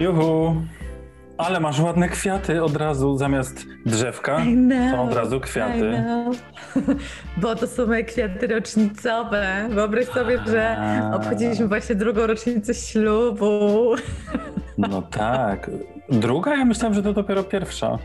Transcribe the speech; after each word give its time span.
Juhu! 0.00 0.54
Ale 1.38 1.60
masz 1.60 1.80
ładne 1.80 2.08
kwiaty 2.08 2.62
od 2.64 2.76
razu 2.76 3.16
zamiast 3.18 3.66
drzewka. 3.86 4.36
Know, 4.36 4.90
Są 4.90 5.02
od 5.08 5.14
razu 5.14 5.40
kwiaty. 5.40 6.02
know. 6.04 6.36
Bo 7.42 7.56
to 7.56 7.66
są 7.66 7.86
moje 7.86 8.04
kwiaty 8.04 8.46
rocznicowe. 8.46 9.68
Wyobraź 9.70 10.06
sobie, 10.06 10.38
że 10.46 10.76
obchodziliśmy 11.14 11.68
właśnie 11.68 11.94
drugą 11.94 12.26
rocznicę 12.26 12.74
ślubu. 12.74 13.94
No 14.78 15.02
tak. 15.02 15.70
Druga? 16.08 16.56
Ja 16.56 16.64
myślałem, 16.64 16.94
że 16.94 17.02
to 17.02 17.12
dopiero 17.12 17.42
pierwsza. 17.44 17.98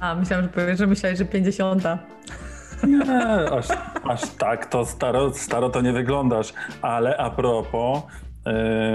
A, 0.00 0.14
myślałam, 0.14 0.44
że 0.44 0.50
powiesz, 0.52 0.78
że 0.78 0.86
myślałeś, 0.86 1.18
że 1.18 1.24
50. 1.24 1.82
Nie, 2.86 3.50
aż, 3.52 3.66
aż 4.08 4.20
tak 4.38 4.66
to 4.66 4.84
staro, 4.86 5.34
staro 5.34 5.68
to 5.70 5.80
nie 5.80 5.92
wyglądasz. 5.92 6.52
Ale 6.82 7.16
a 7.16 7.30
propos, 7.30 8.02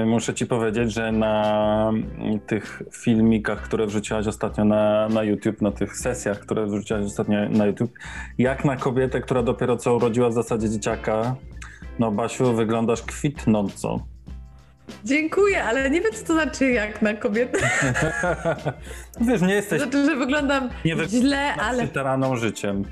muszę 0.05 0.33
ci 0.33 0.45
powiedzieć, 0.45 0.93
że 0.93 1.11
na 1.11 1.91
tych 2.47 2.83
filmikach, 2.91 3.61
które 3.61 3.85
wrzuciłaś 3.87 4.27
ostatnio 4.27 4.65
na, 4.65 5.09
na 5.09 5.23
YouTube, 5.23 5.61
na 5.61 5.71
tych 5.71 5.97
sesjach, 5.97 6.39
które 6.39 6.65
wrzuciłaś 6.65 7.05
ostatnio 7.05 7.49
na 7.49 7.65
YouTube, 7.65 7.91
jak 8.37 8.65
na 8.65 8.75
kobietę, 8.75 9.21
która 9.21 9.43
dopiero 9.43 9.77
co 9.77 9.95
urodziła 9.95 10.29
w 10.29 10.33
zasadzie 10.33 10.69
dzieciaka, 10.69 11.35
no 11.99 12.11
Basiu, 12.11 12.53
wyglądasz 12.53 13.01
kwitnąco. 13.01 13.99
Dziękuję, 15.05 15.63
ale 15.63 15.89
nie 15.89 16.01
wiem, 16.01 16.11
co 16.13 16.25
to 16.25 16.33
znaczy 16.33 16.71
jak 16.71 17.01
na 17.01 17.13
kobietę. 17.13 17.59
Wiesz, 19.21 19.41
nie 19.41 19.53
jesteś 19.53 19.81
znaczy, 19.81 20.05
że 20.05 20.15
wyglądam 20.15 20.69
Nie 20.85 20.95
wy- 20.95 21.07
źle, 21.07 21.53
ale... 21.55 21.83
przytaraną 21.83 22.35
życiem. 22.35 22.83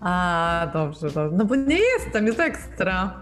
A, 0.00 0.70
dobrze, 0.72 1.06
dobrze. 1.06 1.36
No 1.36 1.44
bo 1.44 1.56
nie 1.56 1.78
jestem, 1.78 2.26
jest 2.26 2.40
ekstra. 2.40 3.14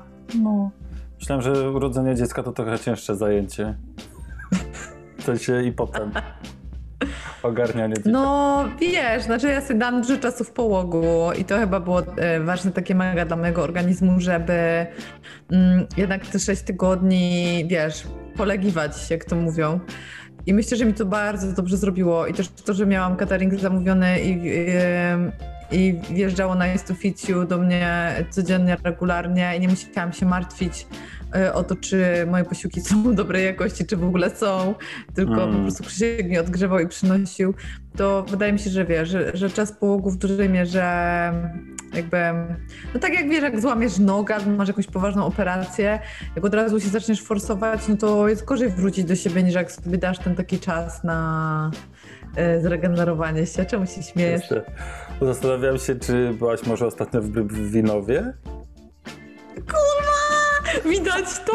No. 0.42 0.70
Myślałem, 1.18 1.42
że 1.42 1.70
urodzenie 1.70 2.14
dziecka 2.14 2.42
to 2.42 2.52
trochę 2.52 2.78
cięższe 2.78 3.16
zajęcie. 3.16 3.74
W 5.18 5.22
sensie 5.22 5.62
i 5.62 5.72
potem 5.72 6.12
ogarnianie 7.42 7.94
dzieci. 7.94 8.08
No 8.08 8.64
wiesz, 8.80 9.22
znaczy 9.22 9.48
ja 9.48 9.60
sobie 9.60 9.78
dam 9.80 10.02
dużo 10.02 10.18
czasu 10.18 10.44
w 10.44 10.50
połogu 10.50 11.30
i 11.38 11.44
to 11.44 11.58
chyba 11.58 11.80
było 11.80 12.02
e, 12.16 12.40
ważne 12.40 12.72
takie 12.72 12.94
mega 12.94 13.24
dla 13.24 13.36
mojego 13.36 13.62
organizmu, 13.62 14.20
żeby 14.20 14.86
mm, 15.52 15.86
jednak 15.96 16.26
te 16.26 16.38
6 16.38 16.62
tygodni, 16.62 17.64
wiesz, 17.68 18.06
polegiwać, 18.36 19.10
jak 19.10 19.24
to 19.24 19.36
mówią. 19.36 19.80
I 20.46 20.54
myślę, 20.54 20.76
że 20.76 20.84
mi 20.84 20.94
to 20.94 21.06
bardzo 21.06 21.52
dobrze 21.52 21.76
zrobiło 21.76 22.26
i 22.26 22.34
też 22.34 22.48
to, 22.48 22.74
że 22.74 22.86
miałam 22.86 23.16
catering 23.16 23.60
zamówiony 23.60 24.20
i, 24.20 24.46
i, 24.46 24.66
i 25.72 26.00
wjeżdżało 26.10 26.54
na 26.54 26.66
Jest 26.66 26.92
do 27.48 27.58
mnie 27.58 28.14
codziennie, 28.30 28.76
regularnie 28.84 29.56
i 29.56 29.60
nie 29.60 29.68
musiałam 29.68 30.12
się 30.12 30.26
martwić 30.26 30.86
e, 31.34 31.54
o 31.54 31.64
to, 31.64 31.76
czy 31.76 32.26
moje 32.30 32.44
posiłki 32.44 32.80
są 32.80 33.14
dobrej 33.14 33.44
jakości, 33.44 33.86
czy 33.86 33.96
w 33.96 34.04
ogóle 34.04 34.30
są, 34.30 34.74
tylko 35.14 35.42
Mm. 35.42 35.56
po 35.56 35.62
prostu 35.62 35.84
Krzysiek 35.84 36.26
mnie 36.26 36.40
odgrzewał 36.40 36.78
i 36.78 36.88
przynosił, 36.88 37.54
to 37.96 38.22
wydaje 38.22 38.52
mi 38.52 38.58
się, 38.58 38.70
że 38.70 38.84
wiesz, 38.84 39.08
że, 39.08 39.30
że 39.34 39.50
czas 39.50 39.72
połogu 39.72 40.10
w 40.10 40.16
dużej 40.16 40.48
mierze 40.48 40.82
jakby, 41.94 42.16
no 42.94 43.00
tak 43.00 43.14
jak 43.14 43.28
wiesz, 43.28 43.42
jak 43.42 43.60
złamiesz 43.60 43.98
nogę, 43.98 44.36
masz 44.56 44.68
jakąś 44.68 44.86
poważną 44.86 45.24
operację, 45.26 46.00
jak 46.36 46.44
od 46.44 46.54
razu 46.54 46.80
się 46.80 46.88
zaczniesz 46.88 47.22
forsować, 47.22 47.88
no 47.88 47.96
to 47.96 48.28
jest 48.28 48.44
gorzej 48.44 48.68
wrócić 48.68 49.04
do 49.04 49.16
siebie, 49.16 49.42
niż 49.42 49.54
jak 49.54 49.72
sobie 49.72 49.98
dasz 49.98 50.18
ten 50.18 50.34
taki 50.34 50.58
czas 50.58 51.04
na 51.04 51.70
zregenerowanie 52.60 53.46
się. 53.46 53.64
Czemu 53.64 53.86
się 53.86 54.02
śmiejesz? 54.02 54.42
Zastanawiam 55.20 55.78
się, 55.78 55.94
czy 55.94 56.34
byłaś 56.34 56.66
może 56.66 56.86
ostatnio 56.86 57.22
w, 57.22 57.26
w 57.28 57.70
Winowie? 57.70 58.32
Kurwa! 59.54 60.88
Widać 60.90 61.24
to? 61.46 61.52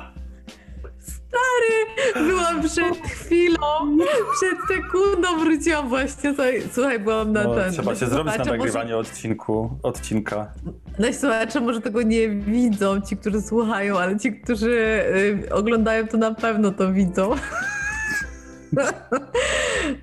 Byłam 2.14 2.62
przed 2.62 2.96
chwilą, 3.06 3.96
przed 4.36 4.58
sekundą 4.76 5.38
wróciłam 5.38 5.88
właśnie. 5.88 6.30
Słuchaj, 6.34 6.62
słuchaj 6.72 6.98
byłam 7.00 7.32
na 7.32 7.44
No, 7.44 7.54
ten. 7.54 7.72
trzeba 7.72 7.94
się 7.94 8.06
zrobić 8.06 8.26
na 8.26 8.32
Słuchacze 8.32 8.44
może- 8.50 8.58
nagrywanie 8.58 8.96
odcinku, 8.96 9.78
odcinka. 9.82 10.52
No 10.98 11.12
słuchacze 11.12 11.60
może 11.60 11.80
tego 11.80 12.02
nie 12.02 12.28
widzą, 12.28 13.00
ci, 13.00 13.16
którzy 13.16 13.40
słuchają, 13.42 13.98
ale 13.98 14.18
ci, 14.18 14.32
którzy 14.40 14.70
y, 15.46 15.54
oglądają, 15.54 16.08
to 16.08 16.16
na 16.16 16.34
pewno 16.34 16.72
to 16.72 16.92
widzą. 16.92 17.34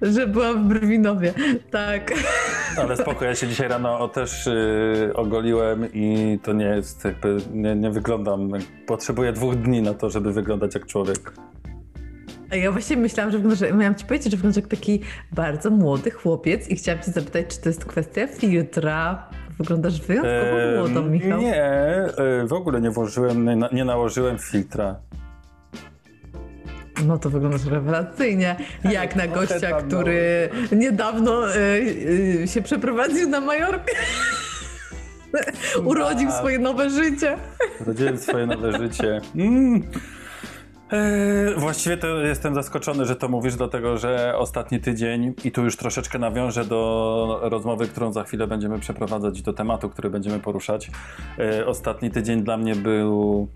że 0.02 0.28
byłam 0.28 0.64
w 0.64 0.68
Brwinowie. 0.68 1.34
Tak. 1.72 2.14
Ale 2.78 2.98
spoko, 2.98 3.26
ja 3.26 3.36
się 3.36 3.48
dzisiaj 3.48 3.68
rano 3.68 4.08
też 4.08 4.48
y, 4.48 5.12
ogoliłem 5.16 5.88
i 5.94 6.40
to 6.44 6.54
nie 6.54 6.66
jest 6.66 7.06
jakby, 7.06 7.38
nie, 7.54 7.76
nie 7.76 7.92
wyglądam, 7.92 8.52
potrzebuję 8.88 9.34
dwóch 9.34 9.56
dni 9.56 9.82
na 9.82 9.94
to, 9.94 10.10
żeby 10.10 10.34
wyglądać 10.34 10.76
jak 10.76 10.86
człowiek. 10.86 11.34
Ja 12.52 12.72
właśnie 12.72 12.98
myślałam, 12.98 13.32
że, 13.32 13.38
wyglądasz, 13.38 13.72
miałam 13.74 13.96
ci 13.96 14.06
powiedzieć, 14.06 14.32
że 14.32 14.38
wyglądasz 14.38 14.64
jak 14.64 14.68
taki 14.68 15.00
bardzo 15.32 15.70
młody 15.70 16.12
chłopiec 16.12 16.68
i 16.70 16.76
chciałam 16.76 17.02
cię 17.02 17.12
zapytać, 17.12 17.48
czy 17.48 17.62
to 17.62 17.70
jest 17.70 17.86
kwestia 17.86 18.28
filtra? 18.28 19.30
Wyglądasz 19.58 20.02
wyjątkowo 20.02 20.62
Em, 20.62 20.80
młodo, 20.80 21.02
Michał. 21.02 21.42
Nie, 21.42 22.06
y, 22.44 22.48
w 22.48 22.54
ogóle 22.54 22.82
nie 22.82 22.92
włożyłem, 22.92 23.46
nie, 23.46 23.70
nie 23.72 23.86
nałożyłem 23.86 24.38
filtra. 24.40 24.96
No 27.06 27.18
to 27.18 27.30
wyglądasz 27.30 27.66
rewelacyjnie, 27.66 28.56
jak 28.84 29.16
na 29.16 29.28
gościa, 29.28 29.82
który 29.82 30.50
niedawno 30.72 31.56
y, 31.56 31.60
y, 32.44 32.48
się 32.48 32.62
przeprowadził 32.62 33.30
na 33.30 33.42
Majorkę. 33.42 33.94
Urodził 35.86 36.32
swoje 36.32 36.60
nowe 36.60 36.90
życie. 36.90 37.38
Urodziłem 37.82 38.18
swoje 38.18 38.46
nowe 38.46 38.78
życie. 38.78 39.22
Mm. 39.36 39.84
Eee, 40.92 41.56
właściwie 41.58 41.98
to 41.98 42.08
jestem 42.08 42.56
zaskoczony, 42.56 43.06
że 43.06 43.16
to 43.16 43.30
mówisz, 43.30 43.56
dlatego 43.56 43.98
że 43.98 44.34
ostatni 44.38 44.80
tydzień, 44.80 45.34
i 45.44 45.52
tu 45.52 45.64
już 45.64 45.78
troszeczkę 45.78 46.20
nawiążę 46.20 46.66
do 46.66 47.40
rozmowy, 47.42 47.88
którą 47.88 48.14
za 48.14 48.24
chwilę 48.24 48.48
będziemy 48.48 48.80
przeprowadzać, 48.80 49.42
do 49.42 49.54
tematu, 49.54 49.90
który 49.90 50.10
będziemy 50.10 50.40
poruszać. 50.40 50.92
Eee, 51.38 51.64
ostatni 51.64 52.12
tydzień 52.12 52.44
dla 52.44 52.58
mnie 52.58 52.76
był 52.76 53.48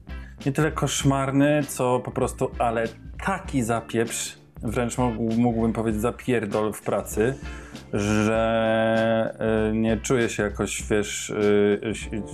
nie 0.45 0.51
tyle 0.51 0.71
koszmarny, 0.71 1.63
co 1.67 1.99
po 1.99 2.11
prostu, 2.11 2.51
ale 2.59 2.83
taki 3.25 3.63
zapieprz, 3.63 4.37
wręcz 4.63 4.97
mógł, 4.97 5.23
mógłbym 5.37 5.73
powiedzieć 5.73 6.01
zapierdol 6.01 6.73
w 6.73 6.81
pracy, 6.81 7.33
że 7.93 9.37
e, 9.69 9.75
nie 9.75 9.97
czuję 9.97 10.29
się 10.29 10.43
jakoś, 10.43 10.91
ś- 10.91 11.31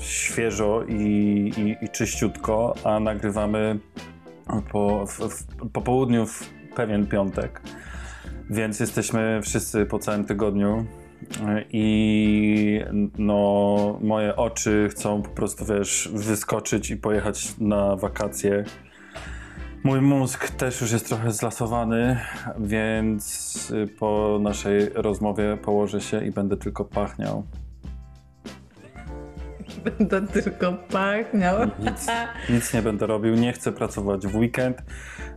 świeżo 0.02 0.84
i, 0.84 0.94
i, 1.58 1.86
i 1.86 1.90
czyściutko, 1.90 2.76
a 2.84 3.00
nagrywamy 3.00 3.80
po, 4.72 5.06
w, 5.08 5.20
w, 5.20 5.46
po 5.74 5.82
południu 5.82 6.26
w 6.26 6.50
pewien 6.76 7.08
piątek, 7.08 7.62
więc 8.50 8.80
jesteśmy 8.80 9.40
wszyscy 9.44 9.86
po 9.86 10.00
całym 10.00 10.26
tygodniu 10.26 10.86
i 11.70 12.82
no 13.18 14.00
moje 14.02 14.36
oczy 14.36 14.88
chcą 14.92 15.22
po 15.22 15.30
prostu, 15.30 15.66
wiesz, 15.66 16.10
wyskoczyć 16.14 16.90
i 16.90 16.98
pojechać 16.98 17.58
na 17.60 17.96
wakacje. 17.96 18.64
Mój 19.84 20.02
mózg 20.02 20.50
też 20.50 20.82
już 20.82 20.92
jest 20.92 21.08
trochę 21.08 21.32
zlasowany, 21.32 22.20
więc 22.60 23.74
po 24.00 24.40
naszej 24.42 24.90
rozmowie 24.90 25.58
położę 25.58 26.02
się 26.02 26.26
i 26.26 26.32
będę 26.32 26.58
tylko 26.58 26.86
pachniał. 26.86 27.44
Będę 29.86 30.28
tylko 30.28 30.74
pachniał. 30.74 31.58
Nic, 31.80 32.08
nic 32.50 32.74
nie 32.74 32.82
będę 32.82 33.08
robił, 33.08 33.36
nie 33.36 33.54
chcę 33.54 33.72
pracować 33.72 34.28
w 34.28 34.36
weekend. 34.36 34.84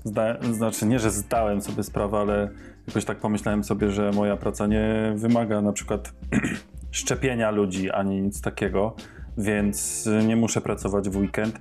Zda, 0.04 0.36
znaczy 0.52 0.86
nie, 0.86 0.98
że 0.98 1.10
zdałem 1.10 1.62
sobie 1.62 1.82
sprawę, 1.82 2.18
ale 2.18 2.50
jakoś 2.88 3.04
tak 3.04 3.18
pomyślałem 3.18 3.64
sobie, 3.64 3.90
że 3.90 4.10
moja 4.10 4.36
praca 4.36 4.66
nie 4.66 5.12
wymaga 5.16 5.62
na 5.62 5.72
przykład 5.72 6.12
szczepienia 6.90 7.50
ludzi 7.50 7.90
ani 7.90 8.22
nic 8.22 8.40
takiego, 8.40 8.96
więc 9.38 10.08
nie 10.26 10.36
muszę 10.36 10.60
pracować 10.60 11.08
w 11.08 11.16
weekend. 11.16 11.58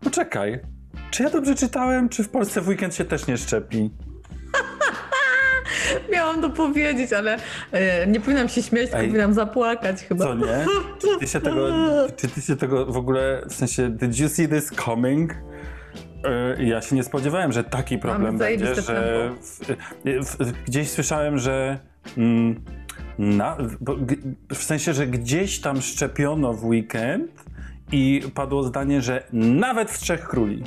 Poczekaj, 0.00 0.60
czy 1.10 1.22
ja 1.22 1.30
dobrze 1.30 1.54
czytałem, 1.54 2.08
czy 2.08 2.24
w 2.24 2.28
Polsce 2.28 2.60
w 2.60 2.68
weekend 2.68 2.94
się 2.94 3.04
też 3.04 3.26
nie 3.26 3.36
szczepi? 3.36 3.90
Miałam 6.12 6.40
to 6.40 6.50
powiedzieć, 6.50 7.12
ale 7.12 7.38
e, 7.72 8.06
nie 8.06 8.20
powinnam 8.20 8.48
się 8.48 8.62
śmiać, 8.62 8.84
tylko 8.84 8.98
Ej. 8.98 9.06
powinnam 9.06 9.34
zapłakać 9.34 10.02
chyba. 10.02 10.24
Co 10.24 10.34
nie? 10.34 10.66
Czy 11.00 11.18
ty 11.20 11.26
się 11.26 11.40
tego, 11.40 11.68
czy 12.16 12.28
ty 12.28 12.42
się 12.42 12.56
tego 12.56 12.86
w 12.86 12.96
ogóle, 12.96 13.42
w 13.48 13.54
sensie, 13.54 13.90
did 13.90 14.18
you 14.18 14.28
see 14.28 14.48
this 14.48 14.70
coming? 14.70 15.34
E, 16.24 16.64
Ja 16.64 16.82
się 16.82 16.96
nie 16.96 17.04
spodziewałem, 17.04 17.52
że 17.52 17.64
taki 17.64 17.98
problem 17.98 18.38
będzie, 18.38 18.74
że 18.74 19.30
w, 19.42 19.60
w, 20.04 20.52
gdzieś 20.66 20.90
słyszałem, 20.90 21.38
że 21.38 21.78
mm, 22.18 22.60
na, 23.18 23.56
w 24.54 24.62
sensie, 24.64 24.92
że 24.94 25.06
gdzieś 25.06 25.60
tam 25.60 25.82
szczepiono 25.82 26.52
w 26.52 26.64
weekend 26.64 27.44
i 27.92 28.22
padło 28.34 28.62
zdanie, 28.62 29.02
że 29.02 29.22
nawet 29.32 29.90
w 29.90 29.98
Trzech 29.98 30.28
Króli. 30.28 30.62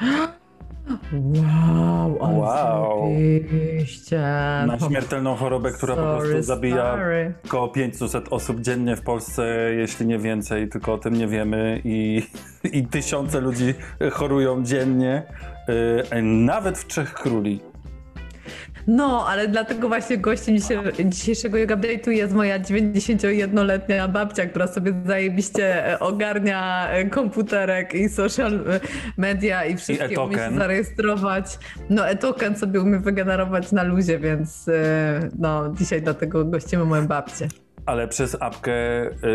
Wow, 1.12 2.18
ale 2.20 2.38
Wow. 2.38 3.08
Na 4.66 4.78
śmiertelną 4.78 5.34
chorobę, 5.34 5.72
która 5.72 5.96
po 5.96 6.02
sorry, 6.02 6.28
prostu 6.30 6.42
zabija 6.42 6.92
sorry. 6.92 7.34
około 7.46 7.68
500 7.68 8.28
osób 8.30 8.60
dziennie 8.60 8.96
w 8.96 9.02
Polsce, 9.02 9.74
jeśli 9.76 10.06
nie 10.06 10.18
więcej, 10.18 10.68
tylko 10.68 10.92
o 10.92 10.98
tym 10.98 11.14
nie 11.14 11.26
wiemy 11.26 11.80
i, 11.84 12.22
i 12.72 12.86
tysiące 12.86 13.40
ludzi 13.40 13.74
chorują 14.12 14.64
dziennie, 14.64 15.22
yy, 16.12 16.22
nawet 16.22 16.78
w 16.78 16.86
Trzech 16.86 17.14
Króli. 17.14 17.60
No, 18.88 19.26
ale 19.28 19.48
dlatego 19.48 19.88
właśnie 19.88 20.18
gościem 20.18 20.56
dzisiejszego 21.04 21.58
Yoga 21.58 21.76
Update'u 21.76 22.10
jest 22.10 22.34
moja 22.34 22.60
91-letnia 22.60 24.08
babcia, 24.08 24.46
która 24.46 24.66
sobie 24.66 24.94
zajebiście 25.06 25.96
ogarnia 26.00 26.88
komputerek 27.10 27.94
i 27.94 28.08
social 28.08 28.64
media 29.16 29.64
i 29.64 29.76
wszystkie 29.76 30.20
umie 30.20 30.34
e-token. 30.34 30.52
się 30.52 30.58
zarejestrować. 30.58 31.58
No, 31.90 32.08
e-token 32.08 32.56
sobie 32.56 32.80
umie 32.80 32.98
wygenerować 32.98 33.72
na 33.72 33.82
luzie, 33.82 34.18
więc 34.18 34.68
e, 34.68 35.28
no, 35.38 35.74
dzisiaj 35.78 36.02
dlatego 36.02 36.44
gościmy 36.44 36.84
moją 36.84 37.06
babcię. 37.06 37.48
Ale 37.88 38.08
przez 38.08 38.36
apkę 38.40 38.72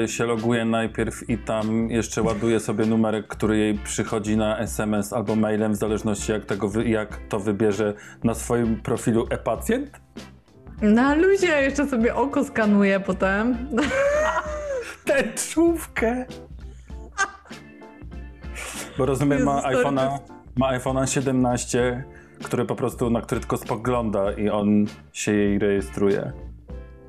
y, 0.03 0.07
się 0.07 0.25
loguje 0.25 0.65
najpierw 0.65 1.29
i 1.29 1.37
tam 1.37 1.89
jeszcze 1.89 2.21
ładuje 2.21 2.59
sobie 2.59 2.85
numerek, 2.85 3.27
który 3.27 3.57
jej 3.57 3.73
przychodzi 3.73 4.37
na 4.37 4.59
SMS 4.59 5.13
albo 5.13 5.35
mailem, 5.35 5.73
w 5.73 5.75
zależności 5.75 6.31
jak, 6.31 6.45
tego 6.45 6.71
jak 6.85 7.19
to 7.29 7.39
wybierze 7.39 7.93
na 8.23 8.33
swoim 8.33 8.81
profilu 8.81 9.27
e-pacjent. 9.29 9.91
Na 10.81 11.15
luzie 11.15 11.47
jeszcze 11.47 11.87
sobie 11.87 12.15
oko 12.15 12.43
skanuje 12.43 12.99
potem. 12.99 13.57
tęczówkę. 15.05 16.25
Bo 18.97 19.05
rozumiem, 19.05 19.43
ma 19.43 19.61
iPhone'a, 19.61 20.19
ma 20.55 20.79
iPhone'a 20.79 21.05
17, 21.05 22.03
który 22.43 22.65
po 22.65 22.75
prostu, 22.75 23.09
na 23.09 23.21
który 23.21 23.41
tylko 23.41 23.57
spogląda 23.57 24.31
i 24.31 24.49
on 24.49 24.85
się 25.13 25.33
jej 25.33 25.59
rejestruje. 25.59 26.31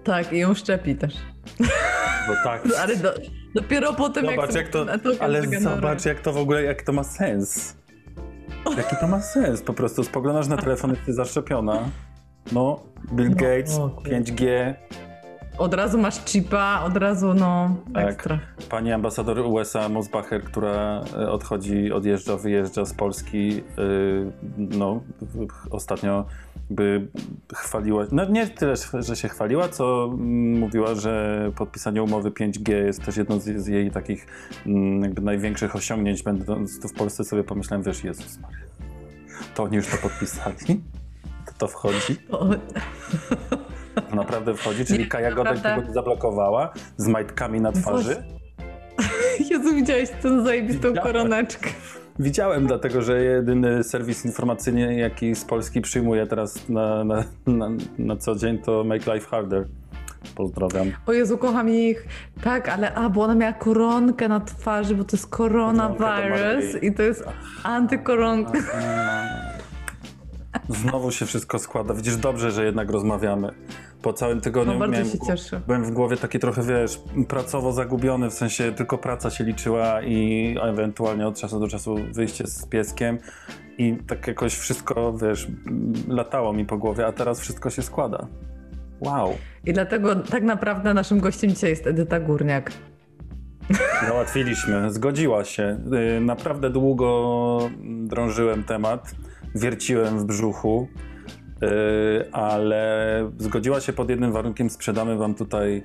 Tak, 0.05 0.33
i 0.33 0.39
ją 0.39 0.55
szczepi 0.55 0.95
też. 0.97 1.34
Bo 2.29 2.35
tak. 2.45 2.63
Ale 2.83 2.97
do, 2.97 3.15
dopiero 3.55 3.93
potem 3.93 4.25
jak 4.25 4.35
Zobacz 4.35 4.51
sobie 4.51 4.61
jak 4.63 4.73
to, 4.73 4.85
ten 4.85 4.95
e-token 4.95 5.23
ale 5.23 5.61
zobacz 5.61 6.05
jak 6.05 6.21
to 6.21 6.33
w 6.33 6.37
ogóle, 6.37 6.63
jak 6.63 6.83
to 6.83 6.93
ma 6.93 7.05
sens. 7.05 7.77
Jaki 8.77 8.97
to 9.01 9.07
ma 9.07 9.21
sens? 9.21 9.63
Po 9.63 9.75
prostu 9.75 10.05
spoglądasz 10.05 10.49
na 10.49 10.57
telefon, 10.57 10.91
jesteś 10.91 11.15
zaszczepiona. 11.15 11.89
No, 12.53 12.83
Bill 13.13 13.29
No, 13.31 13.37
Gates, 13.37 13.79
o 13.79 13.89
kurczę. 13.91 14.11
5G, 14.11 14.75
Od 15.59 15.75
razu 15.75 15.99
masz 15.99 16.25
chipa, 16.25 16.83
od 16.87 16.97
razu 16.97 17.35
no 17.35 17.77
Tak. 17.95 18.09
ekstra. 18.09 18.39
Pani 18.71 18.93
ambasador 18.93 19.39
USA 19.39 19.89
Mosbacher, 19.89 20.45
która 20.45 21.05
e, 21.17 21.31
odchodzi, 21.31 21.93
odjeżdża, 21.93 22.37
wyjeżdża 22.37 22.85
z 22.85 22.95
Polski, 22.95 23.63
y, 23.79 24.33
no 24.59 25.01
ostatnio 25.71 26.25
by 26.71 27.09
chwaliła, 27.55 28.07
no 28.13 28.25
nie 28.25 28.47
tyle, 28.47 28.75
że 28.99 29.17
się 29.17 29.29
chwaliła, 29.29 29.69
co 29.69 30.11
mówiła, 30.59 30.95
że 30.95 31.53
podpisanie 31.57 32.03
umowy 32.03 32.31
5G 32.31 32.73
jest 32.73 33.05
też 33.05 33.17
jedną 33.17 33.39
z, 33.39 33.45
z 33.45 33.67
jej 33.67 33.91
takich 33.91 34.27
mm, 34.67 35.03
jakby 35.03 35.23
największych 35.23 35.77
osiągnięć. 35.77 36.23
Będąc 36.23 36.81
tu 36.81 36.89
w 36.89 36.93
Polsce 36.93 37.25
sobie 37.25 37.45
pomyślałem, 37.45 37.83
wiesz, 37.83 38.05
Jezus 38.05 38.39
Maria, 38.39 38.59
to 39.55 39.63
oni 39.63 39.77
już 39.77 39.87
to 39.87 39.97
podpisali? 39.97 40.83
To 41.47 41.53
to 41.59 41.69
wchodzi? 41.69 42.17
Naprawdę 44.15 44.55
wchodzi? 44.55 44.85
Czyli 44.85 45.09
Kaja 45.09 45.33
Godek 45.33 45.61
tego 45.61 45.83
nie 45.83 45.93
zablokowała 45.93 46.73
z 46.97 47.09
majtkami 47.09 47.61
na 47.61 47.73
twarzy? 47.73 48.25
Jezu, 49.51 49.75
widziałeś 49.75 50.11
tę 50.11 50.45
zajebistą 50.45 50.89
Widziałem. 50.89 51.13
koroneczkę. 51.13 51.71
Widziałem, 52.19 52.67
dlatego 52.67 53.03
że 53.03 53.25
jedyny 53.25 53.85
serwis 53.85 54.25
informacyjny, 54.25 54.95
jaki 54.95 55.35
z 55.35 55.45
Polski 55.45 55.81
przyjmuję 55.81 56.27
teraz 56.27 56.69
na, 56.69 57.05
na, 57.05 57.25
na, 57.47 57.71
na 57.99 58.17
co 58.17 58.35
dzień, 58.35 58.59
to 58.59 58.85
Make 58.85 59.07
Life 59.07 59.29
Harder. 59.29 59.67
Pozdrawiam. 60.35 60.93
O 61.07 61.13
Jezu, 61.13 61.39
kocham 61.39 61.69
ich. 61.71 62.07
Tak, 62.45 62.69
ale 62.69 62.95
a, 62.95 63.09
bo 63.09 63.23
ona 63.23 63.35
miała 63.35 63.53
koronkę 63.53 64.29
na 64.29 64.41
twarzy, 64.41 64.95
bo 64.95 65.05
to 65.05 65.17
jest 65.17 65.27
koronawirus 65.27 66.83
i 66.83 66.95
to 66.95 67.03
jest 67.03 67.25
antykoronka. 67.63 68.59
Znowu 70.69 71.11
się 71.11 71.27
wszystko 71.27 71.59
składa. 71.59 71.95
Widzisz, 71.95 72.17
dobrze, 72.17 72.51
że 72.51 72.65
jednak 72.65 72.91
rozmawiamy. 72.91 73.51
Po 74.03 74.13
całym 74.13 74.41
tygodniu 74.41 74.73
No, 74.73 74.79
bardzo 74.79 74.93
miałem, 74.93 75.09
się 75.09 75.19
cieszę. 75.27 75.61
byłem 75.67 75.85
w 75.85 75.91
głowie 75.91 76.17
taki 76.17 76.39
trochę, 76.39 76.63
wiesz, 76.63 77.01
pracowo 77.29 77.73
zagubiony, 77.73 78.31
w 78.31 78.35
sensie 78.35 78.73
tylko 78.73 78.99
praca 78.99 79.31
się 79.31 79.45
liczyła 79.45 80.03
i 80.03 80.57
ewentualnie 80.63 81.27
od 81.27 81.39
czasu 81.41 81.61
do 81.61 81.69
czasu 81.69 81.97
wyjście 82.13 82.47
z 82.47 82.67
pieskiem 82.67 83.19
i 83.79 83.97
tak 84.07 84.27
jakoś 84.27 84.55
wszystko, 84.55 85.13
wiesz, 85.13 85.49
latało 86.09 86.53
mi 86.53 86.65
po 86.65 86.79
głowie, 86.79 87.07
a 87.07 87.13
teraz 87.13 87.41
wszystko 87.41 87.71
się 87.71 87.83
składa. 87.83 88.27
Wow. 89.01 89.35
I 89.67 89.73
dlatego 89.73 90.17
tak 90.17 90.43
naprawdę 90.43 90.95
naszym 90.95 91.21
gościem 91.21 91.51
dzisiaj 91.51 91.71
jest 91.71 91.87
Edyta 91.87 92.21
Górniak. 92.21 92.73
Załatwiliśmy, 94.09 94.91
zgodziła 94.93 95.45
się. 95.45 95.79
Y, 96.17 96.21
Naprawdę 96.21 96.71
długo 96.71 97.59
drążyłem 97.85 98.65
temat, 98.65 99.15
wierciłem 99.55 100.19
w 100.19 100.25
brzuchu, 100.25 100.89
y, 101.63 102.33
ale 102.33 103.31
zgodziła 103.39 103.81
się 103.81 103.93
pod 103.93 104.11
jednym 104.11 104.33
warunkiem, 104.33 104.71
sprzedamy 104.71 105.17
wam 105.17 105.35
tutaj 105.35 105.83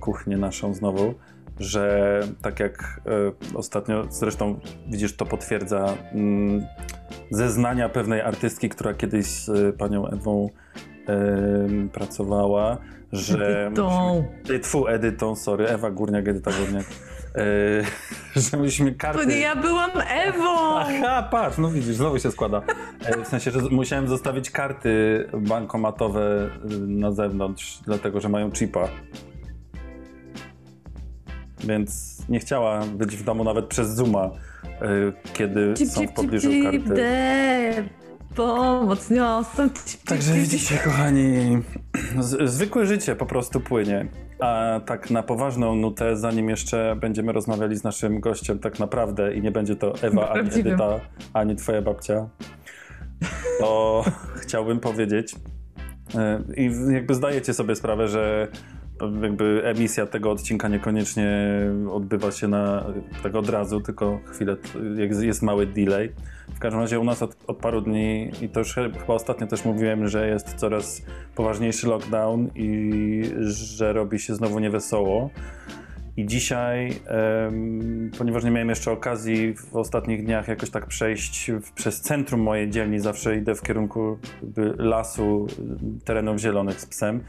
kuchnię 0.00 0.36
naszą 0.36 0.74
znowu, 0.74 1.14
że 1.60 2.20
tak 2.42 2.60
jak 2.60 3.00
y, 3.52 3.56
ostatnio, 3.56 4.06
zresztą 4.10 4.60
widzisz, 4.88 5.16
to 5.16 5.26
potwierdza 5.26 5.94
mm, 6.12 6.66
zeznania 7.30 7.88
pewnej 7.88 8.20
artystki, 8.20 8.68
która 8.68 8.94
kiedyś 8.94 9.26
z 9.26 9.48
y, 9.48 9.72
panią 9.72 10.06
Ewą 10.06 10.48
pracowała, 11.92 12.78
że... 13.12 13.66
Edytą. 13.66 14.24
Tfu, 14.62 14.86
Edytą, 14.86 15.36
sorry, 15.36 15.68
Ewa 15.68 15.90
Górniak, 15.90 16.28
Edyta 16.28 16.50
Górniak. 16.60 16.86
Yy, 17.36 17.84
że 18.42 18.56
myśmy 18.56 18.94
karty... 18.94 19.18
To 19.18 19.24
nie 19.30 19.38
ja 19.38 19.56
byłam 19.56 19.90
Ewą! 20.08 20.78
Aha, 20.78 21.28
patrz, 21.30 21.58
no 21.58 21.70
widzisz, 21.70 21.96
znowu 21.96 22.18
się 22.18 22.30
składa. 22.30 22.62
E, 23.04 23.24
W 23.24 23.28
sensie, 23.28 23.50
że 23.50 23.60
musiałem 23.70 24.08
zostawić 24.08 24.50
karty 24.50 25.24
bankomatowe 25.38 26.50
y, 26.72 26.78
na 26.78 27.12
zewnątrz, 27.12 27.78
dlatego 27.86 28.20
że 28.20 28.28
mają 28.28 28.50
chipa. 28.52 28.88
Więc 31.64 32.18
nie 32.28 32.40
chciała 32.40 32.80
być 32.86 33.16
w 33.16 33.24
domu 33.24 33.44
nawet 33.44 33.66
przez 33.66 33.88
Zooma, 33.88 34.30
y, 34.66 35.12
kiedy 35.32 35.74
Cip, 35.76 35.88
są 35.88 36.06
w 36.06 36.12
pobliżu 36.12 36.50
cip, 36.50 36.64
karty. 36.64 36.94
de. 36.94 37.84
Pomoc 38.34 39.10
niosą. 39.10 39.68
Także 40.04 40.32
widzicie, 40.32 40.78
kochani, 40.78 41.58
zwykłe 42.44 42.86
życie 42.86 43.16
po 43.16 43.26
prostu 43.26 43.60
płynie. 43.60 44.06
A 44.42 44.80
tak 44.86 45.10
na 45.10 45.22
poważną 45.22 45.74
nutę, 45.74 46.16
zanim 46.16 46.48
jeszcze 46.48 46.96
będziemy 47.00 47.32
rozmawiali 47.32 47.76
z 47.76 47.84
naszym 47.84 48.20
gościem 48.20 48.58
tak 48.58 48.78
naprawdę 48.78 49.34
i 49.34 49.42
nie 49.42 49.50
będzie 49.50 49.76
to 49.76 49.94
Ewa, 50.02 50.30
ani. 50.30 50.50
Edyta, 50.60 51.00
ani 51.32 51.56
twoja 51.56 51.82
babcia, 51.82 52.28
to 53.60 54.04
chciałbym 54.42 54.80
powiedzieć 54.80 55.34
e, 56.14 56.42
i 56.56 56.70
jakby 56.92 57.14
zdajecie 57.14 57.54
sobie 57.54 57.76
sprawę, 57.76 58.08
że 58.08 58.48
jakby 59.22 59.62
emisja 59.64 60.06
tego 60.06 60.30
odcinka 60.30 60.68
niekoniecznie 60.68 61.50
odbywa 61.90 62.32
się 62.32 62.48
na, 62.48 62.84
tak 63.22 63.34
od 63.34 63.48
razu, 63.48 63.80
tylko 63.80 64.20
chwilę, 64.24 64.56
jest 65.20 65.42
mały 65.42 65.66
delay. 65.66 66.12
Każdym 66.62 66.80
razie 66.80 67.00
u 67.00 67.04
nas 67.04 67.22
od, 67.22 67.36
od 67.46 67.56
paru 67.56 67.80
dni, 67.80 68.30
i 68.42 68.48
to 68.48 68.60
już 68.60 68.74
chyba 68.74 69.14
ostatnio 69.14 69.46
też 69.46 69.64
mówiłem, 69.64 70.08
że 70.08 70.28
jest 70.28 70.54
coraz 70.54 71.02
poważniejszy 71.34 71.86
lockdown 71.86 72.50
i 72.54 73.22
że 73.40 73.92
robi 73.92 74.18
się 74.18 74.34
znowu 74.34 74.58
niewesoło. 74.58 75.30
I 76.16 76.26
dzisiaj, 76.26 76.92
ponieważ 78.18 78.44
nie 78.44 78.50
miałem 78.50 78.68
jeszcze 78.68 78.92
okazji 78.92 79.54
w 79.54 79.76
ostatnich 79.76 80.24
dniach 80.24 80.48
jakoś 80.48 80.70
tak 80.70 80.86
przejść 80.86 81.50
w, 81.50 81.72
przez 81.72 82.00
centrum 82.00 82.40
mojej 82.40 82.70
dzielni, 82.70 83.00
zawsze 83.00 83.36
idę 83.36 83.54
w 83.54 83.62
kierunku 83.62 84.18
lasu, 84.78 85.46
terenów 86.04 86.38
zielonych 86.38 86.80
z 86.80 86.86
psem, 86.86 87.20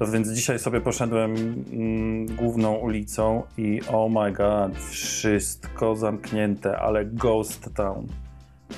no 0.00 0.06
więc 0.06 0.30
dzisiaj 0.30 0.58
sobie 0.58 0.80
poszedłem 0.80 1.34
mm, 1.72 2.26
główną 2.36 2.74
ulicą 2.74 3.42
i 3.58 3.80
oh 3.92 4.20
my 4.20 4.32
god, 4.32 4.78
wszystko 4.78 5.96
zamknięte, 5.96 6.78
ale 6.78 7.04
ghost 7.04 7.74
town. 7.74 8.23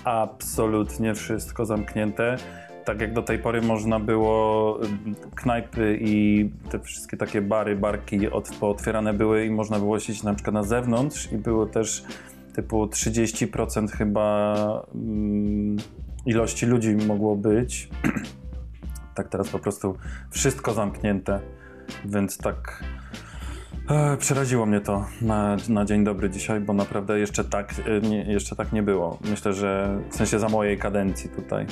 Absolutnie 0.04 1.14
wszystko 1.14 1.66
zamknięte. 1.66 2.36
tak 2.84 3.00
jak 3.00 3.12
do 3.12 3.22
tej 3.22 3.38
pory 3.38 3.62
można 3.62 4.00
było 4.00 4.78
y, 4.84 4.86
knajpy 5.34 5.98
i 6.00 6.50
te 6.70 6.80
wszystkie 6.80 7.16
takie 7.16 7.42
bary, 7.42 7.76
barki 7.76 8.30
od, 8.30 8.50
pootwierane 8.60 9.14
były 9.14 9.46
i 9.46 9.50
można 9.50 9.78
było 9.78 10.00
siedzieć 10.00 10.22
na 10.22 10.34
przykład 10.34 10.54
na 10.54 10.62
zewnątrz 10.62 11.32
i 11.32 11.36
było 11.36 11.66
też 11.66 12.04
typu 12.54 12.84
30% 12.84 13.90
chyba 13.90 14.54
mm, 14.94 15.76
ilości 16.26 16.66
ludzi 16.66 16.96
mogło 16.96 17.36
być. 17.36 17.88
tak 19.14 19.28
teraz 19.28 19.48
po 19.48 19.58
prostu 19.58 19.96
wszystko 20.30 20.72
zamknięte, 20.72 21.40
więc 22.04 22.38
tak 22.38 22.84
przeraziło 24.18 24.66
mnie 24.66 24.80
to 24.80 25.06
na, 25.22 25.56
na 25.68 25.84
dzień 25.84 26.04
dobry 26.04 26.30
dzisiaj, 26.30 26.60
bo 26.60 26.72
naprawdę 26.72 27.18
jeszcze 27.18 27.44
tak, 27.44 27.74
e, 27.86 28.00
nie, 28.08 28.32
jeszcze 28.32 28.56
tak 28.56 28.72
nie 28.72 28.82
było. 28.82 29.18
Myślę, 29.30 29.52
że 29.52 29.98
w 30.10 30.16
sensie 30.16 30.38
za 30.38 30.48
mojej 30.48 30.78
kadencji 30.78 31.30
tutaj, 31.30 31.66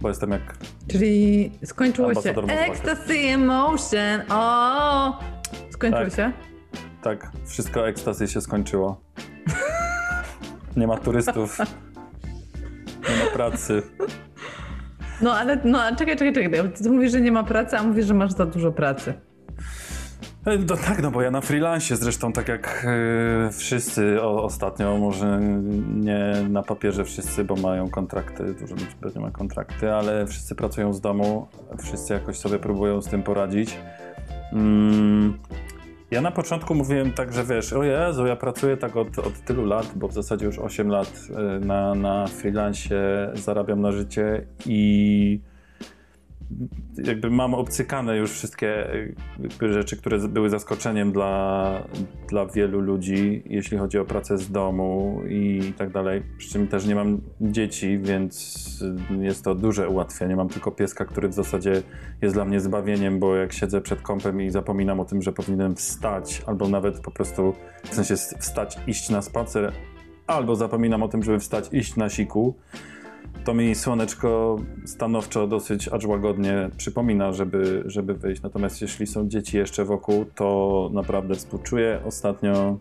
bo 0.00 0.08
jestem 0.08 0.30
jak 0.30 0.56
Czyli 0.90 1.50
skończyło 1.64 2.14
się. 2.14 2.34
Ecstasy 2.48 3.14
Emotion. 3.18 4.20
O! 4.30 5.18
Skończyło 5.70 6.04
Tak. 6.04 6.14
się? 6.14 6.32
tak, 7.02 7.30
wszystko 7.46 7.88
ekstazy 7.88 8.28
się 8.28 8.40
skończyło. 8.40 9.00
Nie 10.76 10.86
ma 10.86 10.96
turystów, 10.96 11.58
nie 13.08 13.24
ma 13.24 13.30
pracy. 13.32 13.82
No 15.22 15.32
ale 15.34 15.60
no, 15.64 15.96
czekaj, 15.96 16.16
czekaj, 16.16 16.32
czekaj. 16.32 16.72
Ty 16.72 16.90
mówisz, 16.90 17.12
że 17.12 17.20
nie 17.20 17.32
ma 17.32 17.44
pracy, 17.44 17.78
a 17.78 17.82
mówisz, 17.82 18.06
że 18.06 18.14
masz 18.14 18.32
za 18.32 18.46
dużo 18.46 18.72
pracy. 18.72 19.14
E, 20.46 20.58
No 20.58 20.76
tak, 20.76 21.02
no 21.02 21.10
bo 21.10 21.22
ja 21.22 21.30
na 21.30 21.40
freelancie 21.40 21.96
zresztą 21.96 22.32
tak 22.32 22.48
jak 22.48 22.86
e, 22.88 23.50
wszyscy 23.52 24.22
o, 24.22 24.44
ostatnio, 24.44 24.98
może 24.98 25.40
nie 25.94 26.34
na 26.48 26.62
papierze 26.62 27.04
wszyscy, 27.04 27.44
bo 27.44 27.56
mają 27.56 27.90
kontrakty, 27.90 28.54
dużo 28.54 28.74
ludzi 29.02 29.18
ma 29.18 29.30
kontrakty, 29.30 29.92
ale 29.92 30.26
wszyscy 30.26 30.54
pracują 30.54 30.92
z 30.92 31.00
domu, 31.00 31.46
wszyscy 31.78 32.12
jakoś 32.12 32.38
sobie 32.38 32.58
próbują 32.58 33.02
z 33.02 33.06
tym 33.08 33.22
poradzić. 33.22 33.78
Mm, 34.52 35.38
ja 36.10 36.20
na 36.20 36.30
początku 36.30 36.74
mówiłem 36.74 37.12
tak, 37.12 37.32
że 37.32 37.44
wiesz, 37.44 37.72
o 37.72 37.82
Jezu, 37.82 38.26
ja 38.26 38.36
pracuję 38.36 38.76
tak 38.76 38.96
od, 38.96 39.18
od 39.18 39.40
tylu 39.40 39.64
lat, 39.64 39.92
bo 39.96 40.08
w 40.08 40.12
zasadzie 40.12 40.46
już 40.46 40.58
8 40.58 40.88
lat 40.88 41.20
e, 41.36 41.66
na, 41.66 41.94
na 41.94 42.26
freelancie 42.26 43.30
zarabiam 43.34 43.80
na 43.80 43.92
życie 43.92 44.46
i 44.66 45.40
jakby 47.04 47.30
mam 47.30 47.54
obcykane 47.54 48.16
już 48.16 48.32
wszystkie 48.32 48.88
jakby 49.38 49.72
rzeczy, 49.72 49.96
które 49.96 50.28
były 50.28 50.50
zaskoczeniem 50.50 51.12
dla, 51.12 51.82
dla 52.28 52.46
wielu 52.46 52.80
ludzi, 52.80 53.42
jeśli 53.46 53.78
chodzi 53.78 53.98
o 53.98 54.04
pracę 54.04 54.38
z 54.38 54.50
domu 54.50 55.22
i 55.28 55.72
tak 55.78 55.90
dalej. 55.90 56.22
Przy 56.38 56.50
czym 56.50 56.68
też 56.68 56.86
nie 56.86 56.94
mam 56.94 57.20
dzieci, 57.40 57.98
więc 57.98 58.84
y, 59.20 59.24
jest 59.24 59.44
to 59.44 59.54
duże 59.54 59.88
ułatwienie. 59.88 60.36
Mam 60.36 60.48
tylko 60.48 60.70
pieska, 60.70 61.04
który 61.04 61.28
w 61.28 61.34
zasadzie 61.34 61.82
jest 62.22 62.34
dla 62.34 62.44
mnie 62.44 62.60
zbawieniem, 62.60 63.18
bo 63.18 63.36
jak 63.36 63.52
siedzę 63.52 63.80
przed 63.80 64.02
kąpem 64.02 64.42
i 64.42 64.50
zapominam 64.50 65.00
o 65.00 65.04
tym, 65.04 65.22
że 65.22 65.32
powinienem 65.32 65.76
wstać, 65.76 66.42
albo 66.46 66.68
nawet 66.68 67.00
po 67.00 67.10
prostu 67.10 67.54
w 67.84 67.94
sensie 67.94 68.16
wstać, 68.16 68.78
iść 68.86 69.10
na 69.10 69.22
spacer, 69.22 69.72
albo 70.26 70.56
zapominam 70.56 71.02
o 71.02 71.08
tym, 71.08 71.22
żeby 71.22 71.38
wstać, 71.38 71.68
iść 71.72 71.96
na 71.96 72.08
siku, 72.08 72.54
to 73.44 73.54
mi 73.54 73.74
słoneczko 73.74 74.56
stanowczo 74.84 75.46
dosyć 75.46 75.88
aż 75.88 76.04
łagodnie 76.04 76.70
przypomina, 76.76 77.32
żeby, 77.32 77.82
żeby 77.86 78.14
wyjść. 78.14 78.42
Natomiast 78.42 78.82
jeśli 78.82 79.06
są 79.06 79.28
dzieci 79.28 79.56
jeszcze 79.56 79.84
wokół, 79.84 80.24
to 80.34 80.90
naprawdę 80.92 81.34
współczuję. 81.34 82.00
Ostatnio 82.04 82.78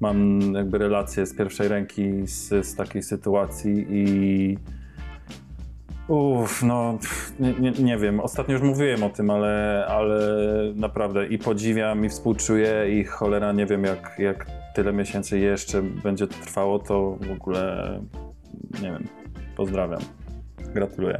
mam 0.00 0.40
jakby 0.54 0.78
relacje 0.78 1.26
z 1.26 1.36
pierwszej 1.36 1.68
ręki 1.68 2.26
z, 2.26 2.66
z 2.66 2.74
takiej 2.74 3.02
sytuacji 3.02 3.86
i 3.90 4.58
Uff, 6.08 6.62
no 6.62 6.98
nie, 7.40 7.52
nie, 7.52 7.70
nie 7.70 7.98
wiem. 7.98 8.20
Ostatnio 8.20 8.52
już 8.52 8.62
mówiłem 8.62 9.02
o 9.02 9.10
tym, 9.10 9.30
ale, 9.30 9.86
ale 9.88 10.20
naprawdę 10.74 11.26
i 11.26 11.38
podziwiam, 11.38 12.04
i 12.04 12.08
współczuję, 12.08 13.00
i 13.00 13.04
cholera 13.04 13.52
nie 13.52 13.66
wiem, 13.66 13.84
jak, 13.84 14.14
jak 14.18 14.46
tyle 14.74 14.92
miesięcy 14.92 15.38
jeszcze 15.38 15.82
będzie 15.82 16.26
to 16.26 16.34
trwało, 16.34 16.78
to 16.78 17.18
w 17.20 17.30
ogóle 17.30 18.00
nie 18.82 18.92
wiem. 18.92 19.04
Pozdrawiam. 19.58 20.00
Gratuluję. 20.74 21.18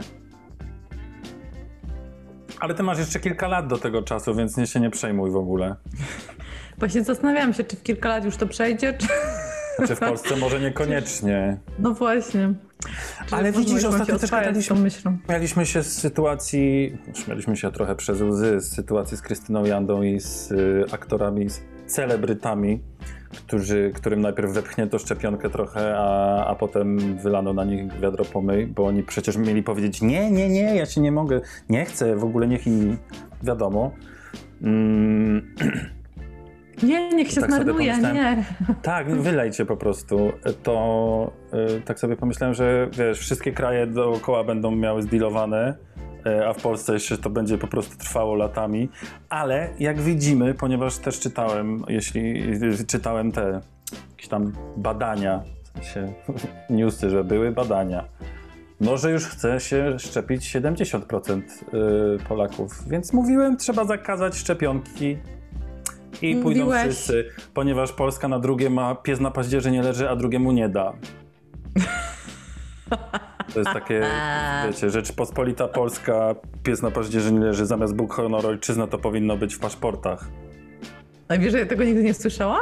Ale 2.61 2.75
ty 2.75 2.83
masz 2.83 2.99
jeszcze 2.99 3.21
kilka 3.21 3.49
lat 3.49 3.67
do 3.67 3.79
tego 3.79 4.03
czasu, 4.03 4.35
więc 4.35 4.57
nie 4.57 4.67
się 4.67 4.81
nie 4.81 4.91
przejmuj 4.91 5.31
w 5.31 5.37
ogóle. 5.37 5.77
Właśnie 6.79 7.05
zastanawiam 7.05 7.55
się, 7.55 7.65
czy 7.65 7.77
w 7.77 7.83
kilka 7.83 8.09
lat 8.09 8.25
już 8.25 8.37
to 8.37 8.47
przejdzie, 8.47 8.93
czy... 8.93 9.07
W 9.95 9.99
Polsce 9.99 10.37
może 10.37 10.61
niekoniecznie. 10.61 11.59
No 11.79 11.95
właśnie. 11.95 12.55
Czy 13.27 13.37
Ale 13.37 13.53
widzisz, 13.53 13.85
ostatnio 13.85 14.19
też 14.19 14.31
gadaliśmy-. 14.31 14.91
Śmialiśmy 15.25 15.67
się 15.67 15.83
z 15.83 15.99
sytuacji, 15.99 16.99
śmialiśmy 17.25 17.57
się 17.57 17.73
trochę 17.73 17.97
przez 17.97 18.21
łzy 18.21 18.61
z 18.61 18.75
sytuacji 18.75 19.17
z 19.17 19.23
Krystyną 19.23 19.65
Jandą 19.65 20.03
i 20.03 20.21
z 20.21 20.51
y, 20.51 20.85
aktorami, 20.93 21.51
z 21.51 21.61
celebrytami, 21.87 22.83
którzy, 23.31 23.93
którym 23.95 24.21
najpierw 24.21 24.53
wepchnięto 24.53 24.99
szczepionkę 24.99 25.51
trochę, 25.51 25.99
a, 25.99 26.47
a 26.47 26.55
potem 26.55 27.17
wylano 27.17 27.53
na 27.53 27.65
nich 27.65 28.01
wiadro 28.01 28.25
pomyj, 28.25 28.67
bo 28.67 28.87
oni 28.87 29.03
przecież 29.03 29.37
mieli 29.37 29.63
powiedzieć 29.63 30.03
nie, 30.03 30.31
nie, 30.31 30.49
nie, 30.49 30.77
ja 30.77 30.87
się 30.87 31.01
nie 31.01 31.13
mogę, 31.13 31.41
nie 31.69 31.85
chcę, 31.85 32.17
w 32.17 32.25
ogóle 32.25 32.47
niech 32.49 32.67
inni, 32.67 32.97
wiadomo. 33.43 33.93
Mm, 34.63 35.43
Nie, 36.83 37.09
niech 37.09 37.31
się 37.31 37.41
Tak 37.41 37.51
zmarnuje, 37.51 37.99
nie. 37.99 38.45
Tak, 38.83 39.11
wylejcie 39.11 39.65
po 39.65 39.77
prostu. 39.77 40.33
To 40.63 41.33
y, 41.77 41.81
tak 41.81 42.01
sobie 42.01 42.17
pomyślałem, 42.17 42.55
że 42.55 42.89
wiesz, 42.93 43.19
wszystkie 43.19 43.53
kraje 43.53 43.87
dookoła 43.87 44.45
będą 44.45 44.71
miały 44.71 45.03
zdealowane, 45.03 45.75
y, 45.75 45.88
a 46.49 46.53
w 46.53 46.63
Polsce 46.63 46.93
jeszcze 46.93 47.19
to 47.19 47.31
będzie 47.31 47.59
po 47.59 47.67
prostu 47.67 47.99
trwało 47.99 48.35
latami. 48.35 48.89
Ale 49.29 49.71
jak 49.79 50.01
widzimy, 50.01 50.55
ponieważ 50.55 50.99
też 50.99 51.21
czytałem, 51.21 51.85
jeśli 51.89 52.53
y, 52.65 52.85
czytałem 52.87 53.33
te 53.33 53.61
jakieś 54.11 54.29
tam 54.29 54.53
badania, 54.77 55.43
w 55.65 55.69
sensie 55.73 56.13
newsy, 56.71 57.11
że 57.11 57.25
były 57.25 57.53
badania. 57.53 58.05
No, 58.81 58.97
że 58.97 59.11
już 59.11 59.27
chce 59.27 59.61
się 59.61 59.99
szczepić 59.99 60.55
70% 60.55 61.43
y, 61.45 62.19
Polaków, 62.29 62.89
więc 62.89 63.13
mówiłem, 63.13 63.57
trzeba 63.57 63.85
zakazać 63.85 64.37
szczepionki 64.37 65.17
i 66.23 66.37
pójdą 66.37 66.65
Mówiłeś. 66.65 66.83
wszyscy, 66.83 67.25
ponieważ 67.55 67.93
Polska 67.93 68.29
na 68.29 68.39
drugie 68.39 68.71
ma 68.71 68.95
pies 68.95 69.21
na 69.21 69.31
paździerze 69.31 69.71
nie 69.71 69.83
leży, 69.83 70.11
a 70.11 70.17
drugiemu 70.17 70.53
nie 70.53 70.69
da. 70.69 70.93
To 73.55 73.59
jest 73.61 73.73
takie, 73.73 74.03
wiecie, 74.67 74.91
Rzeczpospolita 74.91 75.69
Polska, 75.69 76.35
pies 76.63 76.83
na 76.83 76.91
paździerze 76.91 77.33
nie 77.33 77.41
leży, 77.41 77.67
zamiast 77.67 77.95
Bóg, 77.97 78.13
honor, 78.15 78.47
ojczyzna 78.47 78.87
to 78.87 78.99
powinno 78.99 79.37
być 79.37 79.55
w 79.55 79.59
paszportach. 79.59 80.25
A 81.29 81.37
wiesz, 81.39 81.53
że 81.53 81.59
ja 81.59 81.67
tego 81.67 81.85
nigdy 81.85 82.03
nie 82.03 82.15
słyszałam? 82.15 82.61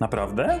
Naprawdę? 0.00 0.60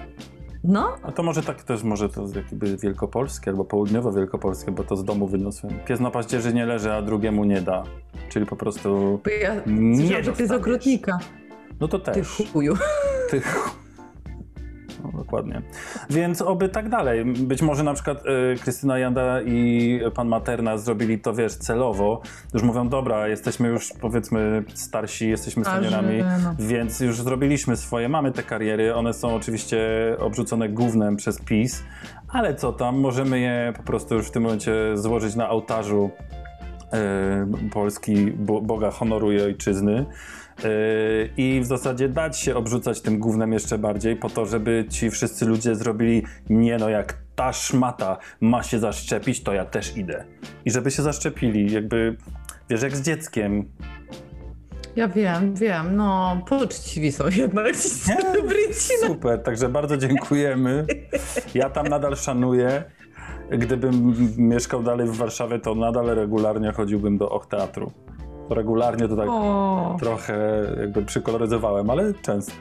No, 0.64 0.96
A 1.02 1.12
to 1.12 1.22
może 1.22 1.42
tak 1.42 1.62
też, 1.62 1.82
może 1.82 2.08
to 2.08 2.26
jakby 2.34 2.76
wielkopolskie 2.76 3.50
albo 3.50 3.64
południowo-wielkopolskie, 3.64 4.70
bo 4.72 4.84
to 4.84 4.96
z 4.96 5.04
domu 5.04 5.26
wyniosłem. 5.26 5.78
Pies 5.86 6.00
na 6.00 6.10
paździerze 6.10 6.52
nie 6.52 6.66
leży, 6.66 6.92
a 6.92 7.02
drugiemu 7.02 7.44
nie 7.44 7.60
da. 7.60 7.82
Czyli 8.28 8.46
po 8.46 8.56
prostu, 8.56 9.20
bo 9.24 9.30
ja 9.30 9.54
Nie 9.66 9.96
słyszałam, 9.98 10.24
że 10.24 10.30
pies 10.30 10.38
dostaniesz. 10.38 10.62
ogrodnika. 10.62 11.18
no 11.80 11.88
to 11.88 11.98
Ty 11.98 12.12
też. 12.12 12.42
chuju. 12.52 12.74
Tych. 13.30 13.54
No, 13.66 13.72
dokładnie. 15.26 15.62
Więc 16.10 16.42
oby 16.42 16.68
tak 16.68 16.88
dalej. 16.88 17.24
Być 17.24 17.62
może 17.62 17.82
na 17.82 17.94
przykład 17.94 18.18
y, 18.26 18.58
Krystyna 18.58 18.98
Janda 18.98 19.40
i 19.42 20.00
pan 20.14 20.28
Materna 20.28 20.78
zrobili 20.78 21.18
to, 21.18 21.34
wiesz, 21.34 21.54
celowo. 21.54 22.22
Już 22.54 22.62
mówią, 22.62 22.88
dobra, 22.88 23.28
jesteśmy 23.28 23.68
już 23.68 23.92
powiedzmy 24.00 24.64
starsi, 24.74 25.28
jesteśmy 25.28 25.64
seniorami, 25.64 26.18
no. 26.44 26.54
więc 26.58 27.00
już 27.00 27.20
zrobiliśmy 27.20 27.76
swoje, 27.76 28.08
mamy 28.08 28.32
te 28.32 28.42
kariery. 28.42 28.94
One 28.94 29.12
są 29.12 29.34
oczywiście 29.34 29.78
obrzucone 30.18 30.68
gównem 30.68 31.16
przez 31.16 31.40
PiS, 31.40 31.82
ale 32.28 32.54
co 32.54 32.72
tam, 32.72 32.98
możemy 32.98 33.40
je 33.40 33.72
po 33.76 33.82
prostu 33.82 34.14
już 34.14 34.26
w 34.26 34.30
tym 34.30 34.42
momencie 34.42 34.72
złożyć 34.94 35.34
na 35.34 35.50
ołtarzu 35.50 36.10
y, 37.66 37.70
Polski, 37.70 38.32
bo, 38.32 38.60
Boga 38.60 38.90
honoru 38.90 39.32
i 39.32 39.40
ojczyzny. 39.40 40.06
Yy, 40.64 41.30
I 41.36 41.60
w 41.60 41.66
zasadzie 41.66 42.08
dać 42.08 42.38
się 42.38 42.54
obrzucać 42.54 43.00
tym 43.00 43.18
gównem 43.18 43.52
jeszcze 43.52 43.78
bardziej, 43.78 44.16
po 44.16 44.30
to, 44.30 44.46
żeby 44.46 44.84
ci 44.90 45.10
wszyscy 45.10 45.46
ludzie 45.46 45.74
zrobili 45.74 46.22
nie 46.50 46.78
no, 46.78 46.88
jak 46.88 47.18
ta 47.34 47.52
szmata 47.52 48.18
ma 48.40 48.62
się 48.62 48.78
zaszczepić, 48.78 49.42
to 49.42 49.52
ja 49.52 49.64
też 49.64 49.96
idę. 49.96 50.24
I 50.64 50.70
żeby 50.70 50.90
się 50.90 51.02
zaszczepili, 51.02 51.72
jakby, 51.72 52.16
wiesz, 52.70 52.82
jak 52.82 52.96
z 52.96 53.02
dzieckiem. 53.02 53.64
Ja 54.96 55.08
wiem, 55.08 55.54
wiem, 55.54 55.96
no 55.96 56.40
poczciwi 56.48 57.12
są 57.12 57.24
jednak 57.28 57.76
ci 57.76 57.90
celebryci. 57.90 58.92
no. 59.02 59.08
Super, 59.08 59.42
także 59.42 59.68
bardzo 59.68 59.96
dziękujemy. 59.96 60.86
Ja 61.54 61.70
tam 61.70 61.86
nadal 61.86 62.16
szanuję. 62.16 62.84
Gdybym 63.50 64.14
mieszkał 64.38 64.82
dalej 64.82 65.06
w 65.06 65.16
Warszawie, 65.16 65.58
to 65.58 65.74
nadal 65.74 66.06
regularnie 66.06 66.72
chodziłbym 66.72 67.18
do 67.18 67.30
Och 67.30 67.46
Teatru. 67.46 67.92
Regularnie 68.50 69.08
to 69.08 69.16
tak 69.16 69.28
O, 69.28 69.96
trochę 70.00 70.66
jakby 70.80 71.02
przykoloryzowałem, 71.02 71.90
ale 71.90 72.14
często. 72.14 72.52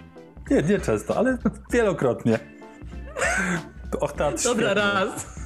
Nie, 0.51 0.61
nie 0.61 0.79
często, 0.79 1.17
ale 1.17 1.37
wielokrotnie. 1.71 2.39
Och, 3.99 4.11
teatr 4.13 4.43
dobra, 4.43 4.73
raz. 4.73 5.39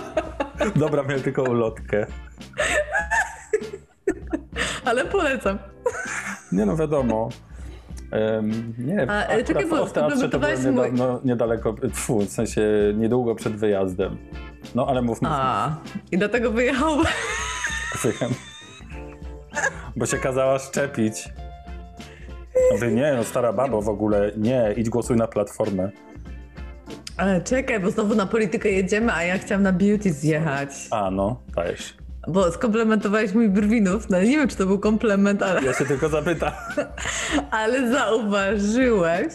Dobra, 0.76 1.02
miałem 1.02 1.22
tylko 1.22 1.42
ulotkę. 1.42 2.06
Ale 4.84 5.04
polecam. 5.04 5.58
Nie 6.52 6.66
no, 6.66 6.76
wiadomo. 6.76 7.28
Um, 8.12 8.74
nie, 8.78 9.10
A, 9.10 9.26
akurat 9.26 9.46
czekaj, 9.46 9.66
bo 9.66 9.86
w 9.86 9.92
teatrze 9.92 10.28
to 10.28 10.38
było 10.38 10.52
mój- 10.52 11.24
niedaleko, 11.24 11.74
tfu, 11.92 12.18
w 12.20 12.28
sensie 12.28 12.62
niedługo 12.96 13.34
przed 13.34 13.56
wyjazdem. 13.56 14.16
No 14.74 14.86
ale 14.86 15.02
mów, 15.02 15.22
mów, 15.22 15.30
A, 15.34 15.76
i 16.12 16.18
dlatego 16.18 16.50
wyjechał. 16.50 16.96
Wiem. 18.04 18.30
Bo 19.96 20.06
się 20.06 20.16
kazała 20.16 20.58
szczepić. 20.58 21.28
Mówię, 22.72 22.88
nie, 22.88 23.12
no 23.16 23.24
stara 23.24 23.52
babo 23.52 23.82
w 23.82 23.88
ogóle, 23.88 24.32
nie, 24.36 24.74
idź 24.76 24.88
głosuj 24.90 25.16
na 25.16 25.26
platformę. 25.26 25.90
Ale 27.16 27.40
czekaj, 27.40 27.80
bo 27.80 27.90
znowu 27.90 28.14
na 28.14 28.26
politykę 28.26 28.70
jedziemy, 28.70 29.12
a 29.12 29.22
ja 29.22 29.38
chciałam 29.38 29.62
na 29.62 29.72
beauty 29.72 30.12
zjechać. 30.12 30.70
A, 30.90 31.10
no, 31.10 31.42
dajesz. 31.56 31.96
Bo 32.28 32.52
skomplementowałeś 32.52 33.32
mój 33.32 33.48
brwinów. 33.48 34.10
No 34.10 34.22
nie 34.22 34.36
wiem, 34.36 34.48
czy 34.48 34.56
to 34.56 34.66
był 34.66 34.78
komplement, 34.78 35.42
ale, 35.42 35.62
Ja 35.62 35.74
się 35.74 35.84
tylko 35.84 36.08
zapytam. 36.08 36.52
ale 37.50 37.90
zauważyłeś. 37.90 39.32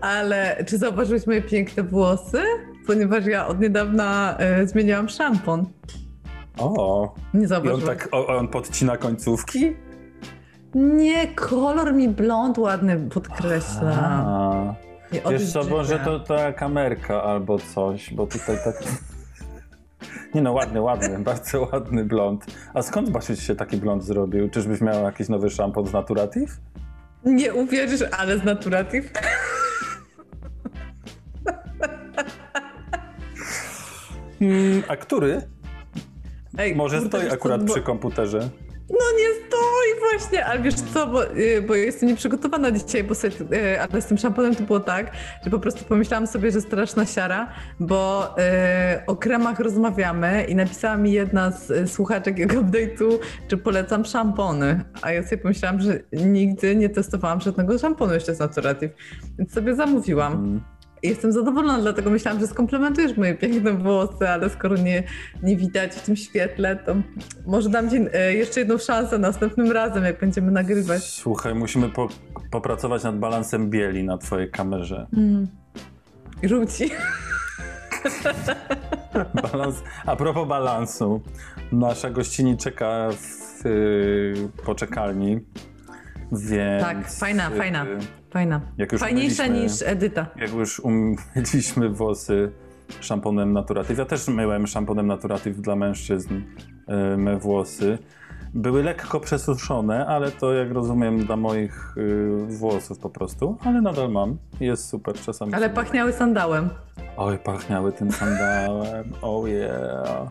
Ale 0.00 0.64
czy 0.66 0.78
zauważyłeś 0.78 1.26
moje 1.26 1.42
piękne 1.42 1.82
włosy? 1.82 2.42
Ponieważ 2.86 3.26
ja 3.26 3.46
od 3.46 3.60
niedawna 3.60 4.36
e, 4.38 4.66
zmieniałam 4.66 5.08
szampon. 5.08 5.66
O, 6.58 7.14
Nie 7.34 7.46
i 7.64 7.70
on 7.70 7.82
tak, 7.82 8.08
on 8.12 8.48
podcina 8.48 8.96
końcówki? 8.96 9.76
Nie, 10.74 11.26
kolor 11.26 11.94
mi 11.94 12.08
blond 12.08 12.58
ładny 12.58 13.10
podkreśla. 13.10 13.92
A. 14.26 14.74
Nie 15.12 15.20
Wiesz 15.30 15.52
co, 15.52 15.64
może 15.64 15.98
to 15.98 16.20
ta 16.20 16.52
kamerka 16.52 17.22
albo 17.22 17.58
coś, 17.58 18.14
bo 18.14 18.26
tutaj 18.26 18.56
tak... 18.64 18.74
Nie 20.34 20.42
no, 20.42 20.52
ładny, 20.52 20.80
ładny, 20.80 21.18
bardzo 21.24 21.68
ładny 21.72 22.04
blond. 22.04 22.46
A 22.74 22.82
skąd 22.82 23.10
Basiuś 23.10 23.46
się 23.46 23.54
taki 23.56 23.76
blond 23.76 24.04
zrobił? 24.04 24.50
Czyżbyś 24.50 24.80
miał 24.80 25.04
jakiś 25.04 25.28
nowy 25.28 25.50
szampon 25.50 25.86
z 25.86 25.92
Naturative? 25.92 26.60
Nie 27.24 27.54
uwierzysz, 27.54 28.04
ale 28.18 28.38
z 28.38 28.44
Naturative. 28.44 29.10
Hmm, 34.38 34.82
a 34.88 34.96
który? 34.96 35.42
Ej, 36.58 36.76
Może 36.76 36.98
kurde, 36.98 37.18
stoi 37.18 37.28
co, 37.28 37.34
akurat 37.34 37.64
bo- 37.64 37.72
przy 37.74 37.82
komputerze. 37.82 38.48
No 38.90 39.18
nie 39.18 39.34
stoi 39.46 40.10
właśnie, 40.10 40.46
ale 40.46 40.62
wiesz 40.62 40.74
co, 40.74 41.06
bo, 41.06 41.36
y, 41.36 41.62
bo 41.62 41.74
jestem 41.74 42.08
nieprzygotowana 42.08 42.70
dzisiaj, 42.70 43.04
bo 43.04 43.14
sobie, 43.14 43.34
y, 43.52 43.80
ale 43.80 44.02
z 44.02 44.06
tym 44.06 44.18
szamponem 44.18 44.54
to 44.56 44.62
było 44.62 44.80
tak, 44.80 45.10
że 45.44 45.50
po 45.50 45.58
prostu 45.58 45.84
pomyślałam 45.84 46.26
sobie, 46.26 46.50
że 46.50 46.60
straszna 46.60 47.06
siara, 47.06 47.52
bo 47.80 48.34
y, 48.38 49.06
o 49.06 49.16
kremach 49.16 49.60
rozmawiamy 49.60 50.44
i 50.44 50.54
napisała 50.54 50.96
mi 50.96 51.12
jedna 51.12 51.50
z 51.50 51.90
słuchaczek 51.90 52.38
jego 52.38 52.60
update'u, 52.62 53.18
czy 53.48 53.56
polecam 53.56 54.04
szampony, 54.04 54.84
a 55.02 55.12
ja 55.12 55.22
sobie 55.22 55.38
pomyślałam, 55.38 55.80
że 55.80 56.00
nigdy 56.12 56.76
nie 56.76 56.88
testowałam 56.88 57.40
żadnego 57.40 57.78
szamponu 57.78 58.14
jeszcze 58.14 58.34
z 58.34 58.38
Naturative, 58.38 58.90
więc 59.38 59.52
sobie 59.52 59.74
zamówiłam. 59.74 60.32
Mm. 60.32 60.60
Jestem 61.02 61.32
zadowolona, 61.32 61.82
dlatego 61.82 62.10
myślałam, 62.10 62.40
że 62.40 62.46
skomplementujesz 62.46 63.16
moje 63.16 63.34
piękne 63.34 63.72
włosy, 63.72 64.28
ale 64.28 64.50
skoro 64.50 64.76
nie, 64.76 65.02
nie 65.42 65.56
widać 65.56 65.94
w 65.94 66.02
tym 66.02 66.16
świetle, 66.16 66.76
to 66.76 66.96
może 67.46 67.68
dam 67.68 67.90
ci 67.90 67.96
e, 68.12 68.34
jeszcze 68.34 68.60
jedną 68.60 68.78
szansę 68.78 69.18
następnym 69.18 69.72
razem, 69.72 70.04
jak 70.04 70.20
będziemy 70.20 70.52
nagrywać. 70.52 71.04
Słuchaj, 71.04 71.54
musimy 71.54 71.88
po, 71.88 72.08
popracować 72.50 73.04
nad 73.04 73.18
balansem 73.18 73.70
bieli 73.70 74.04
na 74.04 74.18
twojej 74.18 74.50
kamerze. 74.50 75.06
I 76.42 76.48
Rzuci. 76.48 76.90
Balans, 79.42 79.82
a 80.06 80.16
propos 80.16 80.48
balansu, 80.48 81.20
nasza 81.72 82.10
gościni 82.10 82.56
czeka 82.56 83.08
w 83.12 83.66
y, 83.66 84.34
poczekalni, 84.64 85.40
więc... 86.32 86.82
Tak, 86.82 87.10
fajna, 87.10 87.50
fajna. 87.50 87.86
Fajna. 88.30 88.60
Fajniejsza 88.98 89.46
niż 89.46 89.82
Edyta. 89.82 90.26
Jak 90.36 90.52
już 90.52 90.80
umyliśmy 90.80 91.88
włosy 91.88 92.52
szamponem 93.00 93.52
Naturative, 93.52 93.98
ja 93.98 94.04
też 94.04 94.28
myłem 94.28 94.66
szamponem 94.66 95.06
Naturative 95.06 95.60
dla 95.60 95.76
mężczyzn 95.76 96.34
y, 96.34 97.16
me 97.16 97.36
włosy. 97.38 97.98
Były 98.54 98.82
lekko 98.82 99.20
przesuszone, 99.20 100.06
ale 100.06 100.30
to 100.30 100.54
jak 100.54 100.70
rozumiem 100.72 101.18
dla 101.18 101.36
moich 101.36 101.94
y, 101.96 102.46
włosów 102.58 102.98
po 102.98 103.10
prostu, 103.10 103.58
ale 103.64 103.80
nadal 103.82 104.10
mam. 104.10 104.36
Jest 104.60 104.88
super 104.88 105.14
czasami. 105.14 105.54
Ale 105.54 105.66
sobie- 105.66 105.74
pachniały 105.76 106.12
sandałem. 106.12 106.68
Oj, 107.16 107.38
pachniały 107.38 107.92
tym 107.92 108.12
sandałem. 108.12 109.12
Oh 109.22 109.48
yeah. 109.48 110.30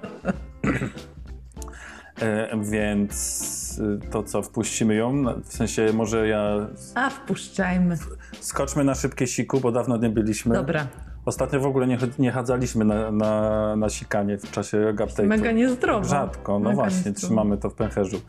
E, 2.22 2.58
więc 2.64 3.80
y, 4.06 4.10
to 4.12 4.24
co, 4.24 4.42
wpuścimy 4.42 4.96
ją? 4.96 5.14
Na- 5.14 5.34
W 5.34 5.54
sensie 5.54 5.94
może 5.94 6.28
ja... 6.28 6.68
A, 6.96 7.10
wpuszczajmy. 7.10 7.98
Skoczmy 8.40 8.84
na 8.84 8.96
szybkie 8.96 9.28
siku, 9.28 9.60
bo 9.60 9.72
dawno 9.72 9.98
nie 9.98 10.10
byliśmy. 10.10 10.56
Dobra. 10.56 10.88
Ostatnio 11.26 11.60
w 11.60 11.66
ogóle 11.66 11.88
nie, 11.88 11.98
nie 12.20 12.32
chadzaliśmy 12.32 12.86
na, 12.86 13.12
na, 13.12 13.76
na 13.76 13.90
sikanie 13.90 14.38
w 14.38 14.52
czasie 14.52 14.78
update'u. 14.96 15.28
Mega 15.28 15.52
niezdrowo. 15.52 16.08
Rzadko, 16.08 16.54
no 16.60 16.70
Mega 16.70 16.76
właśnie, 16.76 16.96
niezdrowo. 16.98 17.20
trzymamy 17.20 17.58
to 17.58 17.70
w 17.70 17.74
pęcherzu. 17.74 18.22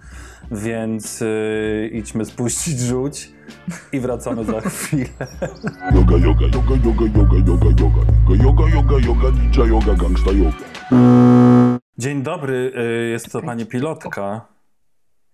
Więc 0.50 1.22
y, 1.22 1.90
idźmy 1.92 2.24
spuścić 2.24 2.80
żółć 2.80 3.32
i 3.92 4.00
wracamy 4.00 4.44
za 4.44 4.60
chwilę. 4.70 5.08
Yoga, 5.94 6.16
yoga, 6.16 6.46
yoga, 6.46 6.74
yoga, 6.84 7.04
yoga, 7.16 7.36
yoga, 7.46 7.66
yoga, 7.66 8.02
yoga, 8.44 8.68
yoga, 8.74 8.98
yoga, 9.06 9.30
ninja 9.42 9.64
yoga, 9.64 9.94
gangsta 9.94 10.30
yoga. 10.30 10.52
Dzień 11.98 12.22
dobry, 12.22 12.72
y, 13.06 13.08
jest 13.08 13.32
to 13.32 13.42
pani 13.42 13.66
pilotka. 13.66 14.46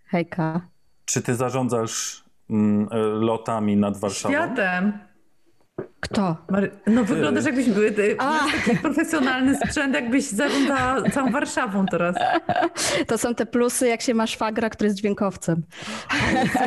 Hejka. 0.07 0.61
Czy 1.05 1.22
ty 1.22 1.35
zarządzasz 1.35 2.24
mm, 2.50 2.88
y, 2.92 2.96
lotami 3.20 3.77
nad 3.77 3.96
Warszawą? 3.96 4.35
Światem. 4.35 4.98
Kto? 6.00 6.37
Mary... 6.50 6.70
No 6.87 7.05
wyglądasz 7.05 7.44
jakbyś 7.44 7.70
były 7.70 7.92
ty, 7.92 8.16
A. 8.18 8.24
masz 8.24 8.53
taki 8.53 8.77
profesjonalny 8.83 9.57
sprzęt, 9.57 9.94
jakbyś 9.94 10.24
zarządzała 10.24 11.11
całą 11.11 11.31
Warszawą 11.31 11.87
teraz. 11.87 12.16
To 13.07 13.18
są 13.18 13.35
te 13.35 13.46
plusy, 13.46 13.88
jak 13.88 14.00
się 14.00 14.14
ma 14.14 14.27
szwagra, 14.27 14.70
który 14.70 14.87
jest 14.88 14.98
dźwiękowcem. 14.98 15.62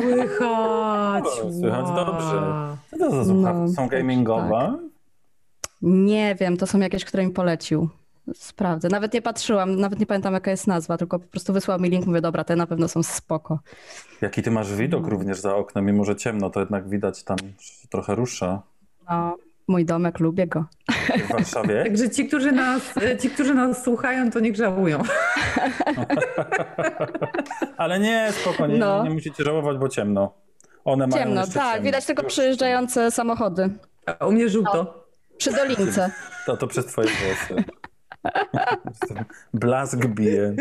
Słychać. 0.00 1.24
O, 1.24 1.52
słychać 1.60 1.84
wow. 1.84 2.06
dobrze. 2.06 2.42
Co 2.90 2.98
to 2.98 3.10
za 3.10 3.24
słuchawki? 3.24 3.60
No, 3.60 3.68
Są 3.68 3.76
tak, 3.76 3.90
gamingowe? 3.90 4.78
Nie 5.82 6.34
wiem, 6.34 6.56
to 6.56 6.66
są 6.66 6.78
jakieś, 6.78 7.04
które 7.04 7.26
mi 7.26 7.32
polecił. 7.32 7.88
Sprawdzę. 8.34 8.88
Nawet 8.88 9.14
nie 9.14 9.22
patrzyłam, 9.22 9.76
nawet 9.80 10.00
nie 10.00 10.06
pamiętam 10.06 10.34
jaka 10.34 10.50
jest 10.50 10.66
nazwa, 10.66 10.98
tylko 10.98 11.18
po 11.18 11.28
prostu 11.28 11.52
wysłał 11.52 11.80
mi 11.80 11.90
link, 11.90 12.06
mówię, 12.06 12.20
dobra, 12.20 12.44
te 12.44 12.56
na 12.56 12.66
pewno 12.66 12.88
są 12.88 13.02
spoko. 13.02 13.58
Jaki 14.20 14.42
ty 14.42 14.50
masz 14.50 14.74
widok 14.74 15.06
również 15.06 15.40
za 15.40 15.56
oknem, 15.56 15.84
mimo 15.86 16.04
że 16.04 16.16
ciemno, 16.16 16.50
to 16.50 16.60
jednak 16.60 16.88
widać 16.88 17.22
tam 17.24 17.36
trochę 17.90 18.14
rusza. 18.14 18.62
No, 19.10 19.36
mój 19.68 19.84
domek, 19.84 20.20
lubię 20.20 20.46
go. 20.46 20.64
W 21.28 21.32
Warszawie? 21.32 21.82
Także 21.84 22.10
ci, 22.10 22.28
którzy 22.28 22.52
nas, 22.52 22.82
ci, 23.22 23.30
którzy 23.30 23.54
nas 23.54 23.84
słuchają, 23.84 24.30
to 24.30 24.40
niech 24.40 24.56
żałują. 24.56 25.02
Ale 27.76 27.98
nie, 28.00 28.32
spokojnie, 28.40 28.78
No. 28.78 29.02
nie 29.04 29.10
musicie 29.10 29.44
żałować, 29.44 29.78
bo 29.78 29.88
ciemno. 29.88 30.32
One 30.84 31.06
mają 31.06 31.22
Ciemno, 31.24 31.42
tak, 31.46 31.52
ciemno. 31.52 31.82
widać 31.82 32.06
tylko 32.06 32.22
przejeżdżające 32.22 33.10
samochody. 33.10 33.70
A 34.20 34.26
u 34.26 34.32
mnie 34.32 34.48
żółto. 34.48 35.04
Przy 35.38 35.52
dolince. 35.52 36.10
To, 36.46 36.56
to 36.56 36.66
przez 36.66 36.86
twoje 36.86 37.08
włosy. 37.08 37.64
Blask 39.54 40.06
bije. 40.06 40.54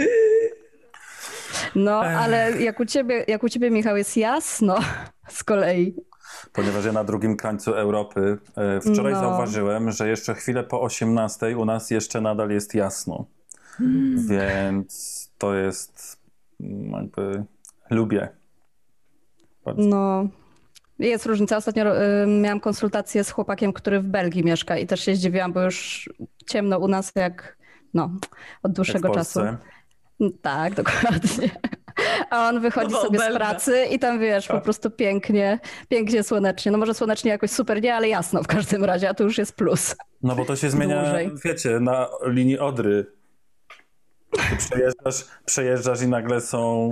No, 1.76 2.00
ale 2.00 2.52
jak 2.62 2.80
u 2.80 2.86
ciebie, 2.86 3.26
jak 3.28 3.44
u 3.44 3.50
ciebie 3.50 3.72
Michał, 3.72 3.98
jest 3.98 4.18
jasno 4.18 4.80
z 5.30 5.44
kolei. 5.44 5.96
Ponieważ 6.54 6.86
ja 6.86 6.92
na 6.92 7.04
drugim 7.04 7.38
krańcu 7.38 7.74
Europy 7.74 8.38
e, 8.56 8.82
wczoraj 8.82 9.14
No. 9.14 9.20
zauważyłem, 9.20 9.92
że 9.92 10.08
jeszcze 10.10 10.36
chwilę 10.36 10.64
po 10.64 10.82
18 10.82 11.58
u 11.58 11.66
nas 11.66 11.92
jeszcze 11.92 12.22
nadal 12.22 12.50
jest 12.50 12.76
jasno. 12.76 13.26
Więc 14.30 15.32
to 15.38 15.56
jest 15.56 16.20
mm, 16.62 16.92
jakby 16.92 17.44
lubię. 17.90 18.30
Bardzo. 19.66 19.82
No, 19.84 20.28
jest 21.00 21.26
różnica. 21.26 21.58
Ostatnio 21.58 22.04
y, 22.24 22.28
miałam 22.28 22.60
konsultację 22.60 23.24
z 23.24 23.32
chłopakiem, 23.32 23.74
który 23.74 24.00
w 24.00 24.04
Belgii 24.04 24.44
mieszka 24.44 24.78
i 24.78 24.88
też 24.88 25.00
się 25.06 25.16
zdziwiłam, 25.16 25.54
bo 25.54 25.62
już 25.62 26.10
ciemno 26.50 26.78
u 26.80 26.88
nas 26.88 27.12
jak, 27.16 27.58
no, 27.94 28.04
od 28.04 28.12
Jak 28.64 28.72
w 28.72 28.76
dłuższego 28.76 29.10
czasu. 29.14 29.40
Polsce. 29.40 29.58
Tak, 30.42 30.74
dokładnie. 30.74 31.50
A 32.30 32.50
on 32.50 32.60
wychodzi 32.60 32.92
Mowa 32.92 33.00
o 33.04 33.06
sobie 33.06 33.20
z 33.20 33.22
Belgach. 33.22 33.38
pracy 33.40 33.86
i 33.92 34.00
tam 34.00 34.20
wiesz, 34.20 34.48
po 34.48 34.62
prostu 34.62 34.92
pięknie, 34.92 35.60
pięknie 35.90 36.24
słonecznie. 36.24 36.72
No 36.72 36.78
może 36.78 36.94
słonecznie 36.94 37.32
jakoś 37.32 37.52
super 37.52 37.82
nie, 37.82 37.96
ale 37.96 38.10
jasno 38.10 38.44
w 38.44 38.48
każdym 38.48 38.84
razie, 38.84 39.10
a 39.10 39.14
to 39.14 39.24
już 39.24 39.38
jest 39.38 39.56
plus. 39.56 39.96
No 40.24 40.36
bo 40.36 40.46
to 40.46 40.56
się 40.56 40.70
zmienia, 40.70 41.04
Dłużej. 41.04 41.32
wiecie, 41.46 41.80
na 41.80 42.08
linii 42.26 42.60
Odry. 42.60 43.06
Ty 44.32 44.58
przejeżdżasz, 44.58 45.26
przejeżdżasz 45.46 46.02
i 46.02 46.08
nagle 46.08 46.42
są 46.42 46.90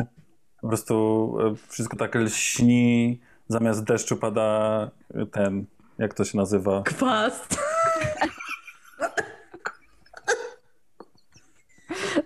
po 0.62 0.68
prostu 0.68 1.38
e, 1.40 1.56
wszystko 1.70 1.98
tak 1.98 2.16
lśni, 2.16 3.22
zamiast 3.48 3.84
deszczu 3.84 4.18
pada 4.18 4.92
ten, 5.32 5.66
jak 5.98 6.14
to 6.14 6.24
się 6.24 6.38
nazywa? 6.38 6.84
Kwas. 6.84 7.48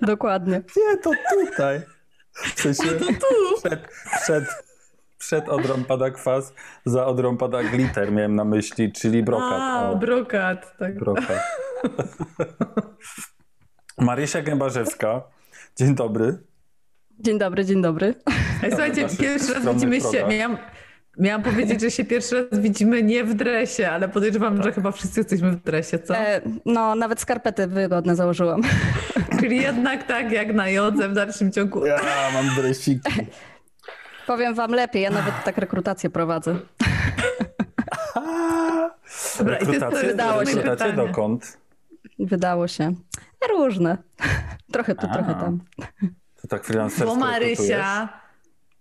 Dokładnie. 0.02 0.62
Nie, 0.78 0.98
to 0.98 1.12
tutaj. 1.34 1.82
W 2.34 2.62
sensie 2.62 2.84
przed, 3.58 3.88
przed, 4.22 4.44
przed 5.18 5.50
Odrą 5.50 5.84
pada 5.84 6.12
kwas, 6.12 6.54
za 6.86 7.06
Odrą 7.06 7.38
pada 7.38 7.64
glitter 7.64 8.12
miałem 8.12 8.36
na 8.36 8.46
myśli, 8.46 8.92
czyli 8.92 9.24
brokat. 9.24 9.60
A, 9.62 9.90
O, 9.90 9.96
brokat, 9.96 10.78
tak. 10.78 11.00
brokat. 11.00 11.44
Marysia 13.98 14.42
Gębarzewska. 14.42 15.22
Dzień 15.76 15.96
dobry. 15.96 16.38
Dzień 17.20 17.40
dobry, 17.40 17.66
dzień 17.66 17.82
dobry. 17.82 18.16
Ej, 18.64 18.70
słuchajcie, 18.70 19.08
pierwszy 19.20 19.54
raz 19.54 19.66
widzimy 19.74 20.02
się. 20.02 20.28
Miałam, 20.28 20.58
miałam 21.20 21.44
powiedzieć, 21.44 21.82
że 21.82 21.92
się 21.92 22.06
pierwszy 22.06 22.48
raz 22.52 22.60
widzimy 22.60 23.04
nie 23.04 23.24
w 23.24 23.34
dresie, 23.34 23.90
ale 23.90 24.10
podejrzewam, 24.10 24.64
że 24.64 24.72
chyba 24.72 24.92
wszyscy 24.92 25.20
jesteśmy 25.20 25.52
w 25.52 25.64
dresie, 25.64 26.00
co? 26.00 26.16
E, 26.18 26.42
no, 26.66 26.96
nawet 26.96 27.22
skarpety 27.22 27.68
wygodne 27.68 28.16
założyłam. 28.16 28.62
Czyli 29.40 29.58
jednak 29.62 30.04
tak 30.08 30.32
jak 30.32 30.54
na 30.54 30.70
jodze 30.70 31.10
w 31.10 31.14
dalszym 31.14 31.52
ciągu. 31.52 31.86
Ja 31.86 32.00
mam 32.34 32.56
dresiki. 32.56 33.10
Powiem 34.28 34.54
wam 34.56 34.72
lepiej, 34.72 35.02
ja 35.02 35.10
nawet 35.10 35.34
tak 35.46 35.58
rekrutację 35.58 36.10
prowadzę. 36.10 36.56
Dobra, 39.38 39.58
jest 39.58 40.14
Udało 40.14 40.46
się. 40.46 40.52
rekrutację 40.56 40.92
pytanie. 40.92 40.94
dokąd? 41.08 41.58
Wydało 42.20 42.68
się. 42.68 42.94
Różne. 43.50 43.98
Trochę 44.74 44.96
tu, 44.96 45.08
A. 45.10 45.14
trochę 45.14 45.36
tam. 45.36 45.60
To 46.42 46.48
tak 46.48 46.64
freelancersko 46.64 47.16
Bo 47.16 47.26
rekrutujesz? 47.26 47.60
Marysia 47.60 48.10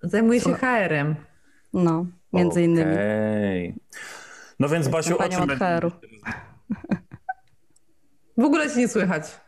zajmuje 0.03 0.41
się 0.41 0.55
HR-em. 0.55 1.15
No, 1.73 2.07
między 2.33 2.63
innymi. 2.63 2.93
Okej. 2.93 3.75
No 4.59 4.69
więc 4.69 4.89
Basiu, 4.89 5.19
o 5.19 5.29
czym 5.29 5.47
będziemy-. 5.47 5.91
W 8.37 8.45
ogóle 8.45 8.71
się 8.71 8.79
nie 8.79 8.89
słychać. 8.89 9.41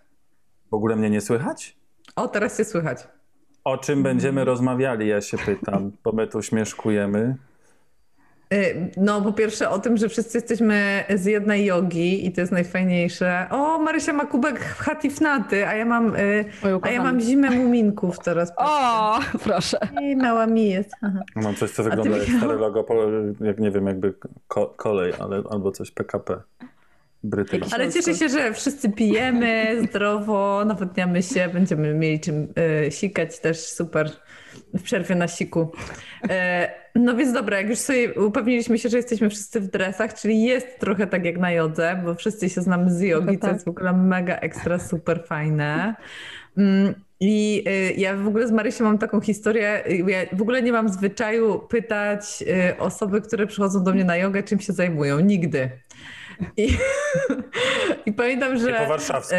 W 0.71 0.75
ogóle 0.75 0.97
mnie 0.97 1.11
nie 1.11 1.21
słychać? 1.21 1.77
O, 2.17 2.29
teraz 2.29 2.57
się 2.57 2.65
słychać. 2.65 3.09
O 3.65 3.79
czym 3.79 4.03
będziemy 4.03 4.45
rozmawiali, 4.45 5.09
ja 5.09 5.21
się 5.21 5.39
pytam, 5.39 5.93
bo 6.05 6.13
my 6.13 6.27
tu 6.27 6.43
śmieszkujemy. 6.43 7.37
Y, 8.55 8.91
No, 8.97 9.23
po 9.23 9.33
pierwsze 9.33 9.71
o 9.71 9.79
tym, 9.79 9.97
że 9.97 10.09
wszyscy 10.09 10.39
jesteśmy 10.39 11.05
z 11.15 11.25
jednej 11.25 11.65
jogi 11.65 12.27
i 12.27 12.33
to 12.33 12.41
jest 12.41 12.53
najfajniejsze. 12.53 13.47
O, 13.51 13.79
Marysia 13.79 14.13
ma 14.13 14.27
kubek 14.27 14.61
hatifnaty, 14.61 15.67
a 15.67 15.75
ja 15.75 15.85
mam, 15.85 16.17
y, 16.17 16.45
Oj, 16.65 16.71
a 16.83 16.91
ja 16.91 17.03
mam 17.03 17.21
zimę 17.21 17.51
muminków 17.51 18.19
teraz. 18.19 18.53
O, 18.57 19.19
proszę. 19.45 19.79
Ej, 20.01 20.17
mała 20.17 20.47
mi 20.47 20.69
jest. 20.71 20.91
Aha. 21.03 21.21
Mam 21.37 21.55
coś, 21.55 21.71
co 21.71 21.83
wygląda 21.83 22.17
jak 22.17 22.29
stare 22.29 22.55
logo, 22.55 22.87
jak 23.41 23.59
nie 23.59 23.71
wiem, 23.71 23.87
jakby 23.87 24.15
ko- 24.49 24.75
kolej, 24.77 25.13
ale, 25.19 25.43
albo 25.51 25.73
coś 25.73 25.91
PKP 25.91 26.41
brytyjskie. 27.25 27.75
Ale 27.75 27.93
cieszę 27.93 28.15
się, 28.15 28.29
że 28.29 28.53
wszyscy 28.55 28.91
pijemy 28.93 29.67
zdrowo, 29.89 30.65
nawadniamy 30.67 31.23
się, 31.23 31.49
będziemy 31.53 31.95
mieli 31.95 32.21
czym 32.21 32.49
y, 32.87 32.91
sikać 32.91 33.39
też 33.39 33.59
super 33.59 34.11
w 34.75 34.83
przerwie 34.83 35.15
na 35.15 35.29
siku. 35.29 35.73
E, 36.31 36.80
no 36.95 37.17
więc 37.17 37.33
dobra, 37.33 37.59
jak 37.59 37.69
już 37.69 37.79
sobie 37.79 38.15
upewniliśmy 38.15 38.79
się, 38.79 38.89
że 38.89 38.97
jesteśmy 38.97 39.31
wszyscy 39.31 39.61
w 39.61 39.67
dresach, 39.71 40.15
czyli 40.15 40.43
jest 40.43 40.79
trochę 40.79 41.07
tak 41.07 41.25
jak 41.25 41.39
na 41.39 41.53
jodze, 41.53 42.03
bo 42.05 42.15
wszyscy 42.15 42.51
się 42.51 42.61
znamy 42.61 42.91
z 42.91 43.01
jogi, 43.01 43.25
Trochę 43.27 43.39
co 43.39 43.47
tak. 43.47 43.53
jest 43.53 43.65
w 43.65 43.69
ogóle 43.69 43.93
mega 43.93 44.37
ekstra 44.37 44.79
super 44.79 45.25
fajne. 45.27 45.95
Mm, 46.57 46.95
I 47.21 47.65
y, 47.69 47.95
ja 48.01 48.17
w 48.17 48.29
ogóle 48.29 48.49
z 48.49 48.53
Marysią 48.53 48.85
mam 48.85 48.99
taką 48.99 49.21
historię, 49.21 49.87
y, 49.91 50.11
ja 50.11 50.19
w 50.33 50.43
ogóle 50.43 50.63
nie 50.63 50.73
mam 50.73 50.89
zwyczaju 50.89 51.59
pytać 51.59 52.45
y, 52.73 52.79
osoby, 52.79 53.21
które 53.21 53.47
przychodzą 53.47 53.85
do 53.85 53.93
mnie 53.93 54.05
na 54.05 54.17
jogę, 54.17 54.43
czym 54.43 54.61
się 54.61 54.73
zajmują. 54.73 55.21
Nigdy. 55.21 55.71
I, 56.57 56.69
i 58.07 58.13
pamiętam, 58.13 58.59
że... 58.59 58.73
Nie 58.73 58.79
po 58.79 58.87
warszawsku. 58.87 59.35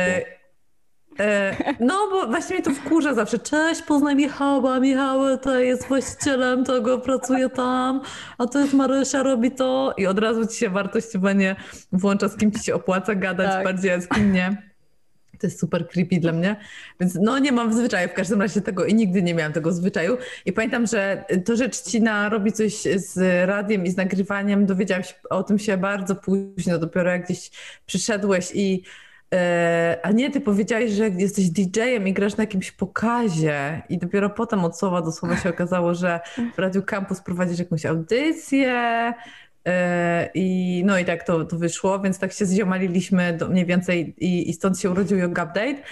E, 1.21 1.55
no, 1.79 2.07
bo 2.12 2.27
właśnie 2.27 2.55
mnie 2.55 2.65
to 2.65 2.71
wkurza 2.71 3.13
zawsze. 3.13 3.39
Cześć, 3.39 3.81
poznaj 3.81 4.15
Michała. 4.15 4.79
Michał 4.79 5.38
to 5.38 5.60
jest 5.60 5.88
właścicielem 5.88 6.65
tego, 6.65 6.97
pracuje 6.97 7.49
tam, 7.49 8.01
a 8.38 8.47
to 8.47 8.60
jest 8.60 8.73
Marysia, 8.73 9.23
robi 9.23 9.51
to. 9.51 9.93
I 9.97 10.07
od 10.07 10.19
razu 10.19 10.47
ci 10.47 10.57
się 10.57 10.69
wartościowanie 10.69 11.55
włącza, 11.91 12.27
z 12.27 12.38
kim 12.38 12.51
ci 12.51 12.63
się 12.63 12.75
opłaca 12.75 13.15
gadać 13.15 13.51
Tak. 13.51 13.63
bardziej, 13.63 13.91
a 13.91 14.01
z 14.01 14.07
kim 14.07 14.34
nie. 14.34 14.71
To 15.39 15.47
jest 15.47 15.60
super 15.60 15.88
creepy 15.88 16.19
dla 16.19 16.31
mnie. 16.31 16.55
Więc 16.99 17.17
no 17.21 17.39
nie 17.39 17.51
mam 17.51 17.73
zwyczaju 17.73 18.10
w 18.10 18.13
każdym 18.13 18.41
razie 18.41 18.62
tego 18.62 18.86
i 18.86 18.95
nigdy 18.95 19.21
nie 19.21 19.34
miałam 19.34 19.53
tego 19.53 19.71
zwyczaju. 19.71 20.17
I 20.45 20.53
pamiętam, 20.53 20.88
że 20.88 21.25
to, 21.45 21.55
że 21.55 21.69
Trzcina 21.69 22.29
robi 22.29 22.51
coś 22.51 22.73
z 22.95 23.47
radiem 23.47 23.86
i 23.86 23.89
z 23.89 23.97
nagrywaniem, 23.97 24.65
dowiedziałam 24.65 25.03
się 25.03 25.13
o 25.29 25.43
tym 25.43 25.60
się 25.60 25.77
bardzo 25.77 26.15
późno, 26.15 26.77
dopiero 26.79 27.12
jak 27.12 27.25
gdzieś 27.25 27.51
przyszedłeś 27.86 28.51
i 28.53 28.84
a 30.04 30.12
nie, 30.12 30.32
ty 30.32 30.41
powiedziałeś, 30.41 30.91
że 30.91 31.10
jesteś 31.10 31.50
DJ-em 31.50 32.08
i 32.08 32.13
grasz 32.13 32.38
na 32.38 32.44
jakimś 32.44 32.72
pokazie 32.72 33.82
i 33.89 33.98
dopiero 33.98 34.30
potem 34.30 34.65
od 34.65 34.80
słowa 34.80 35.02
do 35.02 35.12
słowa 35.12 35.38
się 35.38 35.50
okazało, 35.56 35.96
że 35.96 36.20
w 36.56 36.60
Radiu 36.60 36.84
Campus 36.84 37.22
prowadzisz 37.22 37.60
jakąś 37.60 37.86
audycję 37.86 38.74
e, 39.65 40.30
i 40.34 40.84
no 40.86 41.00
i 41.00 41.06
tak 41.06 41.24
to, 41.24 41.46
to 41.46 41.58
wyszło, 41.58 42.00
więc 42.00 42.20
tak 42.20 42.32
się 42.32 42.46
zziomaliliśmy 42.46 43.34
do, 43.34 43.50
mniej 43.50 43.65
więcej 43.65 44.15
i, 44.17 44.50
i 44.50 44.54
stąd 44.54 44.80
się 44.80 44.91
urodził 44.91 45.17
Yoga 45.17 45.44
Update. 45.44 45.84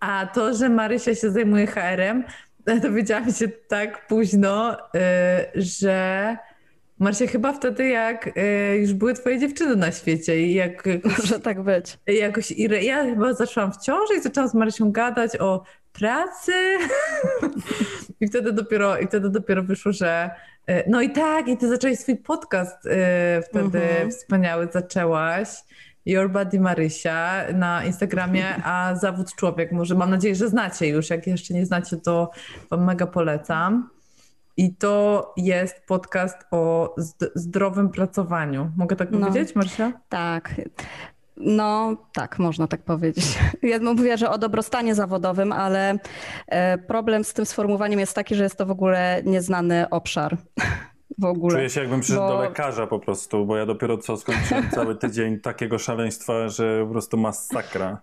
A 0.00 0.26
to, 0.26 0.54
że 0.54 0.68
Marysia 0.68 1.14
się 1.14 1.30
zajmuje 1.30 1.66
HR-em, 1.66 2.24
dowiedziałam 2.82 3.32
się 3.32 3.48
tak 3.48 4.06
późno, 4.06 4.76
y, 4.76 4.78
że 5.54 6.36
Marysia 7.02 7.26
chyba 7.26 7.52
wtedy 7.52 7.88
jak 7.88 8.26
y, 8.26 8.76
już 8.80 8.92
były 8.94 9.14
twoje 9.14 9.38
dziewczyny 9.38 9.76
na 9.76 9.92
świecie 9.92 10.40
i 10.40 10.54
jak 10.54 10.84
Może 11.18 11.40
tak 11.40 11.62
być. 11.62 11.98
jakoś 12.06 12.50
Ire- 12.52 12.82
ja 12.82 13.04
chyba 13.04 13.34
zaczęłam 13.34 13.72
w 13.72 13.76
ciąży 13.76 14.14
i 14.14 14.20
zaczęłam 14.22 14.50
z 14.50 14.54
Marysią 14.54 14.92
gadać 14.92 15.36
o 15.40 15.62
pracy 15.92 16.52
i 18.20 18.26
wtedy 18.28 18.52
dopiero, 18.52 18.98
i 18.98 19.06
wtedy 19.06 19.30
dopiero 19.30 19.62
wyszło, 19.62 19.92
że 19.92 20.30
y, 20.70 20.82
no 20.88 21.00
i 21.02 21.10
tak, 21.10 21.48
i 21.48 21.56
ty 21.56 21.68
zaczęłaś 21.68 21.98
swój 21.98 22.16
podcast 22.16 22.86
y, 22.86 22.90
wtedy 23.50 23.82
Mhm. 23.82 24.10
wspaniały 24.10 24.68
zaczęłaś. 24.72 25.48
Your 26.06 26.30
Body 26.30 26.60
Marysia 26.60 27.44
na 27.54 27.84
Instagramie, 27.84 28.44
a 28.64 28.94
Zawód 28.94 29.34
Człowiek. 29.34 29.72
Może 29.72 29.94
mam 29.94 30.10
nadzieję, 30.10 30.34
że 30.34 30.48
znacie 30.48 30.88
już. 30.88 31.10
Jak 31.10 31.26
jeszcze 31.26 31.54
nie 31.54 31.66
znacie, 31.66 31.96
to 31.96 32.30
wam 32.70 32.84
mega 32.84 33.06
polecam. 33.06 33.90
I 34.56 34.74
to 34.74 35.32
jest 35.36 35.82
podcast 35.86 36.36
o 36.50 36.94
zd- 36.98 37.30
zdrowym 37.34 37.88
pracowaniu. 37.88 38.70
Mogę 38.76 38.96
tak 38.96 39.10
No. 39.10 39.26
powiedzieć, 39.26 39.54
Marysia? 39.56 39.92
Tak. 40.08 40.54
No, 41.36 41.96
tak, 42.12 42.38
można 42.38 42.66
tak 42.66 42.82
powiedzieć. 42.82 43.38
Ja 43.62 43.78
mówię, 43.78 44.18
że 44.18 44.30
o 44.30 44.38
dobrostanie 44.38 44.94
zawodowym, 44.94 45.52
ale 45.52 45.98
e, 46.48 46.78
problem 46.78 47.24
z 47.24 47.32
tym 47.32 47.46
sformułowaniem 47.46 48.00
jest 48.00 48.14
taki, 48.14 48.34
że 48.34 48.42
jest 48.42 48.56
to 48.56 48.66
w 48.66 48.70
ogóle 48.70 49.22
nieznany 49.24 49.88
obszar. 49.90 50.36
W 51.18 51.24
ogóle. 51.24 51.54
Czuję 51.56 51.70
się 51.70 51.80
jakbym 51.80 52.00
przyszedł 52.00 52.20
Bo- 52.22 52.28
do 52.28 52.38
lekarza 52.42 52.86
po 52.86 52.98
prostu, 52.98 53.46
bo 53.46 53.56
ja 53.56 53.66
dopiero 53.66 53.98
co 53.98 54.16
skończyłem 54.16 54.70
cały 54.70 54.96
tydzień 54.96 55.40
takiego 55.40 55.78
szaleństwa, 55.78 56.48
że 56.48 56.84
po 56.86 56.92
prostu 56.92 57.16
masakra. 57.16 57.98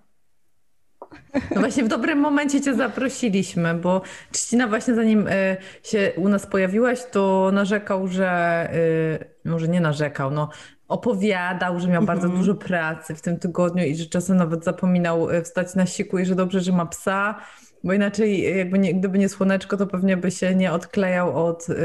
No 1.55 1.59
właśnie 1.61 1.83
w 1.83 1.87
dobrym 1.87 2.19
momencie 2.19 2.61
cię 2.61 2.73
zaprosiliśmy, 2.75 3.73
bo 3.73 4.01
Trzcina 4.31 4.67
właśnie 4.67 4.95
zanim 4.95 5.27
y, 5.27 5.57
się 5.83 6.11
u 6.15 6.29
nas 6.29 6.45
pojawiłaś, 6.47 6.99
to 7.11 7.49
narzekał, 7.53 8.07
że 8.07 8.69
y, 8.73 9.49
może 9.49 9.67
nie 9.67 9.81
narzekał, 9.81 10.31
no 10.31 10.49
opowiadał, 10.87 11.79
że 11.79 11.87
miał 11.87 12.03
bardzo 12.03 12.23
Mhm. 12.25 12.41
dużo 12.41 12.55
pracy 12.55 13.15
w 13.15 13.21
tym 13.21 13.39
tygodniu 13.39 13.83
i 13.85 13.95
że 13.95 14.05
czasem 14.05 14.37
nawet 14.37 14.63
zapominał 14.63 15.29
y, 15.29 15.41
wstać 15.41 15.75
na 15.75 15.85
siku 15.85 16.17
i 16.19 16.25
że 16.25 16.35
dobrze, 16.35 16.61
że 16.61 16.71
ma 16.71 16.85
psa, 16.85 17.35
bo 17.83 17.93
inaczej 17.93 18.57
jakby 18.57 18.79
nie, 18.79 18.93
gdyby 18.95 19.17
nie 19.19 19.29
słoneczko, 19.29 19.77
to 19.77 19.87
pewnie 19.87 20.17
by 20.17 20.31
się 20.31 20.55
nie 20.55 20.71
odklejał 20.71 21.45
od 21.47 21.67
y, 21.69 21.75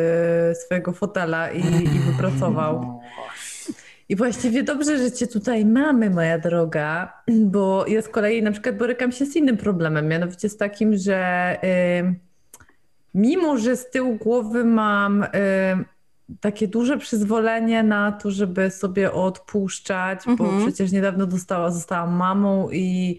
swojego 0.54 0.92
fotela 0.92 1.50
i, 1.50 1.60
i 1.84 1.88
wypracował. 2.12 3.00
I 4.08 4.16
właściwie 4.16 4.62
dobrze, 4.62 4.98
że 4.98 5.12
cię 5.12 5.26
tutaj 5.26 5.64
mamy, 5.64 6.10
moja 6.10 6.38
droga, 6.38 7.12
bo 7.28 7.86
ja 7.86 8.02
z 8.02 8.08
kolei 8.08 8.42
na 8.42 8.52
przykład 8.52 8.76
borykam 8.76 9.12
się 9.12 9.26
z 9.26 9.36
innym 9.36 9.56
problemem, 9.56 10.08
mianowicie 10.08 10.48
z 10.48 10.56
takim, 10.56 10.96
że 10.96 11.56
y, 11.64 12.14
mimo, 13.14 13.58
że 13.58 13.76
z 13.76 13.90
tyłu 13.90 14.14
głowy 14.14 14.64
mam 14.64 15.22
y, 15.22 15.28
takie 16.40 16.68
duże 16.68 16.98
przyzwolenie 16.98 17.82
na 17.82 18.12
to, 18.12 18.30
żeby 18.30 18.70
sobie 18.70 19.12
odpuszczać, 19.12 20.20
bo 20.26 20.44
Mhm. 20.44 20.62
przecież 20.62 20.92
niedawno 20.92 21.26
dostała, 21.26 21.70
zostałam 21.70 22.12
mamą 22.16 22.70
i, 22.70 23.18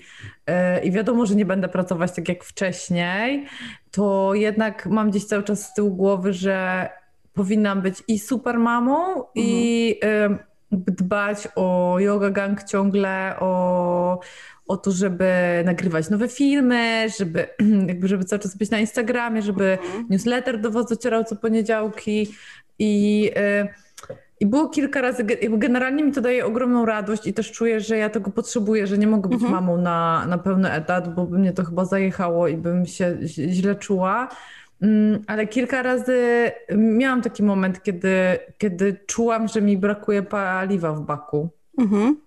y, 0.49 0.85
i 0.85 0.91
wiadomo, 0.91 1.25
że 1.25 1.35
nie 1.35 1.45
będę 1.45 1.67
pracować 1.67 2.11
tak 2.11 2.29
jak 2.29 2.43
wcześniej, 2.43 3.45
to 3.91 4.33
jednak 4.33 4.85
mam 4.85 5.09
gdzieś 5.09 5.25
cały 5.25 5.43
czas 5.43 5.69
z 5.69 5.73
tyłu 5.73 5.95
głowy, 5.95 6.33
że 6.33 6.89
powinnam 7.33 7.81
być 7.81 8.03
i 8.07 8.19
super 8.19 8.59
mamą 8.59 9.23
i 9.35 9.99
y, 10.03 10.54
dbać 10.77 11.47
o 11.55 11.95
yoga 11.99 12.29
gang 12.29 12.63
ciągle, 12.63 13.35
o, 13.39 14.19
o 14.67 14.77
to, 14.77 14.91
żeby 14.91 15.31
nagrywać 15.65 16.09
nowe 16.09 16.27
filmy, 16.27 17.07
żeby, 17.19 17.47
jakby, 17.87 18.07
żeby 18.07 18.25
cały 18.25 18.39
czas 18.39 18.57
być 18.57 18.69
na 18.69 18.79
Instagramie, 18.79 19.41
żeby 19.41 19.77
newsletter 20.09 20.61
do 20.61 20.71
was 20.71 20.85
docierał 20.85 21.23
co 21.23 21.35
poniedziałki. 21.35 22.27
I, 22.79 23.31
y, 23.37 23.67
i 24.39 24.45
było 24.45 24.69
kilka 24.69 25.01
razy, 25.01 25.23
generalnie 25.49 26.03
mi 26.03 26.11
to 26.11 26.21
daje 26.21 26.45
ogromną 26.45 26.85
radość 26.85 27.27
i 27.27 27.33
też 27.33 27.51
czuję, 27.51 27.79
że 27.79 27.97
ja 27.97 28.09
tego 28.09 28.31
potrzebuję, 28.31 28.87
że 28.87 28.97
nie 28.97 29.07
mogę 29.07 29.29
być 29.29 29.41
mamą 29.41 29.77
na, 29.77 30.25
na 30.27 30.37
pełny 30.37 30.71
etat, 30.71 31.15
bo 31.15 31.25
by 31.25 31.39
mnie 31.39 31.53
to 31.53 31.63
chyba 31.63 31.85
zajechało 31.85 32.47
i 32.47 32.57
bym 32.57 32.85
się 32.85 33.17
źle 33.25 33.75
czuła. 33.75 34.27
Mm, 34.81 35.23
ale 35.27 35.47
kilka 35.47 35.81
razy 35.81 36.51
miałam 36.77 37.21
taki 37.21 37.43
moment, 37.43 37.83
kiedy, 37.83 38.39
kiedy 38.57 38.97
czułam, 39.07 39.47
że 39.47 39.61
mi 39.61 39.77
brakuje 39.77 40.23
paliwa 40.23 40.93
w 40.93 41.01
baku. 41.01 41.49
Mhm. 41.77 42.25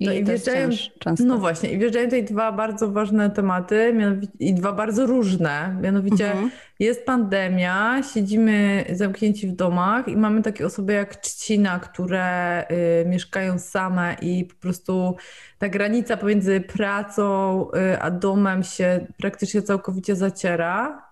I, 0.00 0.06
no 0.06 0.12
i 0.12 0.24
wjeżdżają, 0.24 0.68
często. 0.98 1.24
No 1.24 1.38
właśnie, 1.38 1.70
i 1.72 1.78
wjeżdżają 1.78 2.06
tutaj 2.06 2.24
dwa 2.24 2.52
bardzo 2.52 2.90
ważne 2.90 3.30
tematy 3.30 3.94
i 4.38 4.54
dwa 4.54 4.72
bardzo 4.72 5.06
różne. 5.06 5.76
Mianowicie 5.82 6.30
mhm. 6.30 6.50
jest 6.78 7.06
pandemia, 7.06 8.02
siedzimy 8.14 8.84
zamknięci 8.92 9.48
w 9.48 9.52
domach 9.52 10.08
i 10.08 10.16
mamy 10.16 10.42
takie 10.42 10.66
osoby 10.66 10.92
jak 10.92 11.16
Trzcina, 11.16 11.78
które 11.80 12.64
y, 12.70 13.08
mieszkają 13.08 13.58
same 13.58 14.16
i 14.22 14.44
po 14.44 14.54
prostu 14.54 15.16
ta 15.58 15.68
granica 15.68 16.16
pomiędzy 16.16 16.60
pracą 16.60 17.66
y, 17.92 18.00
a 18.00 18.10
domem 18.10 18.62
się 18.62 19.06
praktycznie 19.16 19.62
całkowicie 19.62 20.16
zaciera. 20.16 21.07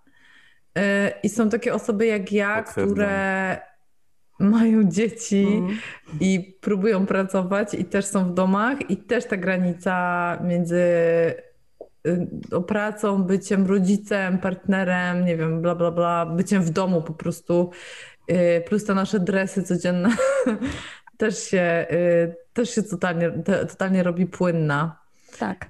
Y, 0.77 0.81
I 1.23 1.29
są 1.29 1.49
takie 1.49 1.75
osoby 1.75 2.07
jak 2.07 2.33
ja, 2.33 2.63
które 2.63 3.57
mają 4.39 4.85
dzieci 4.85 5.47
mm. 5.47 5.77
i 6.21 6.59
próbują 6.61 7.07
pracować 7.07 7.75
i 7.75 7.85
też 7.85 8.05
są 8.05 8.25
w 8.25 8.35
domach 8.35 8.91
i 8.91 8.97
też 8.97 9.25
ta 9.25 9.37
granica 9.37 10.39
między 10.45 10.85
y, 12.07 12.27
pracą, 12.67 13.23
byciem 13.23 13.67
rodzicem, 13.67 14.39
partnerem, 14.39 15.25
nie 15.25 15.37
wiem, 15.37 15.63
bla, 15.63 15.75
bla, 15.75 15.91
bla, 15.91 16.27
byciem 16.27 16.63
w 16.63 16.71
domu 16.71 17.03
po 17.03 17.13
prostu, 17.13 17.71
y, 18.31 18.63
plus 18.67 18.85
te 18.85 18.95
nasze 18.95 19.21
dresy 19.21 19.63
codzienne 19.63 20.11
też 21.17 21.39
się, 21.39 21.87
y, 21.91 22.37
też 22.53 22.71
się 22.71 22.83
totalnie, 22.83 23.31
totalnie 23.45 24.03
robi 24.03 24.27
płynna. 24.27 25.06
Tak. 25.39 25.69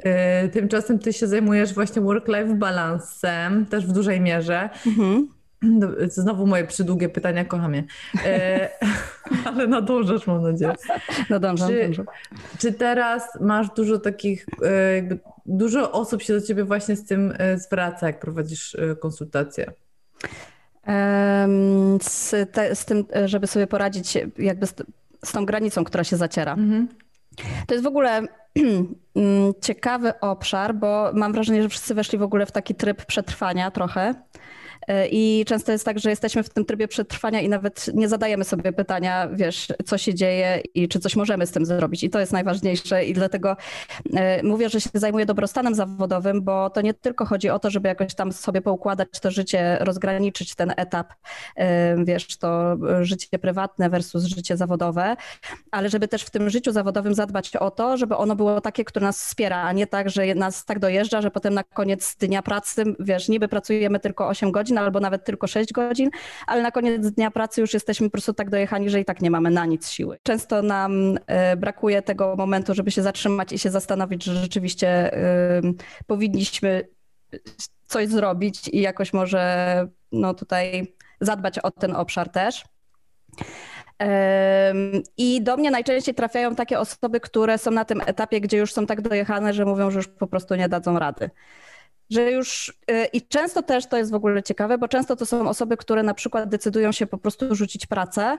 Tymczasem 0.52 0.98
ty 0.98 1.12
się 1.12 1.26
zajmujesz 1.26 1.74
właśnie 1.74 2.02
work-life 2.02 2.55
balansem, 2.55 3.66
też 3.66 3.87
w 3.87 3.92
dużej 3.92 4.20
mierze. 4.20 4.70
Mhm. 4.87 5.29
No, 5.62 5.88
znowu 6.09 6.46
moje 6.46 6.64
przydługie 6.64 7.09
pytania, 7.09 7.44
kocham 7.44 7.74
je. 7.74 7.85
E, 8.24 8.68
ale 9.55 9.66
nadążasz, 9.66 10.26
mam 10.26 10.42
nadzieję. 10.42 10.74
Nadążam, 11.31 11.68
czy, 11.68 12.05
czy 12.59 12.72
teraz 12.72 13.40
masz 13.40 13.68
dużo 13.76 13.98
takich, 13.98 14.46
jakby 14.94 15.18
dużo 15.46 15.92
osób 15.92 16.22
się 16.22 16.33
do 16.33 16.40
ciebie 16.40 16.64
właśnie 16.64 16.96
z 16.96 17.05
tym 17.05 17.35
zwraca, 17.57 18.07
jak 18.07 18.20
prowadzisz 18.20 18.76
konsultacje? 19.00 19.72
Z, 22.02 22.35
te, 22.52 22.74
z 22.74 22.85
tym, 22.85 23.05
żeby 23.24 23.46
sobie 23.46 23.66
poradzić 23.66 24.18
jakby 24.38 24.66
z, 24.66 24.74
z 25.24 25.33
tą 25.33 25.46
granicą, 25.46 25.85
która 25.85 26.05
się 26.05 26.16
zaciera. 26.16 26.52
Mhm. 26.52 26.88
To 27.66 27.74
jest 27.74 27.85
w 27.85 27.88
ogóle 27.88 28.22
ciekawy 29.64 30.20
obszar, 30.20 30.74
bo 30.74 31.10
mam 31.14 31.32
wrażenie, 31.32 31.62
że 31.62 31.68
wszyscy 31.68 31.94
weszli 31.94 32.18
w 32.18 32.22
ogóle 32.22 32.46
w 32.46 32.52
taki 32.52 32.74
tryb 32.74 33.04
przetrwania 33.04 33.70
trochę. 33.70 34.14
I 35.11 35.44
często 35.46 35.72
jest 35.72 35.85
tak, 35.85 35.99
że 35.99 36.11
jesteśmy 36.11 36.42
w 36.42 36.49
tym 36.49 36.64
trybie 36.64 36.88
przetrwania 36.88 37.40
i 37.40 37.49
nawet 37.49 37.90
nie 37.94 38.09
zadajemy 38.09 38.44
sobie 38.44 38.72
pytania, 38.72 39.29
wiesz, 39.33 39.68
co 39.85 39.99
się 39.99 40.14
dzieje 40.14 40.62
i 40.75 40.88
czy 40.88 40.99
coś 40.99 41.16
możemy 41.16 41.46
z 41.46 41.51
tym 41.51 41.66
zrobić. 41.66 42.05
I 42.05 42.11
to 42.11 42.20
jest 42.20 42.33
najważniejsze. 42.33 43.05
I 43.05 43.12
dlatego 43.12 43.57
e, 44.14 44.42
mówię, 44.42 44.68
że 44.68 44.81
się 44.81 44.90
zajmuję 44.94 45.27
dobrostanem 45.27 45.75
zawodowym, 45.75 46.42
bo 46.42 46.70
to 46.70 46.81
nie 46.81 46.94
tylko 46.94 47.25
chodzi 47.25 47.51
o 47.51 47.59
to, 47.59 47.70
żeby 47.70 47.88
jakoś 47.88 48.14
tam 48.14 48.33
sobie 48.33 48.62
poukładać 48.62 49.09
to 49.20 49.31
życie, 49.31 49.79
rozgraniczyć 49.81 50.55
ten 50.55 50.72
etap, 50.77 51.12
e, 51.57 52.05
wiesz, 52.05 52.38
to 52.38 52.77
życie 53.01 53.38
prywatne 53.38 53.90
versus 53.90 54.25
życie 54.25 54.57
zawodowe, 54.57 55.16
ale 55.70 55.88
żeby 55.88 56.09
też 56.09 56.22
w 56.22 56.31
tym 56.31 56.51
życiu 56.51 56.72
zawodowym 56.72 57.14
zadbać 57.14 57.57
o 57.57 57.70
to, 57.70 57.96
żeby 57.96 58.16
ono 58.16 58.37
było 58.37 58.61
takie, 58.61 58.85
które 58.85 59.07
nas 59.07 59.25
wspiera, 59.25 59.62
a 59.62 59.72
nie 59.72 59.87
tak, 59.87 60.11
że 60.11 60.35
nas 60.35 60.64
tak 60.64 60.79
dojeżdża, 60.79 61.22
że 61.22 61.31
potem 61.31 61.55
na 61.55 61.64
koniec 61.64 62.16
dnia 62.16 62.42
pracy, 62.42 62.85
wiesz, 63.01 63.29
niby 63.29 63.49
pracujemy 63.49 64.01
tylko 64.01 64.29
8 64.29 64.53
godzin, 64.53 64.75
godzin 64.76 64.78
albo 64.78 65.00
nawet 65.00 65.24
tylko 65.24 65.46
6 65.46 65.72
godzin, 65.72 66.10
ale 66.46 66.62
na 66.62 66.70
koniec 66.70 67.10
dnia 67.10 67.30
pracy 67.30 67.60
już 67.60 67.74
jesteśmy 67.74 68.06
po 68.06 68.12
prostu 68.12 68.34
tak 68.34 68.50
dojechani, 68.50 68.90
że 68.90 69.00
i 69.00 69.04
tak 69.04 69.20
nie 69.20 69.30
mamy 69.30 69.50
na 69.50 69.66
nic 69.66 69.88
siły. 69.88 70.18
Często 70.22 70.62
nam 70.62 71.18
e, 71.26 71.56
brakuje 71.56 72.02
tego 72.02 72.36
momentu, 72.36 72.74
żeby 72.74 72.90
się 72.90 73.02
zatrzymać 73.02 73.52
i 73.52 73.58
się 73.58 73.70
zastanowić, 73.70 74.24
że 74.24 74.34
rzeczywiście 74.34 75.10
powinniśmy 76.06 76.88
coś 77.86 78.08
zrobić 78.08 78.68
i 78.68 78.80
jakoś 78.80 79.12
może 79.12 79.88
no 80.12 80.34
tutaj 80.34 80.94
zadbać 81.20 81.58
o 81.58 81.70
ten 81.70 81.96
obszar 81.96 82.28
też. 82.28 82.64
I 85.16 85.42
do 85.42 85.56
mnie 85.56 85.70
najczęściej 85.70 86.14
trafiają 86.14 86.54
takie 86.54 86.78
osoby, 86.78 87.20
które 87.20 87.58
są 87.58 87.70
na 87.70 87.84
tym 87.84 88.00
etapie, 88.06 88.40
gdzie 88.40 88.58
już 88.58 88.72
są 88.72 88.86
tak 88.86 89.00
dojechane, 89.00 89.54
że 89.54 89.64
mówią, 89.64 89.90
że 89.90 89.98
już 89.98 90.08
po 90.08 90.26
prostu 90.26 90.54
nie 90.54 90.68
dadzą 90.68 90.98
rady 90.98 91.30
że 92.10 92.30
już 92.30 92.68
y, 92.90 93.04
i 93.12 93.22
często 93.22 93.62
też 93.62 93.86
to 93.86 93.96
jest 93.96 94.10
w 94.10 94.14
ogóle 94.14 94.42
ciekawe, 94.42 94.78
bo 94.78 94.88
często 94.88 95.16
to 95.16 95.26
są 95.26 95.48
osoby, 95.48 95.76
które 95.76 96.02
na 96.02 96.14
przykład 96.14 96.48
decydują 96.48 96.92
się 96.92 97.06
po 97.06 97.18
prostu 97.18 97.54
rzucić 97.54 97.86
pracę. 97.86 98.38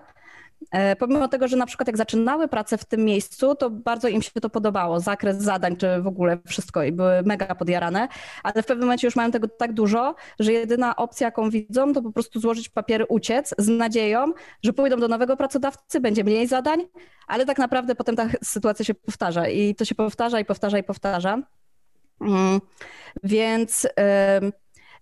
E, 0.72 0.96
pomimo 0.96 1.28
tego, 1.28 1.48
że 1.48 1.58
na 1.58 1.66
przykład 1.66 1.88
jak 1.88 1.98
zaczynały 1.98 2.48
pracę 2.48 2.78
w 2.78 2.86
tym 2.86 3.06
miejscu, 3.06 3.56
to 3.56 3.70
bardzo 3.70 4.08
im 4.08 4.22
się 4.22 4.32
to 4.42 4.50
podobało, 4.50 5.00
zakres 5.00 5.38
zadań, 5.38 5.78
czy 5.78 6.02
w 6.02 6.08
ogóle 6.08 6.38
wszystko 6.48 6.84
i 6.84 6.92
były 6.92 7.24
mega 7.26 7.56
podjarane, 7.56 8.08
ale 8.44 8.64
w 8.64 8.66
pewnym 8.66 8.88
momencie 8.88 9.08
już 9.08 9.16
mają 9.16 9.32
tego 9.32 9.48
tak 9.48 9.74
dużo, 9.74 10.16
że 10.40 10.54
jedyna 10.54 10.96
opcja, 10.96 11.28
jaką 11.28 11.50
widzą, 11.50 11.94
to 11.94 12.02
po 12.02 12.12
prostu 12.12 12.40
złożyć 12.40 12.70
papiery, 12.70 13.06
uciec 13.06 13.56
z 13.58 13.68
nadzieją, 13.68 14.34
że 14.64 14.74
pójdą 14.74 15.00
do 15.00 15.08
nowego 15.08 15.38
pracodawcy, 15.38 16.00
będzie 16.00 16.24
mniej 16.24 16.48
zadań, 16.48 16.80
ale 17.28 17.46
tak 17.46 17.58
naprawdę 17.58 17.96
potem 17.96 18.16
ta 18.16 18.28
sytuacja 18.44 18.86
się 18.86 18.94
powtarza 18.94 19.48
i 19.48 19.76
to 19.76 19.86
się 19.86 19.96
powtarza 19.96 20.40
i 20.40 20.46
powtarza 20.46 20.78
i 20.78 20.84
powtarza. 20.84 21.42
Mm. 22.22 22.62
Więc, 23.24 23.88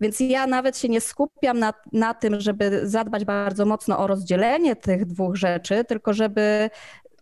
więc 0.02 0.20
ja 0.20 0.48
nawet 0.48 0.78
się 0.78 0.90
nie 0.90 1.02
skupiam 1.02 1.60
na, 1.60 1.74
na 1.92 2.14
tym, 2.14 2.42
żeby 2.42 2.90
zadbać 2.90 3.26
bardzo 3.26 3.66
mocno 3.66 4.00
o 4.00 4.08
rozdzielenie 4.08 4.76
tych 4.76 5.06
dwóch 5.06 5.36
rzeczy, 5.36 5.84
tylko 5.86 6.14
żeby 6.14 6.70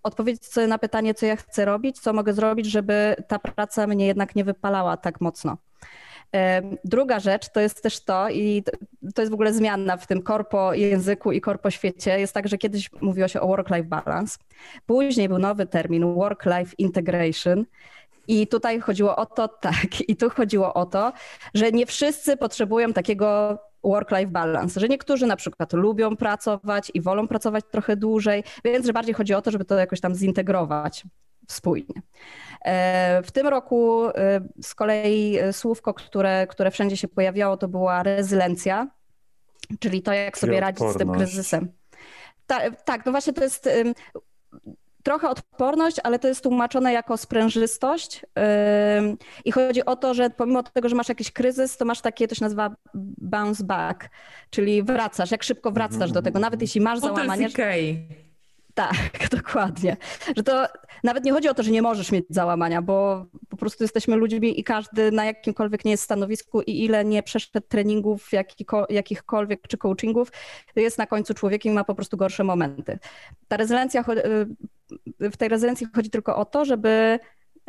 odpowiedzieć 0.04 0.46
sobie 0.46 0.68
na 0.68 0.78
pytanie, 0.78 1.14
co 1.14 1.26
ja 1.26 1.36
chcę 1.36 1.66
robić, 1.66 2.00
co 2.00 2.14
mogę 2.14 2.34
zrobić, 2.34 2.66
żeby 2.66 3.16
ta 3.28 3.40
praca 3.40 3.88
mnie 3.88 4.08
jednak 4.08 4.36
nie 4.36 4.44
wypalała 4.44 4.98
tak 4.98 5.22
mocno. 5.22 5.58
Druga 6.84 7.20
rzecz 7.20 7.50
to 7.50 7.60
jest 7.60 7.84
też 7.84 8.04
to, 8.06 8.30
i 8.30 8.64
to 9.16 9.22
jest 9.22 9.32
w 9.32 9.34
ogóle 9.34 9.54
zmiana 9.54 9.98
w 9.98 10.08
tym 10.08 10.22
korpo 10.22 10.74
języku 10.74 11.32
i 11.32 11.42
korpo 11.42 11.72
świecie. 11.72 12.20
Jest 12.20 12.34
tak, 12.34 12.48
że 12.48 12.58
kiedyś 12.58 12.90
mówiło 13.02 13.28
się 13.28 13.42
o 13.42 13.48
work-life 13.48 13.84
balance, 13.84 14.38
później 14.86 15.30
był 15.30 15.38
nowy 15.40 15.66
termin 15.66 16.16
work-life 16.16 16.76
integration. 16.78 17.66
I 18.28 18.48
tutaj 18.48 18.80
chodziło 18.80 19.16
o 19.16 19.26
to, 19.26 19.48
tak, 19.68 20.10
i 20.10 20.16
tu 20.16 20.30
chodziło 20.30 20.74
o 20.74 20.86
to, 20.86 21.14
że 21.54 21.72
nie 21.72 21.86
wszyscy 21.86 22.38
potrzebują 22.38 22.94
takiego 22.94 23.58
work-life 23.84 24.28
balance, 24.32 24.80
że 24.80 24.88
niektórzy 24.88 25.26
na 25.26 25.36
przykład 25.36 25.74
lubią 25.74 26.18
pracować 26.18 26.92
i 26.94 27.02
wolą 27.02 27.28
pracować 27.28 27.66
trochę 27.72 27.96
dłużej, 27.96 28.44
więc 28.66 28.86
że 28.86 28.94
bardziej 28.94 29.14
chodzi 29.14 29.34
o 29.34 29.42
to, 29.42 29.52
żeby 29.52 29.66
to 29.66 29.78
jakoś 29.78 30.02
tam 30.02 30.16
zintegrować 30.16 31.04
spójnie. 31.48 32.02
E, 32.66 33.22
w 33.24 33.32
tym 33.32 33.48
roku 33.48 34.08
e, 34.08 34.42
z 34.62 34.76
kolei 34.76 35.38
słówko, 35.52 35.94
które, 35.94 36.48
które 36.48 36.72
wszędzie 36.72 36.98
się 36.98 37.08
pojawiało, 37.08 37.58
to 37.58 37.68
była 37.68 38.04
rezylencja, 38.04 38.88
czyli 39.80 40.02
to, 40.02 40.14
jak 40.14 40.38
sobie 40.38 40.60
radzić 40.60 40.88
z 40.88 40.98
tym 40.98 41.12
kryzysem. 41.12 41.72
Ta, 42.48 42.72
tak, 42.72 43.06
no 43.06 43.12
właśnie 43.12 43.34
to 43.34 43.44
jest 43.44 43.70
trochę 45.04 45.30
odporność, 45.30 45.98
ale 46.04 46.20
to 46.20 46.28
jest 46.28 46.44
tłumaczone 46.44 46.94
jako 46.94 47.18
sprężystość. 47.18 48.26
I 49.46 49.52
chodzi 49.52 49.86
o 49.86 49.96
to, 49.96 50.14
że 50.14 50.30
pomimo 50.30 50.64
tego, 50.64 50.90
że 50.90 50.96
masz 50.96 51.10
jakiś 51.10 51.32
kryzys, 51.32 51.78
to 51.78 51.86
masz 51.86 52.02
takie, 52.02 52.28
to 52.28 52.36
się 52.36 52.46
nazywa 52.46 52.76
bounce 53.18 53.64
back, 53.64 54.10
czyli 54.50 54.84
wracasz, 54.84 55.32
jak 55.32 55.44
szybko 55.44 55.72
wracasz 55.72 56.12
do 56.12 56.22
tego, 56.22 56.40
nawet 56.40 56.62
jeśli 56.62 56.82
masz 56.82 57.00
załamanie. 57.00 57.48
Tak, 58.74 59.30
dokładnie. 59.38 59.98
Że 60.38 60.44
to 60.44 60.68
nawet 61.04 61.24
nie 61.24 61.32
chodzi 61.32 61.50
o 61.50 61.54
to, 61.54 61.64
że 61.64 61.72
nie 61.72 61.82
możesz 61.82 62.12
mieć 62.12 62.26
załamania, 62.30 62.82
bo 62.82 63.26
po 63.50 63.58
prostu 63.58 63.84
jesteśmy 63.84 64.16
ludźmi 64.16 64.60
i 64.60 64.64
każdy 64.64 65.12
na 65.12 65.26
jakimkolwiek 65.26 65.86
nie 65.86 65.92
jest 65.92 66.04
stanowisku 66.04 66.62
i 66.62 66.84
ile 66.84 67.06
nie 67.06 67.24
przeszedł 67.24 67.68
treningów 67.68 68.30
jakichkolwiek 68.90 69.68
czy 69.68 69.78
coachingów, 69.78 70.32
jest 70.76 70.98
na 70.98 71.08
końcu 71.08 71.34
człowiekiem 71.34 71.72
i 71.72 71.76
ma 71.76 71.84
po 71.84 71.96
prostu 71.96 72.18
gorsze 72.18 72.44
momenty. 72.44 73.00
Ta 73.48 73.58
rezylencja, 73.58 74.02
y, 74.02 74.48
w 75.20 75.38
tej 75.38 75.50
rezylencji 75.50 75.88
chodzi 75.96 76.10
tylko 76.10 76.36
o 76.36 76.46
to, 76.46 76.66
żeby 76.66 77.20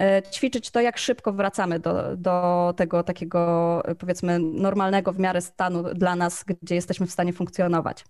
e, 0.01 0.23
ćwiczyć 0.23 0.71
to, 0.71 0.81
jak 0.81 0.99
szybko 0.99 1.33
wracamy 1.33 1.81
do, 1.81 2.17
do 2.17 2.75
tego 2.77 3.03
takiego, 3.03 3.83
powiedzmy, 3.99 4.39
normalnego 4.39 5.13
w 5.13 5.19
miarę 5.19 5.41
stanu 5.41 5.95
dla 5.95 6.17
nas, 6.17 6.45
gdzie 6.63 6.75
jesteśmy 6.75 7.07
w 7.07 7.13
stanie 7.13 7.33
funkcjonować. 7.33 8.05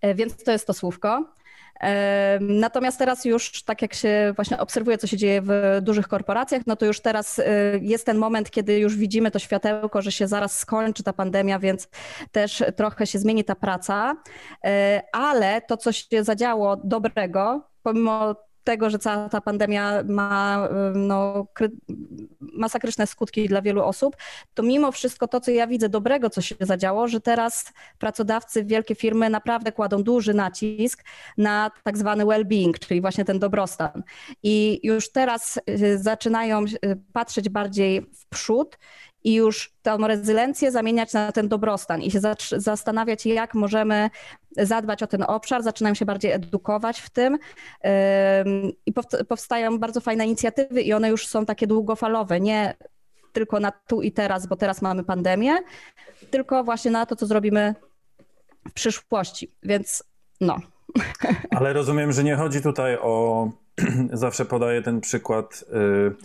E, 0.00 0.14
więc 0.14 0.44
to 0.44 0.52
jest 0.52 0.66
to 0.66 0.74
słówko. 0.74 1.36
Natomiast 2.40 2.98
teraz 2.98 3.24
już, 3.24 3.62
tak 3.62 3.82
jak 3.82 3.94
się 3.94 4.32
właśnie 4.36 4.58
obserwuje, 4.58 4.98
co 4.98 5.06
się 5.06 5.16
dzieje 5.16 5.42
w 5.42 5.78
dużych 5.82 6.08
korporacjach, 6.08 6.62
no 6.66 6.76
to 6.76 6.86
już 6.86 7.00
teraz 7.00 7.40
jest 7.80 8.06
ten 8.06 8.18
moment, 8.18 8.50
kiedy 8.50 8.78
już 8.78 8.96
widzimy 8.96 9.30
to 9.30 9.38
światełko, 9.38 10.02
że 10.02 10.12
się 10.12 10.28
zaraz 10.28 10.58
skończy 10.58 11.02
ta 11.02 11.12
pandemia, 11.12 11.58
więc 11.58 11.88
też 12.32 12.64
trochę 12.76 13.06
się 13.06 13.18
zmieni 13.18 13.44
ta 13.44 13.54
praca. 13.54 14.16
E, 14.64 15.02
ale 15.12 15.60
to, 15.60 15.76
co 15.76 15.92
się 15.92 16.24
zadziało 16.24 16.76
dobrego, 16.76 17.68
pomimo 17.86 18.34
tego, 18.64 18.90
że 18.90 18.98
cała 18.98 19.28
ta 19.28 19.40
pandemia 19.40 20.02
ma 20.04 20.68
no, 20.94 21.46
masakryczne 22.40 23.06
skutki 23.06 23.48
dla 23.48 23.62
wielu 23.62 23.82
osób, 23.82 24.16
to 24.54 24.62
mimo 24.62 24.92
wszystko 24.92 25.28
to, 25.28 25.40
co 25.40 25.50
ja 25.50 25.66
widzę 25.66 25.88
dobrego, 25.88 26.30
co 26.30 26.40
się 26.40 26.54
zadziało, 26.60 27.08
że 27.08 27.20
teraz 27.20 27.72
pracodawcy, 27.98 28.64
wielkie 28.64 28.94
firmy 28.94 29.30
naprawdę 29.30 29.72
kładą 29.72 30.02
duży 30.02 30.34
nacisk 30.34 31.04
na 31.38 31.70
tak 31.82 31.98
zwany 31.98 32.24
well-being, 32.24 32.78
czyli 32.78 33.00
właśnie 33.00 33.24
ten 33.24 33.38
dobrostan. 33.38 34.02
I 34.42 34.80
już 34.82 35.12
teraz 35.12 35.60
y, 35.70 35.98
zaczynają 35.98 36.64
y, 36.64 37.00
patrzeć 37.12 37.48
bardziej 37.48 38.02
w 38.02 38.28
przód 38.28 38.78
i 39.26 39.34
już 39.34 39.72
tę 39.82 39.98
rezylencję 40.06 40.72
zamieniać 40.72 41.12
na 41.12 41.32
ten 41.32 41.48
dobrostan 41.48 42.02
i 42.02 42.10
się 42.10 42.20
zastanawiać, 42.56 43.26
jak 43.26 43.54
możemy 43.54 44.10
zadbać 44.56 45.02
o 45.02 45.06
ten 45.06 45.22
obszar, 45.22 45.62
zaczynają 45.62 45.94
się 45.94 46.04
bardziej 46.04 46.32
edukować 46.32 47.00
w 47.00 47.10
tym 47.10 47.38
i 48.86 48.92
powstają 49.28 49.78
bardzo 49.78 50.00
fajne 50.00 50.26
inicjatywy 50.26 50.82
i 50.82 50.92
one 50.92 51.08
już 51.08 51.26
są 51.26 51.46
takie 51.46 51.66
długofalowe, 51.66 52.40
nie 52.40 52.74
tylko 53.32 53.60
na 53.60 53.72
tu 53.72 54.02
i 54.02 54.12
teraz, 54.12 54.46
bo 54.46 54.56
teraz 54.56 54.82
mamy 54.82 55.04
pandemię, 55.04 55.56
tylko 56.30 56.64
właśnie 56.64 56.90
na 56.90 57.06
to, 57.06 57.16
co 57.16 57.26
zrobimy 57.26 57.74
w 58.68 58.72
przyszłości. 58.72 59.52
Więc 59.62 60.04
no. 60.40 60.56
Ale 61.56 61.72
rozumiem, 61.72 62.12
że 62.12 62.24
nie 62.24 62.36
chodzi 62.36 62.62
tutaj 62.62 62.98
o 63.02 63.48
zawsze 64.12 64.44
podaję 64.44 64.82
ten 64.82 65.00
przykład 65.00 65.64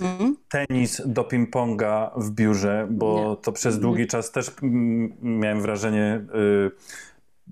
y, 0.01 0.03
mm. 0.05 0.35
tenis 0.49 1.01
do 1.05 1.23
ping-ponga 1.23 2.11
w 2.17 2.31
biurze, 2.31 2.87
bo 2.91 3.29
Nie. 3.29 3.43
to 3.43 3.51
przez 3.51 3.79
długi 3.79 4.07
czas 4.07 4.31
też 4.31 4.51
mm, 4.63 5.13
miałem 5.21 5.61
wrażenie, 5.61 6.21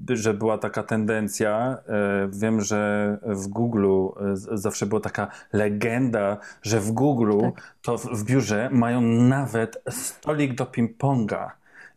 y, 0.09 0.17
że 0.17 0.33
była 0.33 0.57
taka 0.57 0.83
tendencja. 0.83 1.77
Y, 2.25 2.39
wiem, 2.39 2.61
że 2.61 3.17
w 3.23 3.47
Google 3.47 3.87
y, 4.53 4.57
zawsze 4.57 4.85
była 4.85 5.01
taka 5.01 5.27
legenda, 5.53 6.37
że 6.61 6.79
w 6.79 6.91
Google 6.91 7.39
tak. 7.41 7.75
to 7.81 7.97
w, 7.97 8.05
w 8.05 8.23
biurze 8.23 8.69
mają 8.71 9.01
nawet 9.01 9.83
stolik 9.89 10.53
do 10.55 10.65
ping-ponga 10.65 11.49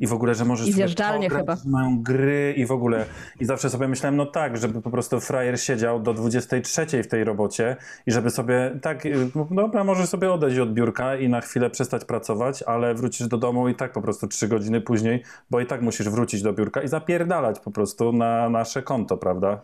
i 0.03 0.07
w 0.07 0.13
ogóle, 0.13 0.35
że 0.35 0.45
możesz 0.45 0.69
I 0.69 0.73
zjeżdżalnie 0.73 1.31
chyba. 1.31 1.57
mają 1.67 2.03
gry 2.03 2.55
i 2.57 2.67
w 2.67 2.73
ogóle. 2.73 3.05
I 3.41 3.45
zawsze 3.45 3.71
sobie 3.71 3.89
myślałem, 3.89 4.17
no 4.17 4.27
tak, 4.27 4.57
żeby 4.57 4.83
po 4.83 4.91
prostu 4.91 5.21
frajer 5.21 5.61
siedział 5.61 6.01
do 6.01 6.15
23 6.15 7.03
w 7.03 7.07
tej 7.07 7.25
robocie 7.25 7.77
i 8.07 8.13
żeby 8.13 8.31
sobie, 8.31 8.79
tak, 8.83 9.07
y, 9.07 9.31
no 9.35 9.47
dobra, 9.51 9.85
możesz 9.85 10.09
sobie 10.09 10.33
odejść 10.33 10.59
od 10.59 10.73
biurka 10.73 11.17
i 11.17 11.29
na 11.29 11.41
chwilę 11.41 11.71
przestać 11.71 12.05
pracować, 12.05 12.63
ale 12.63 12.95
wrócisz 12.95 13.29
do 13.29 13.39
domu 13.39 13.69
i 13.69 13.75
tak 13.75 13.93
po 13.93 14.03
prostu 14.03 14.27
3 14.27 14.49
godziny 14.49 14.81
później, 14.81 15.23
bo 15.51 15.61
i 15.61 15.67
tak 15.67 15.83
musisz 15.83 16.09
wrócić 16.09 16.43
do 16.43 16.53
biurka 16.53 16.83
i 16.83 16.89
zapierdalać 16.89 17.61
po 17.61 17.71
prostu 17.71 18.13
na 18.13 18.49
nasze 18.49 18.83
konto, 18.83 19.17
prawda? 19.17 19.61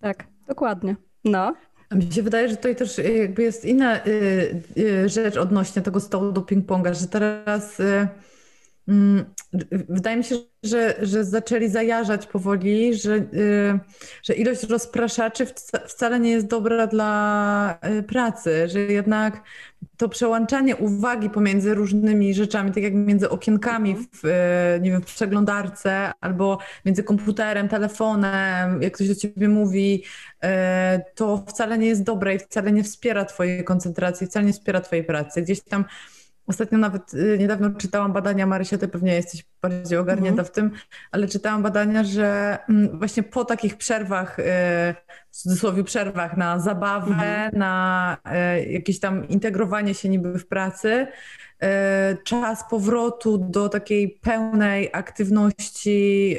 Tak, 0.00 0.26
dokładnie. 0.48 0.96
No. 1.24 1.54
A 1.90 1.94
mi 1.94 2.12
się 2.12 2.22
wydaje, 2.22 2.48
że 2.48 2.56
tutaj 2.56 2.76
też 2.76 2.98
jakby 2.98 3.42
jest 3.42 3.64
inna 3.64 4.06
y, 4.06 4.62
y, 4.78 5.08
rzecz 5.08 5.36
odnośnie 5.36 5.82
tego 5.82 6.00
stołu 6.00 6.32
do 6.32 6.40
ping-ponga, 6.40 6.94
że 6.94 7.06
teraz 7.06 7.80
y, 7.80 8.08
wydaje 9.88 10.16
mi 10.16 10.24
się, 10.24 10.36
że, 10.62 10.94
że 11.02 11.24
zaczęli 11.24 11.68
zajarzać 11.68 12.26
powoli, 12.26 12.94
że, 12.94 13.14
y, 13.14 13.78
że 14.22 14.34
ilość 14.34 14.62
rozpraszaczy 14.62 15.46
wcale 15.86 16.20
nie 16.20 16.30
jest 16.30 16.46
dobra 16.46 16.86
dla 16.86 17.78
y, 17.98 18.02
pracy, 18.02 18.68
że 18.68 18.80
jednak 18.80 19.42
to 19.96 20.08
przełączanie 20.08 20.76
uwagi 20.76 21.30
pomiędzy 21.30 21.74
różnymi 21.74 22.34
rzeczami, 22.34 22.72
tak 22.72 22.82
jak 22.82 22.94
między 22.94 23.30
okienkami 23.30 23.96
w, 23.96 24.24
y, 24.24 24.80
nie 24.80 24.90
wiem, 24.90 25.02
w 25.02 25.06
przeglądarce 25.06 26.12
albo 26.20 26.58
między 26.84 27.02
komputerem, 27.02 27.68
telefonem, 27.68 28.82
jak 28.82 28.92
ktoś 28.92 29.08
do 29.08 29.14
ciebie 29.14 29.48
mówi, 29.48 30.04
to 31.14 31.44
wcale 31.48 31.78
nie 31.78 31.86
jest 31.86 32.02
dobre 32.02 32.34
i 32.34 32.38
wcale 32.38 32.72
nie 32.72 32.84
wspiera 32.84 33.24
twojej 33.24 33.64
koncentracji, 33.64 34.26
wcale 34.26 34.46
nie 34.46 34.52
wspiera 34.52 34.80
twojej 34.80 35.04
pracy. 35.04 35.42
Gdzieś 35.42 35.60
tam 35.60 35.84
Ostatnio 36.48 36.78
nawet 36.78 37.14
y, 37.14 37.36
niedawno 37.38 37.70
czytałam 37.70 38.12
badania, 38.12 38.46
Marysia, 38.46 38.78
ty 38.78 38.88
pewnie 38.88 39.14
jesteś 39.14 39.44
bardziej 39.62 39.98
ogarnięta 39.98 40.42
mhm. 40.42 40.46
w 40.46 40.50
tym, 40.50 40.70
ale 41.12 41.28
czytałam 41.28 41.62
badania, 41.62 42.04
że 42.04 42.58
mm, 42.68 42.98
właśnie 42.98 43.22
po 43.22 43.44
takich 43.44 43.76
przerwach, 43.76 44.38
y, 44.38 44.42
w 45.30 45.36
cudzysłowie 45.36 45.84
przerwach 45.84 46.36
na 46.36 46.58
zabawę, 46.58 47.12
mhm. 47.12 47.50
na 47.58 48.16
y, 48.56 48.64
jakieś 48.64 49.00
tam 49.00 49.28
integrowanie 49.28 49.94
się 49.94 50.08
niby 50.08 50.38
w 50.38 50.46
pracy, 50.46 51.06
czas 52.24 52.64
powrotu 52.70 53.38
do 53.38 53.68
takiej 53.68 54.08
pełnej 54.08 54.90
aktywności, 54.92 56.36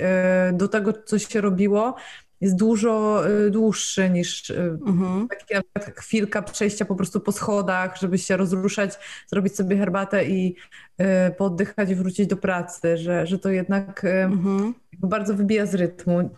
do 0.54 0.68
tego, 0.68 0.94
co 0.94 1.20
się 1.20 1.42
robiło, 1.42 1.96
jest 2.42 2.56
dużo 2.56 3.24
y, 3.30 3.52
dłuższy 3.52 4.10
niż 4.10 4.50
y, 4.50 4.78
mhm. 4.88 5.28
taka 5.74 5.92
chwilka 5.92 6.42
przejścia 6.42 6.86
po 6.86 6.96
prostu 6.96 7.20
po 7.20 7.32
schodach, 7.32 7.98
żeby 7.98 8.18
się 8.18 8.38
rozruszać, 8.38 9.00
zrobić 9.28 9.56
sobie 9.56 9.78
herbatę 9.78 10.26
i 10.26 10.56
y, 11.02 11.06
poddychać 11.38 11.90
i 11.90 11.96
wrócić 11.96 12.28
do 12.28 12.38
pracy, 12.38 12.98
że, 12.98 13.28
że 13.28 13.40
to 13.40 13.50
jednak 13.50 14.06
mhm. 14.06 14.74
bardzo 15.00 15.34
wybija 15.34 15.66
z 15.66 15.76
rytmu. 15.76 16.30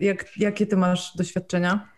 Jak, 0.00 0.36
jakie 0.36 0.66
ty 0.66 0.76
masz 0.76 1.16
doświadczenia? 1.16 1.88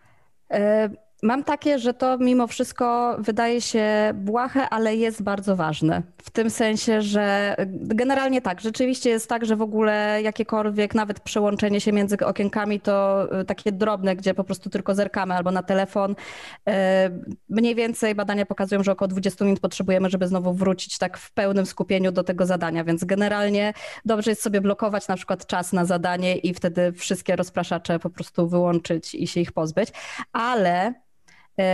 E 0.50 1.07
Mam 1.22 1.44
takie, 1.44 1.78
że 1.78 1.94
to 1.94 2.18
mimo 2.18 2.46
wszystko 2.46 3.16
wydaje 3.18 3.60
się 3.60 3.84
błahe, 4.14 4.68
ale 4.68 4.96
jest 4.96 5.22
bardzo 5.22 5.56
ważne. 5.56 6.02
W 6.22 6.30
tym 6.30 6.50
sensie, 6.50 7.02
że 7.02 7.56
generalnie 7.68 8.42
tak, 8.42 8.60
rzeczywiście 8.60 9.10
jest 9.10 9.28
tak, 9.28 9.46
że 9.46 9.56
w 9.56 9.62
ogóle 9.62 10.22
jakiekolwiek, 10.22 10.94
nawet 10.94 11.20
przełączenie 11.20 11.80
się 11.80 11.92
między 11.92 12.16
okienkami, 12.26 12.80
to 12.80 13.26
y, 13.40 13.44
takie 13.44 13.72
drobne, 13.72 14.16
gdzie 14.16 14.34
po 14.34 14.44
prostu 14.44 14.70
tylko 14.70 14.94
zerkamy 14.94 15.34
albo 15.34 15.50
na 15.50 15.62
telefon. 15.62 16.10
Y, 16.12 16.72
mniej 17.48 17.74
więcej 17.74 18.14
badania 18.14 18.46
pokazują, 18.46 18.82
że 18.82 18.92
około 18.92 19.08
20 19.08 19.44
minut 19.44 19.60
potrzebujemy, 19.60 20.10
żeby 20.10 20.28
znowu 20.28 20.54
wrócić 20.54 20.98
tak 20.98 21.18
w 21.18 21.32
pełnym 21.32 21.66
skupieniu 21.66 22.12
do 22.12 22.24
tego 22.24 22.46
zadania, 22.46 22.84
więc 22.84 23.04
generalnie 23.04 23.72
dobrze 24.04 24.30
jest 24.30 24.42
sobie 24.42 24.60
blokować 24.60 25.08
na 25.08 25.16
przykład 25.16 25.46
czas 25.46 25.72
na 25.72 25.84
zadanie 25.84 26.36
i 26.36 26.54
wtedy 26.54 26.92
wszystkie 26.92 27.36
rozpraszacze 27.36 27.98
po 27.98 28.10
prostu 28.10 28.48
wyłączyć 28.48 29.14
i 29.14 29.26
się 29.26 29.40
ich 29.40 29.52
pozbyć. 29.52 29.88
Ale 30.32 31.07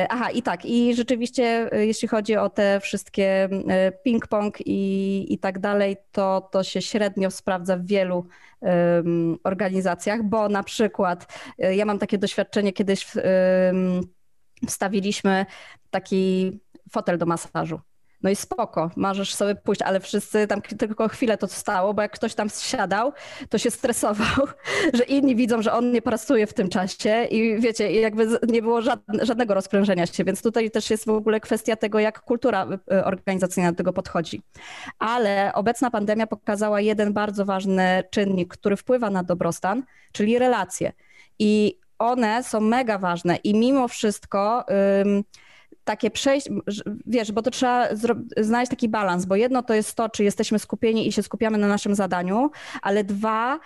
aha, 0.09 0.31
i 0.31 0.43
tak, 0.43 0.65
i 0.65 0.95
rzeczywiście, 0.95 1.69
e, 1.73 1.87
jeśli 1.87 2.09
chodzi 2.09 2.37
o 2.37 2.51
te 2.51 2.81
wszystkie 2.81 3.49
e, 3.69 3.93
ping-pong 4.07 4.61
i, 4.67 5.27
i 5.35 5.39
tak 5.39 5.59
dalej, 5.59 5.97
to 6.13 6.49
to 6.53 6.65
się 6.65 6.83
średnio 6.83 7.31
sprawdza 7.31 7.77
w 7.77 7.87
wielu 7.87 8.27
um, 8.61 9.39
organizacjach, 9.45 10.23
bo 10.23 10.49
na 10.49 10.63
przykład 10.63 11.27
ja 11.59 11.85
mam 11.85 11.99
takie 11.99 12.19
doświadczenie, 12.19 12.73
kiedyś 12.73 13.07
um, 13.17 14.01
wstawiliśmy 14.69 15.47
taki 15.91 16.53
fotel 16.91 17.19
do 17.19 17.27
masażu. 17.27 17.81
No 18.25 18.31
i 18.31 18.37
spoko, 18.37 18.91
możesz 18.97 19.35
sobie 19.35 19.55
pójść, 19.55 19.83
ale 19.83 20.01
wszyscy 20.01 20.47
tam 20.47 20.63
tylko 20.63 21.09
chwilę 21.09 21.39
to 21.39 21.49
stało, 21.49 21.95
bo 21.95 22.03
jak 22.03 22.13
ktoś 22.13 22.35
tam 22.35 22.49
siadał, 22.49 23.13
to 23.49 23.59
się 23.59 23.71
stresował, 23.71 24.47
że 24.95 25.05
inni 25.05 25.37
widzą, 25.37 25.63
że 25.63 25.73
on 25.73 25.93
nie 25.93 26.03
pracuje 26.03 26.47
w 26.47 26.55
tym 26.55 26.69
czasie 26.69 27.25
i 27.25 27.61
wiecie, 27.61 27.93
jakby 27.93 28.29
nie 28.49 28.63
było 28.63 28.81
żadnego 29.23 29.55
rozprężenia 29.55 30.07
się, 30.07 30.25
więc 30.25 30.43
tutaj 30.43 30.71
też 30.71 30.91
jest 30.91 31.07
w 31.07 31.09
ogóle 31.09 31.41
kwestia 31.41 31.77
tego, 31.77 31.99
jak 31.99 32.21
kultura 32.21 32.67
y, 32.93 33.05
organizacyjna 33.05 33.73
do 33.73 33.77
tego 33.77 33.93
podchodzi. 33.93 34.43
Ale 34.99 35.53
obecna 35.55 35.91
pandemia 35.91 36.27
pokazała 36.27 36.81
jeden 36.81 37.13
bardzo 37.13 37.45
ważny 37.45 38.05
czynnik, 38.11 38.53
który 38.53 38.77
wpływa 38.77 39.11
na 39.11 39.23
dobrostan, 39.23 39.83
czyli 40.13 40.39
relacje. 40.39 40.93
I 41.39 41.79
one 41.99 42.43
są 42.43 42.61
mega 42.61 42.99
ważne 42.99 43.37
i 43.37 43.55
mimo 43.55 43.89
wszystko 43.89 44.65
takie 45.85 46.11
przejść, 46.11 46.49
wiesz, 47.07 47.33
bo 47.33 47.43
to 47.43 47.51
trzeba 47.51 47.89
znaleźć 48.37 48.71
taki 48.71 48.89
balans, 48.89 49.25
bo 49.25 49.37
jedno 49.37 49.63
to 49.63 49.75
jest 49.75 49.95
to, 49.95 50.09
czy 50.09 50.25
jesteśmy 50.25 50.59
skupieni 50.59 51.09
i 51.09 51.13
się 51.13 51.23
skupiamy 51.23 51.59
na 51.59 51.69
naszym 51.69 51.95
zadaniu, 51.95 52.51
ale 52.83 53.05
dwa, 53.05 53.61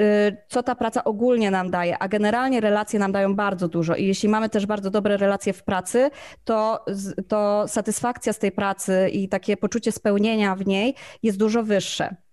y, 0.00 0.36
co 0.48 0.62
ta 0.62 0.74
praca 0.74 1.04
ogólnie 1.04 1.50
nam 1.50 1.70
daje, 1.70 1.98
a 1.98 2.08
generalnie 2.08 2.60
relacje 2.60 2.98
nam 2.98 3.12
dają 3.12 3.34
bardzo 3.34 3.68
dużo 3.68 3.94
i 3.96 4.06
jeśli 4.06 4.28
mamy 4.28 4.48
też 4.48 4.66
bardzo 4.66 4.90
dobre 4.90 5.16
relacje 5.16 5.52
w 5.52 5.64
pracy, 5.64 6.10
to, 6.44 6.84
to 7.28 7.64
satysfakcja 7.68 8.32
z 8.32 8.38
tej 8.38 8.52
pracy 8.52 9.08
i 9.12 9.28
takie 9.28 9.56
poczucie 9.56 9.92
spełnienia 9.92 10.56
w 10.56 10.66
niej 10.66 10.94
jest 11.22 11.38
dużo 11.38 11.62
wyższe. 11.62 12.25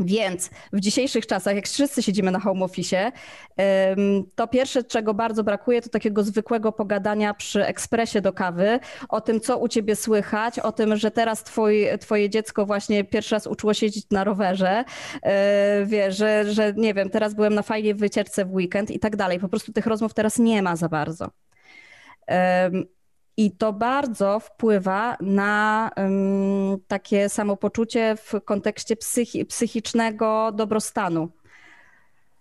Więc 0.00 0.50
w 0.72 0.80
dzisiejszych 0.80 1.26
czasach, 1.26 1.56
jak 1.56 1.68
wszyscy 1.68 2.02
siedzimy 2.02 2.30
na 2.30 2.40
home 2.40 2.64
office, 2.64 3.12
to 4.34 4.48
pierwsze, 4.48 4.84
czego 4.84 5.14
bardzo 5.14 5.44
brakuje, 5.44 5.82
to 5.82 5.88
takiego 5.88 6.22
zwykłego 6.22 6.72
pogadania 6.72 7.34
przy 7.34 7.66
ekspresie 7.66 8.20
do 8.20 8.32
kawy 8.32 8.80
o 9.08 9.20
tym, 9.20 9.40
co 9.40 9.58
u 9.58 9.68
ciebie 9.68 9.96
słychać, 9.96 10.58
o 10.58 10.72
tym, 10.72 10.96
że 10.96 11.10
teraz 11.10 11.44
twoje 12.00 12.30
dziecko 12.30 12.66
właśnie 12.66 13.04
pierwszy 13.04 13.34
raz 13.34 13.46
uczyło 13.46 13.74
się 13.74 13.86
jeździć 13.86 14.06
na 14.10 14.24
rowerze, 14.24 14.84
e, 15.26 16.12
że, 16.12 16.52
że 16.52 16.72
nie 16.76 16.94
wiem, 16.94 17.10
teraz 17.10 17.34
byłem 17.34 17.54
na 17.54 17.62
fajnej 17.62 17.94
wycieczce 17.94 18.44
w 18.44 18.54
weekend 18.54 18.90
i 18.90 18.98
tak 18.98 19.16
dalej. 19.16 19.40
Po 19.40 19.48
prostu 19.48 19.72
tych 19.72 19.86
rozmów 19.86 20.14
teraz 20.14 20.38
nie 20.38 20.62
ma 20.62 20.76
za 20.76 20.88
bardzo. 20.88 21.30
I 23.36 23.56
to 23.56 23.72
bardzo 23.72 24.40
wpływa 24.40 25.16
na 25.20 25.90
um, 25.96 26.80
takie 26.88 27.28
samopoczucie 27.28 28.16
w 28.16 28.34
kontekście 28.44 28.96
psychi 28.96 29.44
psychicznego 29.44 30.52
dobrostanu. 30.52 31.28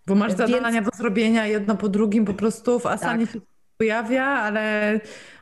Bo 0.07 0.15
masz 0.15 0.35
Więc... 0.35 0.51
zadania 0.51 0.81
do 0.81 0.91
zrobienia 0.97 1.45
jedno 1.47 1.75
po 1.75 1.89
drugim 1.89 2.25
po 2.25 2.33
prostu 2.33 2.79
w 2.79 2.85
asanie. 2.85 3.27
Tak. 3.27 3.41
Pojawia, 3.79 4.25
ale 4.25 4.93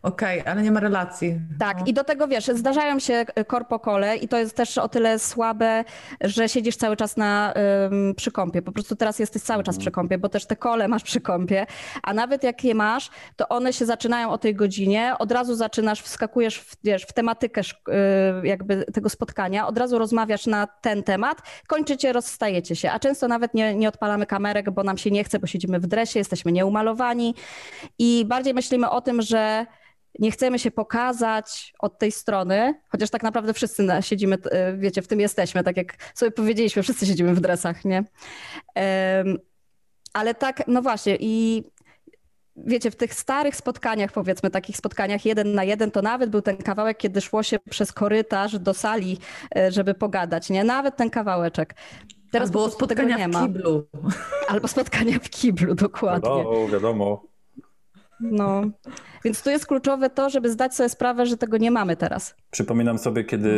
okej, 0.04 0.42
okay, 0.42 0.52
ale 0.52 0.62
nie 0.62 0.72
ma 0.72 0.80
relacji. 0.80 1.40
Tak, 1.60 1.80
no. 1.80 1.86
i 1.86 1.94
do 1.94 2.04
tego 2.04 2.28
wiesz, 2.28 2.46
zdarzają 2.46 3.00
się 3.00 3.26
korpokole 3.48 4.18
i 4.18 4.28
to 4.28 4.38
jest 4.38 4.56
też 4.56 4.78
o 4.78 4.90
tyle 4.90 5.20
słabe, 5.20 5.84
że 6.22 6.50
siedzisz 6.50 6.78
cały 6.78 6.96
czas 6.96 7.18
na, 7.18 7.54
ym, 7.86 8.16
przy 8.16 8.32
kąpie. 8.32 8.62
Po 8.62 8.72
prostu 8.72 8.96
teraz 8.96 9.20
jesteś 9.20 9.42
cały 9.42 9.64
czas 9.64 9.78
przy 9.78 9.92
kąpie, 9.92 10.18
bo 10.18 10.30
też 10.30 10.46
te 10.46 10.56
kole 10.56 10.88
masz 10.88 11.04
przy 11.04 11.22
kąpie, 11.22 11.66
a 12.04 12.14
nawet 12.14 12.44
jak 12.44 12.64
je 12.64 12.76
masz, 12.76 13.10
to 13.36 13.50
one 13.50 13.74
się 13.74 13.86
zaczynają 13.86 14.30
o 14.30 14.38
tej 14.38 14.56
godzinie, 14.56 15.14
od 15.20 15.32
razu 15.32 15.56
zaczynasz, 15.56 16.02
wskakujesz 16.02 16.60
w, 16.60 16.76
wiesz, 16.84 17.04
w 17.04 17.14
tematykę 17.14 17.62
yy, 17.88 18.48
jakby 18.48 18.86
tego 18.86 19.10
spotkania, 19.10 19.68
od 19.68 19.78
razu 19.78 20.00
rozmawiasz 20.00 20.46
na 20.46 20.68
ten 20.68 21.04
temat, 21.04 21.42
kończycie, 21.68 22.14
rozstajecie 22.14 22.76
się, 22.76 22.92
a 22.92 23.00
często 23.00 23.28
nawet 23.28 23.54
nie, 23.54 23.76
nie 23.76 23.90
odpalamy 23.90 24.26
kamerek, 24.26 24.72
bo 24.72 24.84
nam 24.84 24.98
się 24.98 25.12
nie 25.12 25.24
chce, 25.24 25.40
bo 25.40 25.48
siedzimy 25.48 25.80
w 25.80 25.88
dresie, 25.88 26.20
jesteśmy 26.20 26.52
nieumalowani 26.52 27.36
i 28.00 28.27
bardziej 28.28 28.54
myślimy 28.54 28.90
o 28.90 29.02
tym, 29.02 29.22
że 29.22 29.66
nie 30.20 30.32
chcemy 30.32 30.60
się 30.60 30.72
pokazać 30.72 31.74
od 31.80 32.00
tej 32.00 32.12
strony, 32.12 32.82
chociaż 32.90 33.10
tak 33.10 33.24
naprawdę 33.24 33.54
wszyscy 33.54 33.88
siedzimy, 34.02 34.38
e, 34.52 34.78
wiecie, 34.78 35.02
w 35.02 35.08
tym 35.08 35.20
jesteśmy, 35.20 35.64
tak 35.64 35.78
jak 35.78 35.96
sobie 36.16 36.32
powiedzieliśmy, 36.32 36.84
wszyscy 36.84 37.06
siedzimy 37.06 37.34
w 37.34 37.40
dresach, 37.40 37.86
nie? 37.86 38.04
Ale 40.14 40.36
tak, 40.36 40.68
no 40.68 40.82
właśnie 40.82 41.18
i 41.20 41.64
wiecie, 42.58 42.92
w 42.92 42.96
tych 42.96 43.14
starych 43.14 43.56
spotkaniach, 43.56 44.12
powiedzmy, 44.12 44.50
takich 44.50 44.78
spotkaniach 44.78 45.26
jeden 45.26 45.54
na 45.54 45.64
jeden, 45.64 45.92
to 45.92 46.02
nawet 46.02 46.30
był 46.30 46.42
ten 46.42 46.58
kawałek, 46.58 46.98
kiedy 46.98 47.22
szło 47.22 47.44
się 47.44 47.60
przez 47.70 47.92
korytarz 47.92 48.60
do 48.60 48.74
sali, 48.74 49.18
e, 49.56 49.72
żeby 49.72 49.94
pogadać, 49.94 50.50
nie? 50.50 50.64
Nawet 50.64 50.96
ten 50.96 51.10
kawałeczek. 51.10 51.76
Teraz 52.32 52.50
Albo 52.50 52.70
spotkania 52.70 53.18
nie 53.18 53.28
ma. 53.28 53.40
w 53.40 53.46
kiblu. 53.46 53.88
Albo 54.48 54.68
spotkania 54.68 55.20
w 55.20 55.30
kiblu, 55.30 55.76
dokładnie. 55.76 56.30
Wiadomo, 56.30 56.68
wiadomo. 56.68 57.24
No, 58.20 58.62
więc 59.24 59.44
tu 59.44 59.50
jest 59.50 59.68
kluczowe 59.68 60.10
to, 60.10 60.30
żeby 60.30 60.52
zdać 60.52 60.76
sobie 60.76 60.90
sprawę, 60.90 61.26
że 61.26 61.38
tego 61.38 61.58
nie 61.58 61.72
mamy 61.72 61.96
teraz. 61.96 62.36
Przypominam 62.52 62.98
sobie, 62.98 63.24
kiedy 63.24 63.52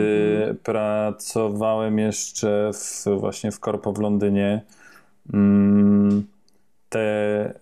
mm. 0.43 0.57
pracowałem 0.57 1.99
jeszcze 1.99 2.71
w, 2.73 3.05
właśnie 3.19 3.51
w 3.51 3.59
korpo 3.59 3.93
w 3.93 3.99
Londynie, 3.99 4.61
mm, 5.33 6.27
te 6.89 7.53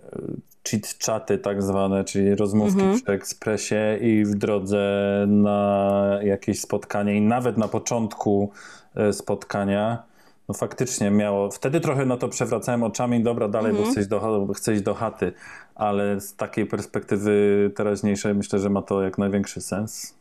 chit-chaty 0.67 1.37
tak 1.37 1.63
zwane, 1.63 2.03
czyli 2.03 2.35
rozmówki 2.35 2.81
mm 2.81 2.95
-hmm. 2.95 3.03
przy 3.03 3.11
ekspresie 3.11 3.97
i 4.01 4.25
w 4.25 4.35
drodze 4.35 4.85
na 5.27 6.19
jakieś 6.23 6.59
spotkanie 6.61 7.17
i 7.17 7.21
nawet 7.21 7.57
na 7.57 7.67
początku 7.67 8.51
e, 8.95 9.13
spotkania 9.13 10.03
no 10.49 10.53
faktycznie 10.53 11.11
miało. 11.11 11.51
Wtedy 11.51 11.79
trochę 11.79 12.05
na 12.05 12.17
to 12.17 12.29
przewracałem 12.29 12.83
oczami, 12.83 13.23
dobra, 13.23 13.47
dalej, 13.47 13.73
-hmm. 13.73 13.77
bo 13.77 13.91
chcę 13.91 13.99
iść, 13.99 14.09
do, 14.09 14.47
chcę 14.55 14.73
iść 14.73 14.81
do 14.81 14.93
chaty, 14.93 15.33
ale 15.77 16.21
z 16.21 16.35
takiej 16.35 16.65
perspektywy 16.65 17.71
teraźniejszej 17.75 18.35
myślę, 18.35 18.59
że 18.59 18.69
ma 18.69 18.81
to 18.81 19.03
jak 19.03 19.17
największy 19.17 19.61
sens. 19.61 20.17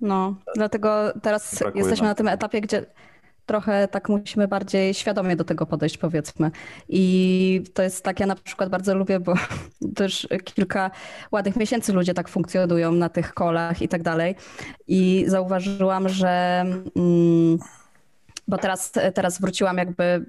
No, 0.00 0.34
dlatego 0.54 1.12
teraz 1.22 1.58
Brakuje 1.58 1.84
jesteśmy 1.84 2.06
na 2.06 2.14
tym 2.14 2.28
etapie, 2.28 2.60
gdzie 2.60 2.86
trochę 3.46 3.88
tak 3.88 4.08
musimy 4.08 4.48
bardziej 4.48 4.94
świadomie 4.94 5.36
do 5.36 5.44
tego 5.44 5.66
podejść, 5.66 5.98
powiedzmy. 5.98 6.50
I 6.88 7.64
to 7.74 7.82
jest 7.82 8.04
tak, 8.04 8.20
ja 8.20 8.26
na 8.26 8.34
przykład 8.34 8.70
bardzo 8.70 8.94
lubię, 8.94 9.20
bo 9.20 9.34
też 9.96 10.28
kilka 10.44 10.90
ładnych 11.32 11.56
miesięcy 11.56 11.92
ludzie 11.92 12.14
tak 12.14 12.28
funkcjonują 12.28 12.92
na 12.92 13.08
tych 13.08 13.34
kolach 13.34 13.82
i 13.82 13.88
tak 13.88 14.02
dalej. 14.02 14.34
I 14.86 15.24
zauważyłam, 15.26 16.08
że. 16.08 16.64
Mm, 16.96 17.58
bo 18.52 18.58
teraz, 18.58 18.92
teraz 19.14 19.40
wróciłam 19.40 19.78
jakby, 19.78 20.26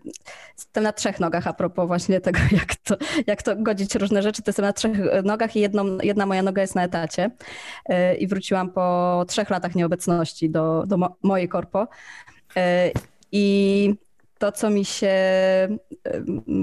jestem 0.58 0.84
na 0.84 0.94
trzech 0.94 1.20
nogach 1.20 1.48
a 1.48 1.54
propos 1.54 1.88
właśnie 1.88 2.22
tego, 2.22 2.40
jak 2.62 2.76
to, 2.76 2.96
jak 3.28 3.44
to 3.44 3.56
godzić 3.56 3.96
różne 3.96 4.22
rzeczy, 4.22 4.42
to 4.42 4.50
jestem 4.50 4.66
na 4.66 4.74
trzech 4.74 4.98
nogach 5.24 5.56
i 5.56 5.60
jedną, 5.60 5.98
jedna 6.04 6.26
moja 6.26 6.42
noga 6.42 6.62
jest 6.62 6.76
na 6.76 6.84
etacie. 6.84 7.32
Y, 7.90 8.16
i 8.16 8.28
wróciłam 8.28 8.70
po 8.70 9.26
trzech 9.28 9.50
latach 9.50 9.76
nieobecności 9.76 10.50
do, 10.50 10.84
do 10.88 10.98
mo 10.98 11.16
mojej 11.24 11.50
korpo. 11.50 11.88
Y, 12.58 12.60
i 13.32 13.96
to, 14.40 14.52
co 14.52 14.70
mi 14.70 14.86
się 14.86 15.14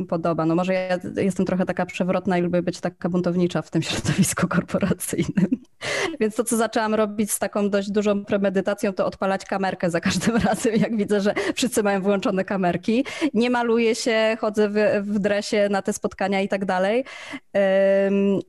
podoba. 0.08 0.46
No 0.46 0.54
może 0.54 0.74
ja 0.74 0.98
jestem 1.16 1.46
trochę 1.46 1.66
taka 1.66 1.86
przewrotna 1.86 2.38
i 2.38 2.42
lubię 2.42 2.62
być 2.62 2.80
taka 2.80 3.08
buntownicza 3.08 3.62
w 3.62 3.70
tym 3.70 3.82
środowisku 3.82 4.48
korporacyjnym. 4.48 5.48
Więc 6.20 6.34
to, 6.34 6.44
co 6.44 6.56
zaczęłam 6.56 6.94
robić 6.94 7.32
z 7.32 7.38
taką 7.38 7.70
dość 7.70 7.90
dużą 7.90 8.24
premedytacją, 8.24 8.92
to 8.92 9.06
odpalać 9.06 9.44
kamerkę 9.44 9.90
za 9.90 10.00
każdym 10.00 10.36
razem, 10.46 10.74
jak 10.76 10.96
widzę, 10.96 11.20
że 11.20 11.34
wszyscy 11.54 11.82
mają 11.82 12.02
włączone 12.02 12.44
kamerki. 12.44 13.04
Nie 13.34 13.50
maluję 13.50 13.94
się, 13.94 14.36
chodzę 14.40 14.68
w, 14.68 14.74
w 15.02 15.18
dresie 15.18 15.68
na 15.70 15.82
te 15.82 15.92
spotkania 15.92 16.40
i 16.40 16.48
tak 16.48 16.64
dalej. 16.64 17.04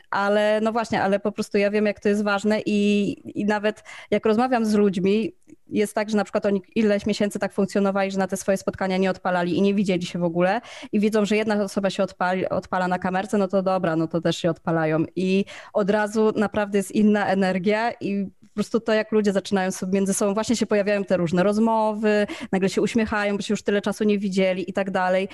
Ale 0.09 0.59
no 0.61 0.71
właśnie, 0.71 1.03
ale 1.03 1.19
po 1.19 1.31
prostu 1.31 1.57
ja 1.57 1.71
wiem, 1.71 1.85
jak 1.85 1.99
to 1.99 2.09
jest 2.09 2.23
ważne 2.23 2.61
i, 2.65 3.11
i 3.41 3.45
nawet 3.45 3.83
jak 4.11 4.25
rozmawiam 4.25 4.65
z 4.65 4.73
ludźmi, 4.73 5.35
jest 5.67 5.95
tak, 5.95 6.09
że 6.09 6.17
na 6.17 6.23
przykład 6.23 6.45
oni 6.45 6.61
ileś 6.75 7.05
miesięcy 7.05 7.39
tak 7.39 7.53
funkcjonowali, 7.53 8.11
że 8.11 8.19
na 8.19 8.27
te 8.27 8.37
swoje 8.37 8.57
spotkania 8.57 8.97
nie 8.97 9.09
odpalali 9.09 9.57
i 9.57 9.61
nie 9.61 9.73
widzieli 9.73 10.05
się 10.05 10.19
w 10.19 10.23
ogóle 10.23 10.61
i 10.91 10.99
widzą, 10.99 11.25
że 11.25 11.37
jedna 11.37 11.63
osoba 11.63 11.89
się 11.89 12.03
odpali, 12.03 12.49
odpala 12.49 12.87
na 12.87 12.99
kamerce, 12.99 13.37
no 13.37 13.47
to 13.47 13.61
dobra, 13.63 13.95
no 13.95 14.07
to 14.07 14.21
też 14.21 14.37
się 14.37 14.49
odpalają. 14.49 15.03
I 15.15 15.45
od 15.73 15.89
razu 15.89 16.31
naprawdę 16.35 16.77
jest 16.77 16.91
inna 16.91 17.27
energia 17.27 17.91
i 17.91 18.25
po 18.41 18.53
prostu 18.53 18.79
to, 18.79 18.93
jak 18.93 19.11
ludzie 19.11 19.33
zaczynają 19.33 19.71
sobie 19.71 19.93
między 19.93 20.13
sobą, 20.13 20.33
właśnie 20.33 20.55
się 20.55 20.65
pojawiają 20.65 21.03
te 21.03 21.17
różne 21.17 21.43
rozmowy, 21.43 22.27
nagle 22.51 22.69
się 22.69 22.81
uśmiechają, 22.81 23.35
bo 23.35 23.41
się 23.41 23.53
już 23.53 23.63
tyle 23.63 23.81
czasu 23.81 24.03
nie 24.03 24.19
widzieli 24.19 24.69
i 24.69 24.73
tak 24.73 24.91
dalej. 24.91 25.27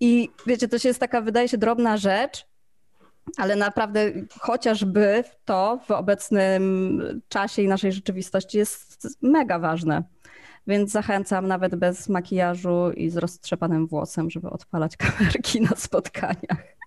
I 0.00 0.28
wiecie, 0.46 0.68
to 0.68 0.78
się 0.78 0.88
jest 0.88 1.00
taka, 1.00 1.20
wydaje 1.20 1.48
się, 1.48 1.58
drobna 1.58 1.96
rzecz, 1.96 2.46
ale 3.36 3.56
naprawdę 3.56 4.12
chociażby 4.40 5.24
to 5.44 5.80
w 5.86 5.90
obecnym 5.90 7.02
czasie 7.28 7.62
i 7.62 7.68
naszej 7.68 7.92
rzeczywistości 7.92 8.58
jest 8.58 9.08
mega 9.22 9.58
ważne. 9.58 10.02
Więc 10.66 10.90
zachęcam 10.90 11.46
nawet 11.46 11.74
bez 11.74 12.08
makijażu 12.08 12.90
i 12.96 13.10
z 13.10 13.16
roztrzepanym 13.16 13.86
włosem, 13.86 14.30
żeby 14.30 14.50
odpalać 14.50 14.96
kamerki 15.06 15.60
na 15.60 15.76
spotkaniach. 15.76 16.77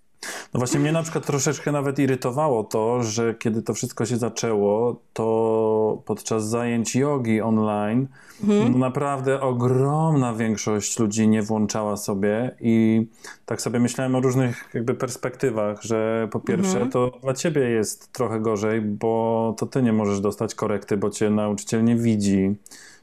No 0.53 0.57
właśnie 0.57 0.79
mnie 0.79 0.91
na 0.91 1.03
przykład 1.03 1.25
troszeczkę 1.25 1.71
nawet 1.71 1.99
irytowało 1.99 2.63
to, 2.63 3.03
że 3.03 3.35
kiedy 3.35 3.61
to 3.61 3.73
wszystko 3.73 4.05
się 4.05 4.17
zaczęło, 4.17 5.01
to 5.13 6.01
podczas 6.05 6.47
zajęć 6.49 6.95
jogi 6.95 7.41
online 7.41 8.07
mhm. 8.43 8.79
naprawdę 8.79 9.41
ogromna 9.41 10.33
większość 10.33 10.99
ludzi 10.99 11.27
nie 11.27 11.41
włączała 11.41 11.97
sobie 11.97 12.55
i 12.61 13.05
tak 13.45 13.61
sobie 13.61 13.79
myślałem 13.79 14.15
o 14.15 14.21
różnych 14.21 14.69
jakby 14.73 14.93
perspektywach, 14.93 15.81
że 15.81 16.27
po 16.31 16.39
pierwsze 16.39 16.81
mhm. 16.81 16.91
to 16.91 17.11
dla 17.23 17.33
ciebie 17.33 17.61
jest 17.61 18.11
trochę 18.11 18.39
gorzej, 18.39 18.81
bo 18.81 19.55
to 19.57 19.65
ty 19.65 19.81
nie 19.81 19.93
możesz 19.93 20.21
dostać 20.21 20.55
korekty, 20.55 20.97
bo 20.97 21.09
cię 21.09 21.29
nauczyciel 21.29 21.83
nie 21.83 21.95
widzi, 21.95 22.55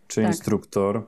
czy 0.08 0.22
tak. 0.22 0.30
instruktor. 0.30 1.02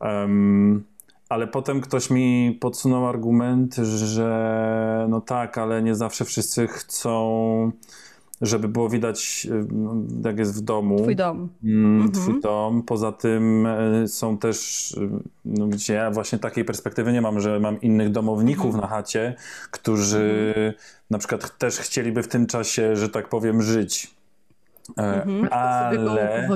Um, 0.00 0.84
ale 1.28 1.46
potem 1.46 1.80
ktoś 1.80 2.10
mi 2.10 2.58
podsunął 2.60 3.06
argument, 3.06 3.74
że 3.74 5.06
no 5.08 5.20
tak, 5.20 5.58
ale 5.58 5.82
nie 5.82 5.94
zawsze 5.94 6.24
wszyscy 6.24 6.66
chcą, 6.66 7.72
żeby 8.40 8.68
było 8.68 8.88
widać, 8.88 9.46
y, 9.50 9.66
jak 10.24 10.38
jest 10.38 10.56
w 10.56 10.60
domu. 10.60 10.98
Twój 11.02 11.16
dom. 11.16 11.48
Mm, 11.64 12.02
mhm. 12.02 12.12
Twój 12.12 12.40
dom. 12.40 12.82
Poza 12.82 13.12
tym 13.12 13.66
y, 13.66 14.08
są 14.08 14.38
też, 14.38 14.90
y, 14.92 15.10
no 15.44 15.66
widzicie, 15.66 15.94
ja 15.94 16.10
właśnie 16.10 16.38
takiej 16.38 16.64
perspektywy 16.64 17.12
nie 17.12 17.20
mam, 17.20 17.40
że 17.40 17.60
mam 17.60 17.80
innych 17.80 18.10
domowników 18.10 18.74
mhm. 18.74 18.82
na 18.82 18.88
chacie, 18.88 19.34
którzy 19.70 20.54
mhm. 20.56 20.74
na 21.10 21.18
przykład 21.18 21.58
też 21.58 21.78
chcieliby 21.78 22.22
w 22.22 22.28
tym 22.28 22.46
czasie, 22.46 22.96
że 22.96 23.08
tak 23.08 23.28
powiem, 23.28 23.62
żyć. 23.62 24.18
E, 24.98 25.22
mhm. 25.22 25.48
Ale 25.50 26.48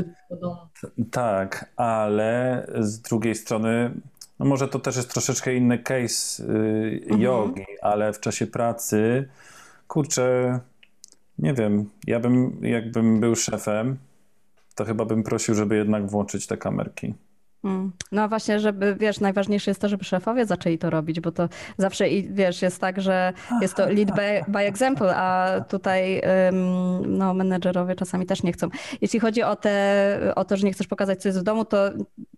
tak, 1.10 1.70
ale 1.76 2.66
z 2.78 3.00
drugiej 3.00 3.34
strony 3.34 3.90
no 4.42 4.48
może 4.48 4.68
to 4.68 4.78
też 4.78 4.96
jest 4.96 5.10
troszeczkę 5.12 5.54
inny 5.54 5.78
case 5.78 6.44
y, 6.44 7.06
mhm. 7.10 7.54
ale 7.82 8.12
w 8.12 8.20
czasie 8.20 8.46
pracy, 8.46 9.28
kurczę, 9.88 10.60
nie 11.38 11.54
wiem, 11.54 11.90
ja 12.06 12.20
bym, 12.20 12.60
jakbym 12.62 13.20
był 13.20 13.36
szefem, 13.36 13.96
to 14.74 14.84
chyba 14.84 15.04
bym 15.04 15.22
prosił, 15.22 15.54
żeby 15.54 15.76
jednak 15.76 16.06
włączyć 16.06 16.46
te 16.46 16.56
kamerki. 16.56 17.14
Mm. 17.64 17.92
No 18.12 18.28
właśnie, 18.28 18.60
żeby, 18.60 18.96
wiesz, 19.00 19.20
najważniejsze 19.20 19.70
jest 19.70 19.80
to, 19.80 19.88
żeby 19.88 20.04
szefowie 20.04 20.46
zaczęli 20.46 20.78
to 20.78 20.90
robić, 20.90 21.20
bo 21.20 21.32
to 21.32 21.48
zawsze, 21.78 22.04
wiesz, 22.30 22.62
jest 22.62 22.80
tak, 22.80 23.00
że 23.00 23.32
jest 23.60 23.74
to 23.74 23.88
lead 23.90 24.14
by, 24.16 24.44
by 24.48 24.58
example, 24.58 25.16
a 25.16 25.60
tutaj 25.68 26.22
no, 27.06 27.34
menedżerowie 27.34 27.94
czasami 27.94 28.26
też 28.26 28.42
nie 28.42 28.52
chcą. 28.52 28.68
Jeśli 29.00 29.20
chodzi 29.20 29.42
o, 29.42 29.56
te, 29.56 30.32
o 30.36 30.44
to, 30.44 30.56
że 30.56 30.66
nie 30.66 30.72
chcesz 30.72 30.86
pokazać, 30.86 31.22
co 31.22 31.28
jest 31.28 31.40
w 31.40 31.42
domu, 31.42 31.64
to 31.64 31.90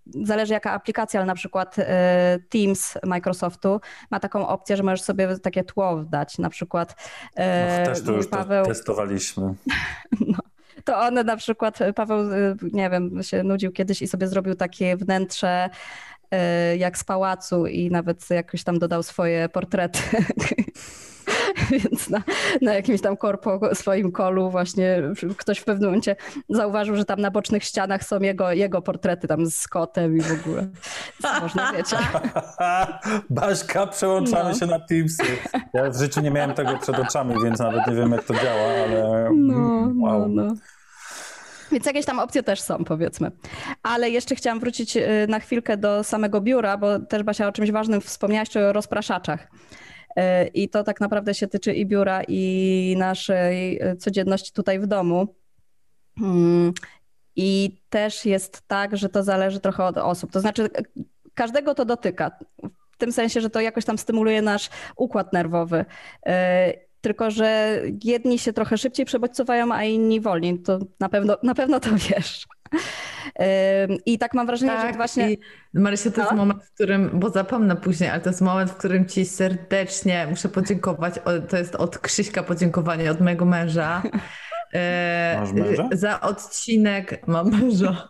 zależy 0.06 0.52
jaka 0.52 0.72
aplikacja, 0.72 1.20
ale 1.20 1.26
na 1.26 1.34
przykład 1.34 1.76
e, 1.78 2.38
Teams 2.48 2.98
Microsoftu 3.04 3.80
ma 4.10 4.20
taką 4.20 4.48
opcję, 4.48 4.76
że 4.76 4.82
możesz 4.82 5.02
sobie 5.02 5.38
takie 5.38 5.64
tło 5.64 6.04
dać, 6.04 6.38
na 6.38 6.50
przykład 6.50 6.94
e, 7.36 7.78
no, 7.78 7.94
też 7.94 8.02
to 8.02 8.12
już 8.12 8.26
Paweł... 8.26 8.66
testowaliśmy. 8.66 9.54
No 10.28 10.38
to 10.84 10.98
on 10.98 11.14
na 11.14 11.36
przykład, 11.36 11.78
Paweł, 11.94 12.32
y, 12.32 12.56
nie 12.72 12.90
wiem, 12.90 13.22
się 13.22 13.42
nudził 13.42 13.72
kiedyś 13.72 14.02
i 14.02 14.06
sobie 14.06 14.28
zrobił 14.28 14.54
takie 14.54 14.96
wnętrze 14.96 15.70
y, 16.72 16.76
jak 16.76 16.98
z 16.98 17.04
pałacu 17.04 17.66
i 17.66 17.90
nawet 17.90 18.30
jakoś 18.30 18.64
tam 18.64 18.78
dodał 18.78 19.02
swoje 19.02 19.48
portrety. 19.48 19.98
więc 21.90 22.10
na, 22.10 22.22
na 22.62 22.74
jakimś 22.74 23.00
tam 23.00 23.16
korpo 23.16 23.74
swoim 23.74 24.12
kolu 24.12 24.50
właśnie 24.50 25.02
ktoś 25.36 25.58
w 25.58 25.64
pewnym 25.64 25.88
momencie 25.88 26.16
zauważył, 26.48 26.96
że 26.96 27.04
tam 27.04 27.20
na 27.20 27.30
bocznych 27.30 27.64
ścianach 27.64 28.04
są 28.04 28.20
jego, 28.20 28.52
jego 28.52 28.82
portrety 28.82 29.28
tam 29.28 29.46
z 29.46 29.68
kotem 29.68 30.16
i 30.16 30.20
w 30.20 30.32
ogóle. 30.32 30.68
Co 31.22 31.40
można, 31.40 31.72
wiecie. 31.72 31.96
Baśka, 33.30 33.86
przełączamy 33.86 34.50
No. 34.50 34.54
się 34.58 34.66
na 34.66 34.78
Teamsy. 34.80 35.24
Ja 35.74 35.90
w 35.90 35.98
życiu 35.98 36.20
nie 36.20 36.30
miałem 36.30 36.54
tego 36.54 36.78
przed 36.78 36.98
oczami, 36.98 37.34
więc 37.44 37.58
nawet 37.58 37.86
nie 37.86 37.94
wiem 37.94 38.10
jak 38.12 38.24
to 38.24 38.34
działa, 38.34 38.62
ale 38.84 39.30
No, 39.34 39.56
wow. 40.00 40.28
no, 40.28 40.44
no. 40.44 40.54
Więc 41.72 41.86
jakieś 41.86 42.06
tam 42.06 42.18
opcje 42.18 42.42
też 42.42 42.60
są, 42.60 42.84
powiedzmy. 42.84 43.30
Ale 43.82 44.10
jeszcze 44.10 44.34
chciałam 44.34 44.60
wrócić 44.60 44.96
y, 44.96 45.02
na 45.28 45.40
chwilkę 45.40 45.76
do 45.76 46.04
samego 46.04 46.40
biura, 46.40 46.76
bo 46.76 47.00
też 47.00 47.22
Basia 47.22 47.48
o 47.48 47.52
czymś 47.52 47.70
ważnym 47.70 48.00
wspomniałaś, 48.00 48.56
o 48.56 48.72
rozpraszaczach. 48.72 49.48
I 50.54 50.68
to 50.68 50.84
tak 50.84 51.00
naprawdę 51.00 51.34
się 51.34 51.46
tyczy 51.46 51.72
i 51.72 51.86
biura, 51.86 52.22
i 52.28 52.94
naszej 52.98 53.82
y, 53.82 53.96
codzienności 53.96 54.52
tutaj 54.52 54.80
w 54.80 54.86
domu. 54.86 55.34
Mm, 56.20 56.72
I 57.36 57.80
też 57.88 58.24
jest 58.24 58.62
tak, 58.66 58.96
że 58.96 59.08
to 59.08 59.22
zależy 59.22 59.60
trochę 59.60 59.84
od 59.84 59.98
osób. 59.98 60.32
To 60.32 60.40
znaczy, 60.40 60.68
każdego 61.34 61.74
to 61.74 61.84
dotyka. 61.84 62.30
W 62.92 62.96
tym 62.98 63.12
sensie, 63.12 63.40
że 63.40 63.50
to 63.50 63.60
jakoś 63.60 63.84
tam 63.84 63.98
stymuluje 63.98 64.42
nasz 64.42 64.70
układ 64.96 65.32
nerwowy. 65.32 65.84
Y, 66.28 66.32
Tylko, 67.00 67.30
że 67.30 67.80
jedni 68.04 68.38
się 68.38 68.52
trochę 68.52 68.78
szybciej 68.78 69.06
przebodźcowają, 69.06 69.72
a 69.72 69.84
inni 69.84 70.20
wolniej. 70.20 70.58
To 70.58 70.78
na 71.00 71.08
pewno, 71.08 71.36
na 71.42 71.54
pewno 71.54 71.80
to 71.80 71.90
wiesz. 72.10 72.46
I 74.06 74.18
tak 74.18 74.34
mam 74.34 74.46
wrażenie, 74.46 74.72
że 74.80 74.92
właśnie. 74.92 75.32
i 75.32 75.38
Marysia, 75.74 76.10
to 76.10 76.20
jest 76.20 76.30
No. 76.32 76.36
moment, 76.36 76.64
w 76.64 76.70
którym, 76.74 77.10
bo 77.14 77.30
zapomnę 77.30 77.76
później, 77.76 78.10
ale 78.10 78.20
to 78.20 78.30
jest 78.30 78.40
moment, 78.40 78.70
w 78.70 78.76
którym 78.76 79.06
ci 79.08 79.26
serdecznie 79.26 80.26
muszę 80.30 80.48
podziękować. 80.48 81.14
To 81.48 81.56
jest 81.56 81.74
od 81.74 81.98
Krzyśka 81.98 82.42
podziękowanie, 82.42 83.10
od 83.10 83.20
mojego 83.20 83.44
męża. 83.44 84.02
E, 84.74 85.36
Masz 85.40 85.52
męża? 85.52 85.88
Za 85.92 86.20
odcinek 86.20 87.26
mam 87.26 87.50
męża. 87.50 88.08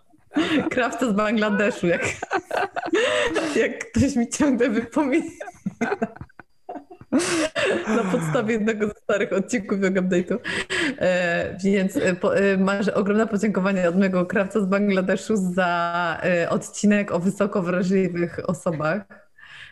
Krawca 0.71 1.11
z 1.11 1.13
Bangladeszu, 1.13 1.87
jak, 1.87 2.03
jak 3.57 3.91
ktoś 3.91 4.17
mi 4.17 4.29
ciągle 4.29 4.71
wypomina. 4.71 5.25
Na 7.97 8.05
podstawie 8.13 8.53
jednego 8.53 8.87
ze 8.87 8.95
starych 8.95 9.33
odcinków 9.33 9.83
Yoga 9.83 10.01
Update'u. 10.01 10.39
E, 10.99 11.57
więc 11.65 11.97
e, 11.97 12.15
po, 12.15 12.37
e, 12.37 12.57
masz 12.57 12.89
ogromne 12.89 13.27
podziękowanie 13.27 13.89
od 13.89 13.97
mojego 13.97 14.27
krawca 14.27 14.61
z 14.61 14.67
Bangladeszu 14.67 15.37
za 15.37 16.21
e, 16.23 16.51
odcinek 16.51 17.13
o 17.13 17.21
wysoko 17.21 17.63
wrażliwych 17.63 18.41
osobach. 18.49 19.24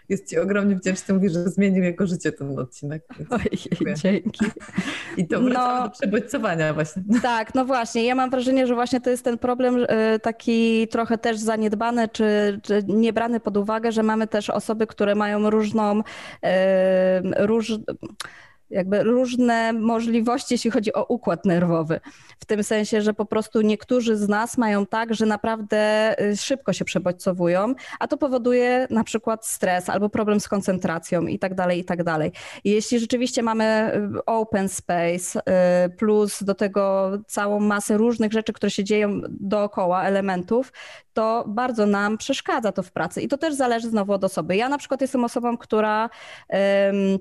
Jest 0.09 0.28
ci 0.30 0.38
ogromnie 0.38 0.76
wdzięczny, 0.76 1.14
mówi, 1.14 1.28
że 1.28 1.42
zmienił 1.44 1.82
jego 1.84 2.07
życie 2.07 2.32
ten 2.32 2.59
odcinek. 2.59 3.03
Ojej, 3.30 3.94
dzięki. 4.03 4.44
I 5.16 5.26
to 5.28 5.40
wraca 5.40 5.78
No. 5.78 5.84
do 5.84 5.90
przebodźcowania 5.90 6.74
właśnie. 6.74 7.03
Tak, 7.22 7.55
no 7.55 7.64
właśnie. 7.64 8.05
Ja 8.05 8.14
mam 8.14 8.30
wrażenie, 8.30 8.66
że 8.66 8.74
właśnie 8.74 9.00
to 9.00 9.11
jest 9.11 9.24
ten 9.24 9.38
problem 9.38 9.86
e, 9.88 10.18
taki 10.18 10.88
trochę 10.88 11.18
też 11.18 11.38
zaniedbany, 11.38 12.09
czy, 12.09 12.61
czy 12.62 12.82
nie 12.88 13.12
brany 13.12 13.40
pod 13.40 13.57
uwagę, 13.57 13.92
że 13.92 14.03
mamy 14.03 14.26
też 14.26 14.50
osoby, 14.50 14.86
które 14.86 15.14
mają 15.14 15.50
różną, 15.50 16.03
e, 16.44 17.46
róż, 17.46 17.72
jakby 18.72 19.02
różne 19.02 19.72
możliwości, 19.72 20.54
jeśli 20.54 20.70
chodzi 20.70 20.92
o 20.92 21.04
układ 21.04 21.44
nerwowy. 21.44 22.00
W 22.40 22.44
tym 22.44 22.64
sensie, 22.64 23.02
że 23.02 23.14
po 23.14 23.24
prostu 23.24 23.60
niektórzy 23.60 24.16
z 24.16 24.28
nas 24.28 24.58
mają 24.58 24.86
tak, 24.86 25.14
że 25.14 25.26
naprawdę 25.26 25.78
e, 26.20 26.36
szybko 26.36 26.72
się 26.72 26.84
przebodźcowują, 26.84 27.74
a 28.00 28.08
to 28.08 28.16
powoduje 28.16 28.86
na 28.90 29.04
przykład 29.04 29.46
stres 29.46 29.88
albo 29.88 30.08
problem 30.08 30.40
z 30.40 30.48
koncentracją 30.48 31.26
i 31.26 31.38
tak 31.38 31.54
dalej, 31.54 31.78
i 31.78 31.84
tak 31.84 32.04
dalej. 32.04 32.32
Jeśli 32.64 32.98
rzeczywiście 32.98 33.42
mamy 33.42 33.64
e, 33.64 34.10
open 34.26 34.68
space, 34.68 35.40
e, 35.46 35.88
plus 35.88 36.42
do 36.42 36.54
tego 36.54 37.12
całą 37.26 37.60
masę 37.60 37.96
różnych 37.96 38.32
rzeczy, 38.32 38.52
które 38.52 38.70
się 38.70 38.84
dzieją 38.84 39.20
dookoła, 39.30 40.04
elementów, 40.04 40.72
to 41.12 41.44
bardzo 41.48 41.86
nam 41.86 42.18
przeszkadza 42.18 42.72
to 42.72 42.82
w 42.82 42.92
pracy. 42.92 43.22
I 43.22 43.28
to 43.28 43.38
też 43.38 43.54
zależy 43.54 43.88
znowu 43.88 44.12
od 44.12 44.24
osoby. 44.24 44.56
Ja 44.56 44.68
na 44.68 44.78
przykład 44.78 45.00
jestem 45.00 45.24
osobą, 45.24 45.56
która. 45.56 46.10
em, 46.48 47.18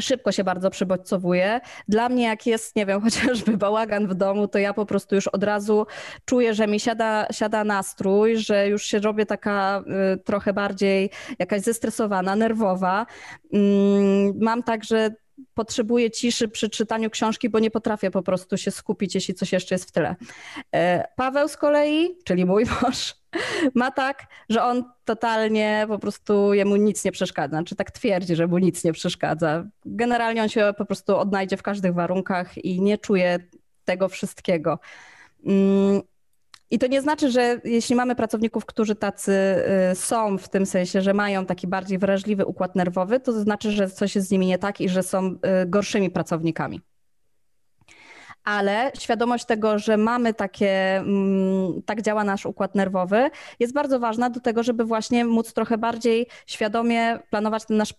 Szybko 0.00 0.32
się 0.32 0.44
bardzo 0.44 0.70
przybodźcowuje. 0.70 1.60
Dla 1.88 2.08
mnie, 2.08 2.24
jak 2.24 2.46
jest, 2.46 2.76
nie 2.76 2.86
wiem, 2.86 3.00
chociażby 3.10 3.56
bałagan 3.56 4.06
w 4.06 4.14
domu, 4.14 4.48
to 4.48 4.58
ja 4.58 4.74
po 4.74 4.86
prostu 4.86 5.14
już 5.14 5.28
od 5.28 5.44
razu 5.44 5.86
czuję, 6.24 6.54
że 6.54 6.66
mi 6.66 6.80
siada, 6.80 7.26
siada 7.32 7.64
nastrój, 7.64 8.36
że 8.36 8.68
już 8.68 8.84
się 8.84 8.98
robię 8.98 9.26
taka 9.26 9.84
y, 10.14 10.18
trochę 10.18 10.52
bardziej 10.52 11.10
jakaś 11.38 11.60
zestresowana, 11.60 12.36
nerwowa. 12.36 13.06
Mm, 13.52 14.38
Mam 14.40 14.62
tak, 14.62 14.84
że 14.84 15.10
potrzebuję 15.54 16.10
ciszy 16.10 16.48
przy 16.48 16.70
czytaniu 16.70 17.10
książki, 17.10 17.48
bo 17.48 17.58
nie 17.58 17.70
potrafię 17.70 18.10
po 18.10 18.22
prostu 18.22 18.56
się 18.56 18.70
skupić, 18.70 19.14
jeśli 19.14 19.34
coś 19.34 19.52
jeszcze 19.52 19.74
jest 19.74 19.88
w 19.88 19.92
tyle. 19.92 20.16
E, 20.74 21.08
Paweł 21.16 21.48
z 21.48 21.56
kolei, 21.56 22.18
czyli 22.24 22.44
mój 22.44 22.64
mąż, 22.82 23.14
ma 23.74 23.90
tak, 23.90 24.26
że 24.48 24.62
on 24.62 24.84
totalnie 25.04 25.84
po 25.88 25.98
prostu 25.98 26.54
jemu 26.54 26.76
nic 26.76 27.04
nie 27.04 27.12
przeszkadza, 27.12 27.62
czy 27.62 27.76
tak 27.76 27.90
twierdzi, 27.90 28.36
że 28.36 28.46
mu 28.46 28.58
nic 28.58 28.84
nie 28.84 28.92
przeszkadza. 28.92 29.64
Generalnie 29.84 30.42
on 30.42 30.48
się 30.48 30.72
po 30.78 30.84
prostu 30.86 31.16
odnajdzie 31.16 31.56
w 31.56 31.62
każdych 31.62 31.94
warunkach 31.94 32.58
i 32.58 32.80
nie 32.80 32.98
czuje 32.98 33.38
tego 33.84 34.08
wszystkiego. 34.08 34.78
I 36.70 36.78
to 36.78 36.86
nie 36.86 37.02
znaczy, 37.02 37.30
że 37.30 37.60
jeśli 37.64 37.96
mamy 37.96 38.14
pracowników, 38.14 38.66
którzy 38.66 38.94
tacy 38.94 39.32
y, 39.92 39.94
są, 39.94 40.38
w 40.38 40.48
tym 40.48 40.66
sensie, 40.66 41.02
że 41.02 41.14
mają 41.14 41.46
taki 41.46 41.66
bardziej 41.66 41.98
wrażliwy 41.98 42.46
układ 42.46 42.76
nerwowy, 42.76 43.20
to 43.20 43.32
znaczy, 43.32 43.70
że 43.70 43.90
coś 43.90 44.14
jest 44.14 44.28
z 44.28 44.30
nimi 44.30 44.46
nie 44.46 44.58
tak 44.58 44.80
i 44.80 44.88
że 44.88 45.02
są 45.02 45.26
y, 45.26 45.66
gorszymi 45.66 46.10
pracownikami. 46.10 46.80
Ale 48.44 48.92
świadomość 48.98 49.44
tego, 49.44 49.78
że 49.78 49.96
mamy 49.96 50.34
takie, 50.34 50.96
mm, 50.96 51.82
tak 51.82 52.02
działa 52.02 52.24
nasz 52.24 52.46
układ 52.46 52.74
nerwowy, 52.74 53.30
jest 53.60 53.74
bardzo 53.74 54.00
ważna 54.00 54.30
do 54.30 54.40
tego, 54.40 54.62
żeby 54.62 54.84
właśnie 54.84 55.24
móc 55.24 55.52
trochę 55.52 55.78
bardziej 55.78 56.26
świadomie 56.46 57.18
planować 57.30 57.64
ten 57.64 57.76
nasz 57.76 57.94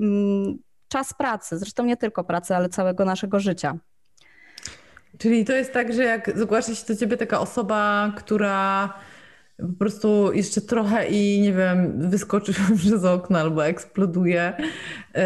mm, 0.00 0.58
czas 0.88 1.14
pracy. 1.14 1.58
Zresztą 1.58 1.84
nie 1.84 1.96
tylko 1.96 2.24
pracy, 2.24 2.56
ale 2.56 2.68
całego 2.68 3.04
naszego 3.04 3.40
życia. 3.40 3.78
Czyli 5.18 5.44
to 5.44 5.52
jest 5.52 5.72
tak, 5.72 5.92
że 5.92 6.04
jak 6.04 6.38
zgłasza 6.38 6.74
się 6.74 6.86
do 6.88 6.96
ciebie 6.96 7.16
taka 7.16 7.40
osoba, 7.40 8.12
która 8.16 8.94
po 9.56 9.78
prostu 9.78 10.32
jeszcze 10.32 10.60
trochę 10.60 11.06
i 11.06 11.40
nie 11.40 11.52
wiem, 11.52 12.10
wyskoczy 12.10 12.52
przez 12.76 13.04
okno 13.04 13.38
albo 13.38 13.66
eksploduje, 13.66 14.52
y, 14.58 15.20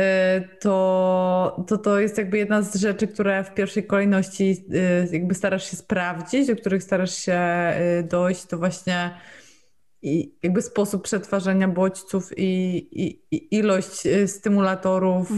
to, 0.60 1.64
to 1.66 1.78
to 1.78 2.00
jest 2.00 2.18
jakby 2.18 2.38
jedna 2.38 2.62
z 2.62 2.76
rzeczy, 2.76 3.08
które 3.08 3.44
w 3.44 3.54
pierwszej 3.54 3.86
kolejności 3.86 4.64
y, 4.74 5.08
jakby 5.12 5.34
starasz 5.34 5.70
się 5.70 5.76
sprawdzić, 5.76 6.46
do 6.46 6.56
których 6.56 6.82
starasz 6.82 7.18
się 7.18 7.40
y, 8.00 8.02
dojść, 8.02 8.46
to 8.46 8.58
właśnie 8.58 9.10
jakby 10.42 10.62
sposób 10.62 11.02
przetwarzania 11.02 11.68
bodźców 11.68 12.38
i, 12.38 12.76
i, 13.04 13.22
i 13.30 13.56
ilość 13.56 14.08
stymulatorów, 14.26 15.30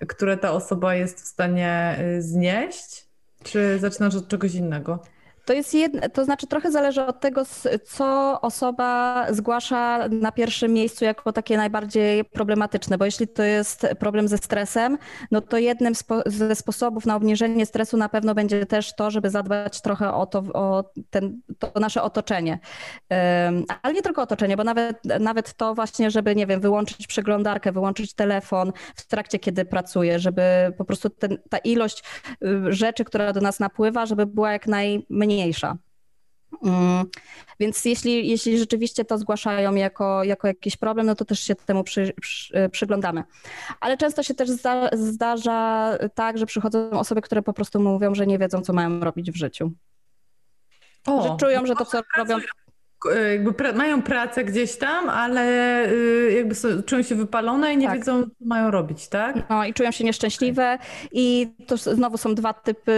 y, 0.00 0.06
które 0.12 0.36
ta 0.36 0.52
osoba 0.52 0.94
jest 0.94 1.20
w 1.20 1.26
stanie 1.26 1.98
znieść? 2.18 3.07
Czy 3.42 3.78
zaczynasz 3.78 4.14
od 4.14 4.28
czegoś 4.28 4.54
innego? 4.54 5.02
To 5.48 5.52
jest 5.52 5.74
jedno, 5.74 6.00
to 6.08 6.24
znaczy 6.24 6.46
trochę 6.46 6.70
zależy 6.70 7.04
od 7.04 7.20
tego, 7.20 7.42
co 7.84 8.40
osoba 8.40 9.26
zgłasza 9.30 10.08
na 10.08 10.32
pierwszym 10.32 10.72
miejscu 10.72 11.04
jako 11.04 11.32
takie 11.32 11.56
najbardziej 11.56 12.24
problematyczne, 12.24 12.98
bo 12.98 13.04
jeśli 13.04 13.28
to 13.28 13.42
jest 13.42 13.86
problem 13.98 14.28
ze 14.28 14.38
stresem, 14.38 14.98
no 15.30 15.40
to 15.40 15.58
jednym 15.58 15.94
spo, 15.94 16.22
ze 16.26 16.54
sposobów 16.54 17.06
na 17.06 17.16
obniżenie 17.16 17.66
stresu 17.66 17.96
na 17.96 18.08
pewno 18.08 18.34
będzie 18.34 18.66
też 18.66 18.94
to, 18.96 19.10
żeby 19.10 19.30
zadbać 19.30 19.80
trochę 19.80 20.14
o 20.14 20.26
to, 20.26 20.38
o 20.38 20.84
ten, 21.10 21.40
to 21.58 21.80
nasze 21.80 22.02
otoczenie. 22.02 22.58
Ale 23.82 23.94
nie 23.94 24.02
tylko 24.02 24.22
otoczenie, 24.22 24.56
bo 24.56 24.64
nawet, 24.64 25.04
nawet 25.20 25.54
to 25.54 25.74
właśnie, 25.74 26.10
żeby, 26.10 26.36
nie 26.36 26.46
wiem, 26.46 26.60
wyłączyć 26.60 27.06
przeglądarkę, 27.06 27.72
wyłączyć 27.72 28.14
telefon 28.14 28.72
w 28.96 29.06
trakcie, 29.06 29.38
kiedy 29.38 29.64
pracuję, 29.64 30.18
żeby 30.18 30.42
po 30.78 30.84
prostu 30.84 31.10
ten, 31.10 31.38
ta 31.50 31.58
ilość 31.58 32.02
y, 32.44 32.72
rzeczy, 32.72 33.04
która 33.04 33.32
do 33.32 33.40
nas 33.40 33.60
napływa, 33.60 34.06
żeby 34.06 34.26
była 34.26 34.52
jak 34.52 34.66
najmniejsza. 34.66 35.37
Mm, 36.62 37.06
Więc 37.60 37.84
jeśli, 37.84 38.28
jeśli 38.28 38.58
rzeczywiście 38.58 39.04
to 39.04 39.18
zgłaszają 39.18 39.74
jako, 39.74 40.24
jako 40.24 40.46
jakiś 40.46 40.76
problem, 40.76 41.06
no 41.06 41.14
to 41.14 41.24
też 41.24 41.40
się 41.40 41.54
temu 41.54 41.84
przy, 41.84 42.12
przy, 42.20 42.58
y, 42.58 42.68
przyglądamy. 42.68 43.24
Ale 43.80 43.96
często 43.96 44.22
się 44.22 44.34
też 44.34 44.48
zda, 44.48 44.90
zdarza 44.92 45.90
tak, 46.14 46.38
że 46.38 46.46
przychodzą 46.46 46.90
osoby, 46.90 47.22
które 47.22 47.42
po 47.42 47.52
prostu 47.52 47.80
mówią, 47.80 48.14
że 48.14 48.26
nie 48.26 48.38
wiedzą, 48.38 48.60
co 48.60 48.72
mają 48.72 49.00
robić 49.00 49.30
w 49.30 49.36
życiu. 49.36 49.72
O, 51.06 51.22
Że 51.22 51.36
czują, 51.46 51.66
że 51.66 51.74
to, 51.74 51.84
co 51.84 52.00
robią, 52.16 52.36
jakby 53.32 53.50
pra- 53.52 53.74
mają 53.76 54.02
pracę 54.02 54.44
gdzieś 54.44 54.76
tam, 54.78 55.08
ale 55.08 55.42
y, 55.92 56.32
jakby 56.36 56.54
są, 56.54 56.82
czują 56.82 57.02
się 57.02 57.14
wypalone 57.14 57.74
i 57.74 57.76
nie 57.76 57.86
Tak. 57.86 57.98
wiedzą, 57.98 58.22
co 58.22 58.28
mają 58.40 58.70
robić, 58.70 59.08
tak? 59.08 59.36
No 59.50 59.64
i 59.64 59.74
czują 59.74 59.90
się 59.90 60.04
nieszczęśliwe 60.04 60.78
i 61.12 61.48
to 61.66 61.76
znowu 61.76 62.16
są 62.16 62.34
dwa 62.34 62.52
typy, 62.52 62.92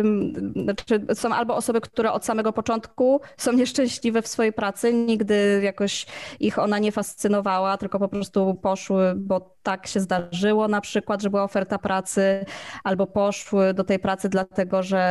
ym, 0.00 0.32
znaczy 0.62 1.06
są 1.14 1.34
albo 1.34 1.56
osoby, 1.56 1.80
które 1.80 2.12
od 2.12 2.24
samego 2.24 2.52
początku 2.52 3.20
są 3.36 3.52
nieszczęśliwe 3.52 4.22
w 4.22 4.28
swojej 4.28 4.52
pracy, 4.52 4.92
nigdy 4.94 5.60
jakoś 5.62 6.06
ich 6.40 6.58
ona 6.58 6.78
nie 6.78 6.92
fascynowała, 6.92 7.76
tylko 7.78 7.98
po 7.98 8.08
prostu 8.08 8.54
poszły, 8.62 9.12
bo 9.16 9.40
tak 9.62 9.86
się 9.86 10.00
zdarzyło 10.00 10.68
na 10.68 10.80
przykład, 10.80 11.22
że 11.22 11.30
była 11.30 11.44
oferta 11.44 11.78
pracy, 11.78 12.44
albo 12.84 13.06
poszły 13.06 13.74
do 13.74 13.84
tej 13.84 13.98
pracy 13.98 14.28
dlatego, 14.28 14.82
że 14.82 15.02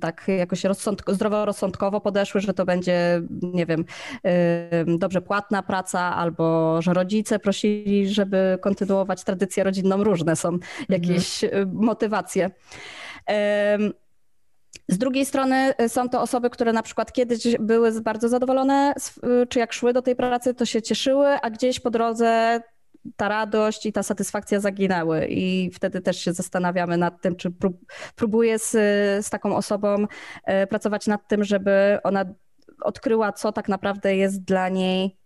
tak 0.00 0.24
jakoś 0.28 0.64
rozsądko, 0.64 1.14
zdroworozsądkowo 1.14 2.00
podeszły, 2.00 2.40
że 2.40 2.54
to 2.54 2.64
będzie, 2.64 3.22
nie 3.42 3.66
wiem, 3.66 3.84
dobrze 4.98 5.22
płatna 5.22 5.62
praca, 5.62 6.00
albo 6.00 6.76
że 6.82 6.94
rodzice 6.94 7.38
prosili, 7.38 8.08
żeby 8.08 8.58
kontynuować 8.60 9.24
tradycję 9.24 9.64
rodzinną. 9.64 10.04
Różne 10.04 10.36
są 10.36 10.48
mhm. 10.48 10.70
jakieś 10.88 11.44
mhm. 11.44 11.70
motywacje. 11.72 12.50
Z 14.88 14.98
drugiej 14.98 15.26
strony 15.26 15.74
y, 15.82 15.88
są 15.88 16.08
to 16.08 16.20
osoby, 16.20 16.50
które 16.50 16.72
na 16.72 16.82
przykład 16.82 17.12
kiedyś 17.12 17.56
były 17.60 18.00
bardzo 18.00 18.28
zadowolone, 18.28 18.94
y, 19.42 19.46
czy 19.46 19.58
jak 19.58 19.72
szły 19.72 19.92
do 19.92 20.02
tej 20.02 20.16
pracy, 20.16 20.54
to 20.54 20.66
się 20.66 20.82
cieszyły, 20.82 21.26
a 21.26 21.50
gdzieś 21.50 21.80
po 21.80 21.90
drodze 21.90 22.60
ta 23.16 23.28
radość 23.28 23.86
i 23.86 23.92
ta 23.92 24.02
satysfakcja 24.02 24.60
zaginęły. 24.60 25.26
I 25.28 25.70
wtedy 25.74 26.00
też 26.00 26.20
się 26.20 26.32
zastanawiamy 26.32 26.96
nad 26.96 27.22
tym, 27.22 27.36
czy 27.36 27.52
próbuję 28.16 28.58
z, 28.58 28.70
z 29.26 29.30
taką 29.30 29.56
osobą 29.56 30.04
y, 30.04 30.66
pracować 30.66 31.06
nad 31.06 31.28
tym, 31.28 31.44
żeby 31.44 31.98
ona 32.02 32.24
odkryła, 32.82 33.32
co 33.32 33.52
tak 33.52 33.68
naprawdę 33.68 34.16
jest 34.16 34.44
dla 34.44 34.68
niej, 34.68 35.16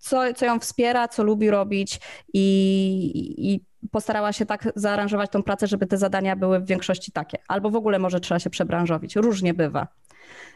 co, 0.00 0.34
co 0.34 0.46
ją 0.46 0.60
wspiera, 0.60 1.08
co 1.08 1.22
lubi 1.22 1.50
robić 1.50 2.00
i, 2.32 3.52
i 3.52 3.64
postarała 3.90 4.32
się 4.32 4.46
tak 4.46 4.68
zaaranżować 4.76 5.30
tą 5.30 5.42
pracę, 5.42 5.66
żeby 5.66 5.86
te 5.86 5.98
zadania 5.98 6.36
były 6.36 6.60
w 6.60 6.66
większości 6.66 7.12
takie. 7.12 7.38
Albo 7.48 7.70
w 7.70 7.76
ogóle 7.76 7.98
może 7.98 8.20
trzeba 8.20 8.38
się 8.38 8.50
przebranżowić. 8.50 9.16
Różnie 9.16 9.54
bywa. 9.54 9.88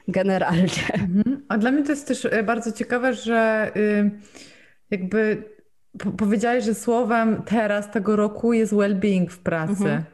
Generalnie. 0.09 0.87
Mhm. 0.95 1.45
A 1.49 1.59
dla 1.59 1.71
mnie 1.71 1.83
to 1.83 1.91
jest 1.91 2.09
też 2.09 2.25
e, 2.25 2.43
bardzo 2.43 2.73
ciekawe, 2.73 3.14
że 3.14 3.71
y, 3.77 4.11
powiedziałeś, 6.19 6.65
że 6.65 6.75
słowem 6.75 7.43
teraz 7.43 7.91
tego 7.91 8.17
roku 8.17 8.53
jest 8.53 8.73
well-being 8.73 9.29
w 9.29 9.39
pracy. 9.39 9.73
Mhm. 9.73 10.05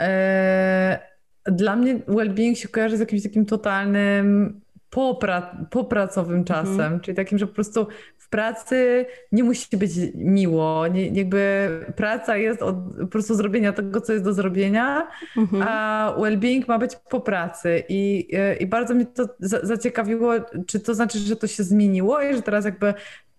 E, 0.00 0.98
dla 1.46 1.76
mnie 1.76 1.98
well-being 1.98 2.54
się 2.54 2.68
kojarzy 2.68 2.96
z 2.96 3.00
jakimś 3.00 3.22
takim 3.22 3.46
totalnym 3.46 4.60
popra 4.90 5.66
popracowym 5.70 6.44
czasem, 6.44 6.80
mhm. 6.80 7.00
czyli 7.00 7.16
takim, 7.16 7.38
że 7.38 7.46
po 7.46 7.54
prostu 7.54 7.86
pracy 8.32 9.06
nie 9.32 9.44
musi 9.44 9.76
być 9.76 9.90
miło. 10.14 10.86
Nie, 10.86 11.08
jakby 11.08 11.68
praca 11.96 12.36
jest 12.36 12.62
od 12.62 12.76
po 13.00 13.06
prostu 13.06 13.34
zrobienia 13.34 13.72
tego, 13.72 14.00
co 14.00 14.12
jest 14.12 14.24
do 14.24 14.32
zrobienia, 14.32 15.08
mhm. 15.36 15.62
a 15.68 16.14
well-being 16.18 16.68
ma 16.68 16.78
być 16.78 16.96
po 16.96 17.20
pracy. 17.20 17.82
I, 17.88 18.28
i 18.60 18.66
bardzo 18.66 18.94
mnie 18.94 19.06
to 19.06 19.28
zaciekawiło, 19.62 20.32
czy 20.66 20.80
to 20.80 20.94
znaczy, 20.94 21.18
że 21.18 21.36
to 21.36 21.46
się 21.46 21.62
zmieniło 21.62 22.22
i 22.22 22.34
że 22.34 22.42
teraz 22.42 22.64
jakby 22.64 22.94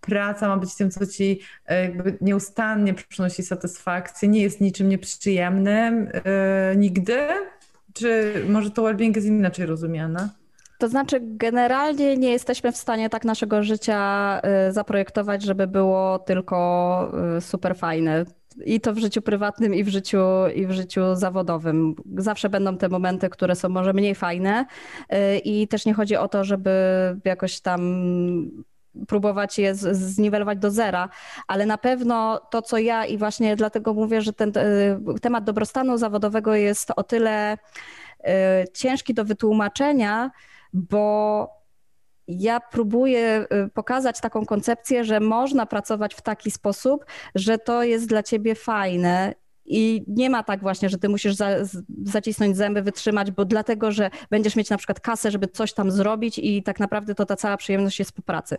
praca 0.07 0.47
ma 0.47 0.57
być 0.57 0.75
tym, 0.75 0.91
co 0.91 1.07
ci 1.07 1.39
e, 1.65 1.81
jakby 1.81 2.17
nieustannie 2.21 2.93
przynosi 2.93 3.43
satysfakcję, 3.43 4.29
nie 4.29 4.41
jest 4.41 4.61
niczym 4.61 4.89
nieprzyjemnym 4.89 6.05
yy, 6.05 6.77
nigdy? 6.77 7.17
Czy 7.93 8.33
może 8.49 8.71
to 8.71 8.81
well-being 8.81 9.15
jest 9.15 9.27
inaczej 9.27 9.65
rozumiane? 9.65 10.29
To 10.77 10.87
znaczy, 10.87 11.19
generalnie 11.21 12.17
nie 12.17 12.31
jesteśmy 12.31 12.71
w 12.71 12.77
stanie 12.77 13.09
tak 13.09 13.25
naszego 13.25 13.63
życia 13.63 14.41
y, 14.69 14.71
zaprojektować, 14.71 15.43
żeby 15.43 15.67
było 15.67 16.19
tylko 16.19 17.11
super 17.39 17.75
fajne. 17.75 18.25
I 18.65 18.81
to 18.81 18.93
w 18.93 18.97
życiu 18.97 19.21
prywatnym, 19.21 19.75
i 19.75 19.83
w 19.83 19.89
życiu, 19.89 20.17
i 20.55 20.67
w 20.67 20.71
życiu 20.71 21.01
zawodowym. 21.13 21.95
Zawsze 22.17 22.49
będą 22.49 22.77
te 22.77 22.89
momenty, 22.89 23.29
które 23.29 23.55
są 23.55 23.69
może 23.69 23.93
mniej 23.93 24.15
fajne, 24.15 24.65
i 25.43 25.67
też 25.67 25.85
nie 25.85 25.93
chodzi 25.93 26.15
o 26.15 26.27
to, 26.27 26.43
żeby 26.43 26.71
jakoś 27.25 27.61
tam 27.61 27.81
próbować 29.07 29.59
je 29.59 29.75
zniwelować 29.75 30.59
do 30.59 30.71
zera, 30.71 31.09
ale 31.47 31.65
na 31.65 31.77
pewno 31.77 32.39
to, 32.51 32.61
co 32.61 32.77
ja 32.77 33.05
i 33.05 33.17
właśnie 33.17 33.55
dlatego 33.55 33.93
mówię, 33.93 34.21
że 34.21 34.33
ten 34.33 34.51
temat 35.21 35.43
dobrostanu 35.43 35.97
zawodowego 35.97 36.55
jest 36.55 36.91
o 36.95 37.03
tyle 37.03 37.57
ciężki 38.73 39.13
do 39.13 39.25
wytłumaczenia, 39.25 40.31
bo 40.73 41.49
ja 42.27 42.59
próbuję 42.59 43.45
y, 43.65 43.69
pokazać 43.69 44.21
taką 44.21 44.45
koncepcję, 44.45 45.03
że 45.03 45.19
można 45.19 45.65
pracować 45.65 46.15
w 46.15 46.21
taki 46.21 46.51
sposób, 46.51 47.05
że 47.35 47.57
to 47.57 47.83
jest 47.83 48.07
dla 48.07 48.23
ciebie 48.23 48.55
fajne 48.55 49.33
i 49.65 50.03
nie 50.07 50.29
ma 50.29 50.43
tak 50.43 50.61
właśnie, 50.61 50.89
że 50.89 50.97
ty 50.97 51.09
musisz 51.09 51.35
za, 51.35 51.49
zacisnąć 52.03 52.57
zęby, 52.57 52.81
wytrzymać, 52.81 53.31
bo 53.31 53.45
dlatego, 53.45 53.91
że 53.91 54.09
będziesz 54.29 54.55
mieć 54.55 54.69
na 54.69 54.77
przykład 54.77 54.99
kasę, 54.99 55.31
żeby 55.31 55.47
coś 55.47 55.73
tam 55.73 55.91
zrobić 55.91 56.39
i 56.39 56.63
tak 56.63 56.79
naprawdę 56.79 57.15
to 57.15 57.25
ta 57.25 57.35
cała 57.35 57.57
przyjemność 57.57 57.99
jest 57.99 58.11
po 58.11 58.21
pracy. 58.21 58.57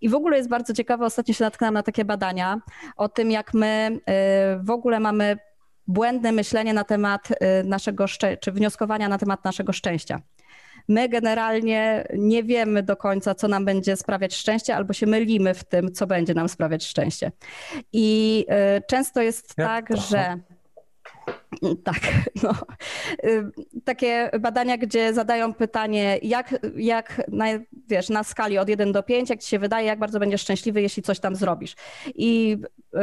I 0.00 0.08
w 0.08 0.14
ogóle 0.14 0.36
jest 0.36 0.48
bardzo 0.48 0.74
ciekawe, 0.74 1.06
ostatnio 1.06 1.34
się 1.34 1.44
natknęłam 1.44 1.74
na 1.74 1.82
takie 1.82 2.04
badania 2.04 2.60
o 2.96 3.08
tym, 3.08 3.30
jak 3.30 3.54
my 3.54 4.00
y, 4.00 4.64
w 4.64 4.70
ogóle 4.70 5.00
mamy 5.00 5.38
błędne 5.86 6.32
myślenie 6.32 6.74
na 6.74 6.84
temat 6.84 7.30
y, 7.30 7.64
naszego, 7.64 8.04
czy 8.40 8.52
wnioskowania 8.52 9.08
na 9.08 9.18
temat 9.18 9.44
naszego 9.44 9.72
szczęścia. 9.72 10.20
My 10.88 11.08
generalnie 11.08 12.04
nie 12.14 12.44
wiemy 12.44 12.82
do 12.82 12.96
końca, 12.96 13.34
co 13.34 13.48
nam 13.48 13.64
będzie 13.64 13.96
sprawiać 13.96 14.34
szczęście, 14.34 14.76
albo 14.76 14.92
się 14.92 15.06
mylimy 15.06 15.54
w 15.54 15.64
tym, 15.64 15.92
co 15.92 16.06
będzie 16.06 16.34
nam 16.34 16.48
sprawiać 16.48 16.86
szczęście. 16.86 17.32
I 17.92 18.46
y, 18.78 18.82
często 18.88 19.22
jest 19.22 19.54
Jak 19.58 19.68
tak, 19.68 19.88
to? 19.88 19.96
że. 19.96 20.38
Tak, 21.84 22.00
no. 22.42 22.54
Y, 23.24 23.50
takie 23.84 24.30
badania, 24.40 24.76
gdzie 24.78 25.14
zadają 25.14 25.54
pytanie, 25.54 26.18
jak, 26.22 26.54
jak 26.76 27.22
na, 27.28 27.46
wiesz, 27.88 28.08
na 28.08 28.24
skali 28.24 28.58
od 28.58 28.68
1 28.68 28.92
do 28.92 29.02
5, 29.02 29.30
jak 29.30 29.40
ci 29.40 29.48
się 29.48 29.58
wydaje, 29.58 29.86
jak 29.86 29.98
bardzo 29.98 30.18
będziesz 30.18 30.40
szczęśliwy, 30.42 30.82
jeśli 30.82 31.02
coś 31.02 31.20
tam 31.20 31.36
zrobisz. 31.36 31.76
I 32.14 32.58
yy, 32.92 33.00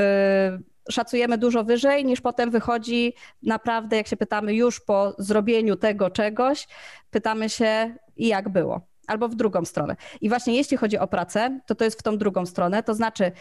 szacujemy 0.92 1.38
dużo 1.38 1.64
wyżej, 1.64 2.06
niż 2.06 2.22
potem 2.22 2.52
wychodzi 2.52 3.14
naprawdę, 3.44 3.98
jak 3.98 4.08
się 4.08 4.18
pytamy 4.18 4.54
już 4.54 4.80
po 4.80 5.16
zrobieniu 5.18 5.76
tego 5.76 6.10
czegoś, 6.10 6.68
pytamy 7.10 7.50
się 7.50 7.96
i 8.16 8.28
jak 8.28 8.50
było. 8.50 8.82
Albo 9.08 9.30
w 9.30 9.36
drugą 9.36 9.66
stronę. 9.66 9.96
I 10.22 10.30
właśnie 10.30 10.56
jeśli 10.56 10.78
chodzi 10.78 10.98
o 10.98 11.08
pracę, 11.08 11.60
to 11.68 11.76
to 11.76 11.84
jest 11.84 12.00
w 12.00 12.04
tą 12.04 12.18
drugą 12.18 12.46
stronę. 12.46 12.84
To 12.84 12.94
znaczy, 12.94 13.32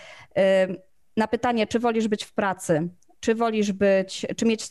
na 1.16 1.28
pytanie, 1.28 1.66
czy 1.66 1.78
wolisz 1.78 2.08
być 2.08 2.24
w 2.24 2.32
pracy, 2.32 2.88
czy 3.20 3.34
wolisz 3.34 3.72
być, 3.72 4.26
czy 4.36 4.44
mieć, 4.44 4.68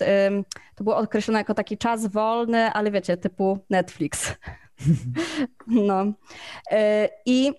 to 0.76 0.84
było 0.84 0.98
określone 0.98 1.40
jako 1.40 1.54
taki 1.54 1.78
czas 1.78 2.08
wolny, 2.08 2.72
ale 2.72 2.92
wiecie, 2.92 3.18
typu 3.18 3.60
Netflix. 3.70 4.32
No. 5.68 6.04
Y, 6.04 6.14
I 7.26 7.52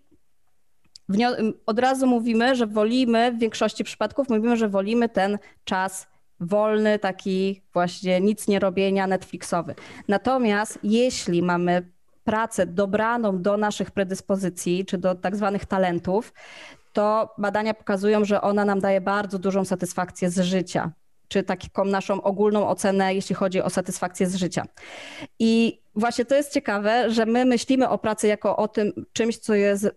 od 1.66 1.78
razu 1.78 2.06
mówimy, 2.06 2.54
że 2.54 2.66
wolimy, 2.66 3.32
w 3.32 3.38
większości 3.38 3.84
przypadków 3.84 4.28
mówimy, 4.28 4.56
że 4.56 4.68
wolimy 4.68 5.08
ten 5.08 5.38
czas 5.64 6.06
wolny, 6.40 6.98
taki 6.98 7.62
właśnie 7.72 8.20
nic 8.20 8.48
nie 8.48 8.58
robienia, 8.58 9.06
Netflixowy. 9.06 9.74
Natomiast 10.08 10.78
jeśli 10.82 11.42
mamy 11.42 11.94
pracę 12.24 12.66
dobraną 12.66 13.42
do 13.42 13.56
naszych 13.56 13.90
predyspozycji, 13.90 14.84
czy 14.84 14.98
do 14.98 15.14
tak 15.14 15.36
zwanych 15.36 15.64
talentów, 15.64 16.32
to 16.92 17.34
badania 17.38 17.74
pokazują, 17.74 18.24
że 18.24 18.40
ona 18.40 18.64
nam 18.64 18.80
daje 18.80 19.00
bardzo 19.00 19.38
dużą 19.38 19.64
satysfakcję 19.64 20.30
z 20.30 20.40
życia, 20.40 20.92
czy 21.28 21.42
taką 21.42 21.84
naszą 21.84 22.22
ogólną 22.22 22.68
ocenę, 22.68 23.14
jeśli 23.14 23.34
chodzi 23.34 23.62
o 23.62 23.70
satysfakcję 23.70 24.26
z 24.26 24.34
życia. 24.34 24.64
I 25.38 25.80
właśnie 25.94 26.24
to 26.24 26.34
jest 26.34 26.52
ciekawe, 26.52 27.10
że 27.10 27.26
my 27.26 27.44
myślimy 27.44 27.88
o 27.88 27.98
pracy 27.98 28.26
jako 28.26 28.56
o 28.56 28.68
tym 28.68 29.06
czymś, 29.12 29.38
co 29.38 29.54
jest 29.54 29.90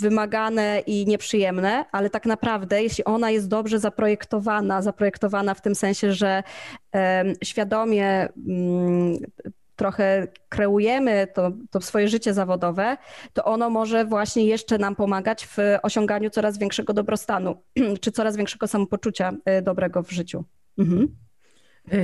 wymagane 0.00 0.82
i 0.86 1.06
nieprzyjemne, 1.06 1.84
ale 1.92 2.10
tak 2.10 2.26
naprawdę, 2.26 2.82
jeśli 2.82 3.04
ona 3.04 3.30
jest 3.30 3.48
dobrze 3.48 3.78
zaprojektowana, 3.78 4.82
zaprojektowana 4.82 5.54
w 5.54 5.60
tym 5.60 5.74
sensie, 5.74 6.12
że 6.12 6.42
świadomie 7.44 8.28
mm, 8.48 9.18
trochę 9.78 10.28
kreujemy 10.48 11.26
to, 11.34 11.52
to 11.70 11.80
swoje 11.80 12.08
życie 12.08 12.34
zawodowe, 12.34 12.96
to 13.32 13.44
ono 13.44 13.70
może 13.70 14.04
właśnie 14.04 14.44
jeszcze 14.44 14.78
nam 14.78 14.96
pomagać 14.96 15.46
w 15.46 15.56
osiąganiu 15.82 16.30
coraz 16.30 16.58
większego 16.58 16.92
dobrostanu, 16.92 17.56
czy 18.00 18.12
coraz 18.12 18.36
większego 18.36 18.66
samopoczucia 18.66 19.32
e, 19.44 19.62
dobrego 19.62 20.02
w 20.02 20.10
życiu. 20.10 20.44
Mhm. 20.78 21.08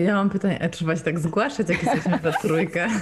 Ja 0.05 0.15
mam 0.15 0.31
pytanie, 0.31 0.63
a 0.63 0.69
trzeba 0.69 0.97
się 0.97 1.03
tak 1.03 1.21
zgłaszać, 1.21 1.69
jak 1.69 1.83
jesteśmy 1.83 2.19
na 2.23 2.33
trójkę? 2.33 2.89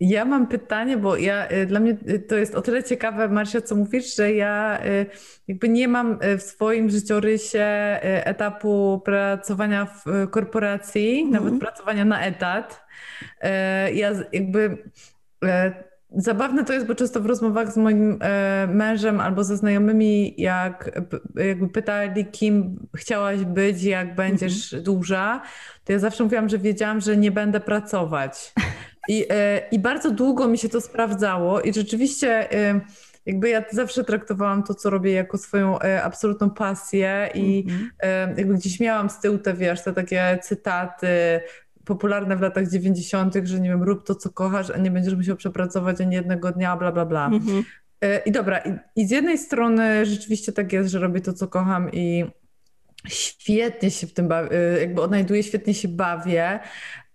Ja 0.00 0.24
mam 0.24 0.46
pytanie, 0.46 0.96
bo 0.96 1.16
ja, 1.16 1.50
y, 1.50 1.66
dla 1.66 1.80
mnie 1.80 1.96
y, 2.08 2.18
to 2.18 2.36
jest 2.36 2.54
o 2.54 2.62
tyle 2.62 2.84
ciekawe, 2.84 3.28
Marcia, 3.28 3.60
co 3.60 3.76
mówisz, 3.76 4.16
że 4.16 4.32
ja 4.32 4.84
y, 4.86 5.06
jakby 5.48 5.68
nie 5.68 5.88
mam 5.88 6.18
w 6.38 6.42
swoim 6.42 6.90
życiorysie 6.90 7.64
etapu 8.02 9.02
pracowania 9.04 9.86
w 9.86 10.30
korporacji, 10.30 11.20
mm. 11.20 11.32
nawet 11.32 11.60
pracowania 11.60 12.04
na 12.04 12.20
etat. 12.26 12.86
Ja 13.94 14.12
jakby 14.32 14.78
Zabawne 16.10 16.64
to 16.64 16.72
jest, 16.72 16.86
bo 16.86 16.94
często 16.94 17.20
w 17.20 17.26
rozmowach 17.26 17.72
z 17.72 17.76
moim 17.76 18.18
mężem 18.68 19.20
albo 19.20 19.44
ze 19.44 19.56
znajomymi, 19.56 20.34
jak 20.38 21.00
jakby 21.34 21.68
pytali, 21.68 22.26
kim 22.26 22.86
chciałaś 22.96 23.44
być, 23.44 23.82
jak 23.82 24.14
będziesz 24.14 24.72
mm 24.72 24.82
-hmm. 24.82 24.86
duża, 24.86 25.42
to 25.84 25.92
ja 25.92 25.98
zawsze 25.98 26.24
mówiłam, 26.24 26.48
że 26.48 26.58
wiedziałam, 26.58 27.00
że 27.00 27.16
nie 27.16 27.30
będę 27.30 27.60
pracować. 27.60 28.52
I, 29.08 29.26
e, 29.30 29.62
I 29.70 29.78
bardzo 29.78 30.10
długo 30.10 30.48
mi 30.48 30.58
się 30.58 30.68
to 30.68 30.80
sprawdzało 30.80 31.60
i 31.60 31.74
rzeczywiście 31.74 32.52
e, 32.52 32.80
jakby 33.26 33.48
ja 33.48 33.64
zawsze 33.70 34.04
traktowałam 34.04 34.62
to, 34.62 34.74
co 34.74 34.90
robię 34.90 35.12
jako 35.12 35.38
swoją 35.38 35.80
e, 35.80 36.02
absolutną 36.02 36.50
pasję 36.50 37.30
i 37.34 37.64
Mhm. 37.68 37.90
e, 38.00 38.34
jakby 38.36 38.54
gdzieś 38.54 38.80
miałam 38.80 39.10
z 39.10 39.20
tyłu 39.20 39.38
te, 39.38 39.54
wiesz, 39.54 39.82
te 39.82 39.92
takie 39.92 40.38
cytaty 40.42 41.40
popularne 41.84 42.36
w 42.36 42.40
latach 42.40 42.68
90., 42.68 43.34
że 43.44 43.60
nie 43.60 43.68
wiem, 43.68 43.82
rób 43.82 44.06
to, 44.06 44.14
co 44.14 44.30
kochasz, 44.30 44.70
a 44.70 44.78
nie 44.78 44.90
będziesz 44.90 45.14
musiał 45.14 45.36
przepracować 45.36 46.00
ani 46.00 46.14
jednego 46.14 46.52
dnia, 46.52 46.76
bla, 46.76 46.92
bla, 46.92 47.06
bla. 47.06 47.26
Mhm. 47.26 47.64
E, 48.00 48.18
I 48.18 48.32
dobra, 48.32 48.58
i, 48.58 48.72
i 48.96 49.06
z 49.06 49.10
jednej 49.10 49.38
strony 49.38 50.06
rzeczywiście 50.06 50.52
tak 50.52 50.72
jest, 50.72 50.90
że 50.90 50.98
robię 50.98 51.20
to, 51.20 51.32
co 51.32 51.48
kocham 51.48 51.92
i 51.92 52.24
świetnie 53.08 53.90
się 53.90 54.06
w 54.06 54.12
tym 54.12 54.28
bawię, 54.28 54.56
jakby 54.80 55.02
odnajduję, 55.02 55.42
świetnie 55.42 55.74
się 55.74 55.88
bawię, 55.88 56.60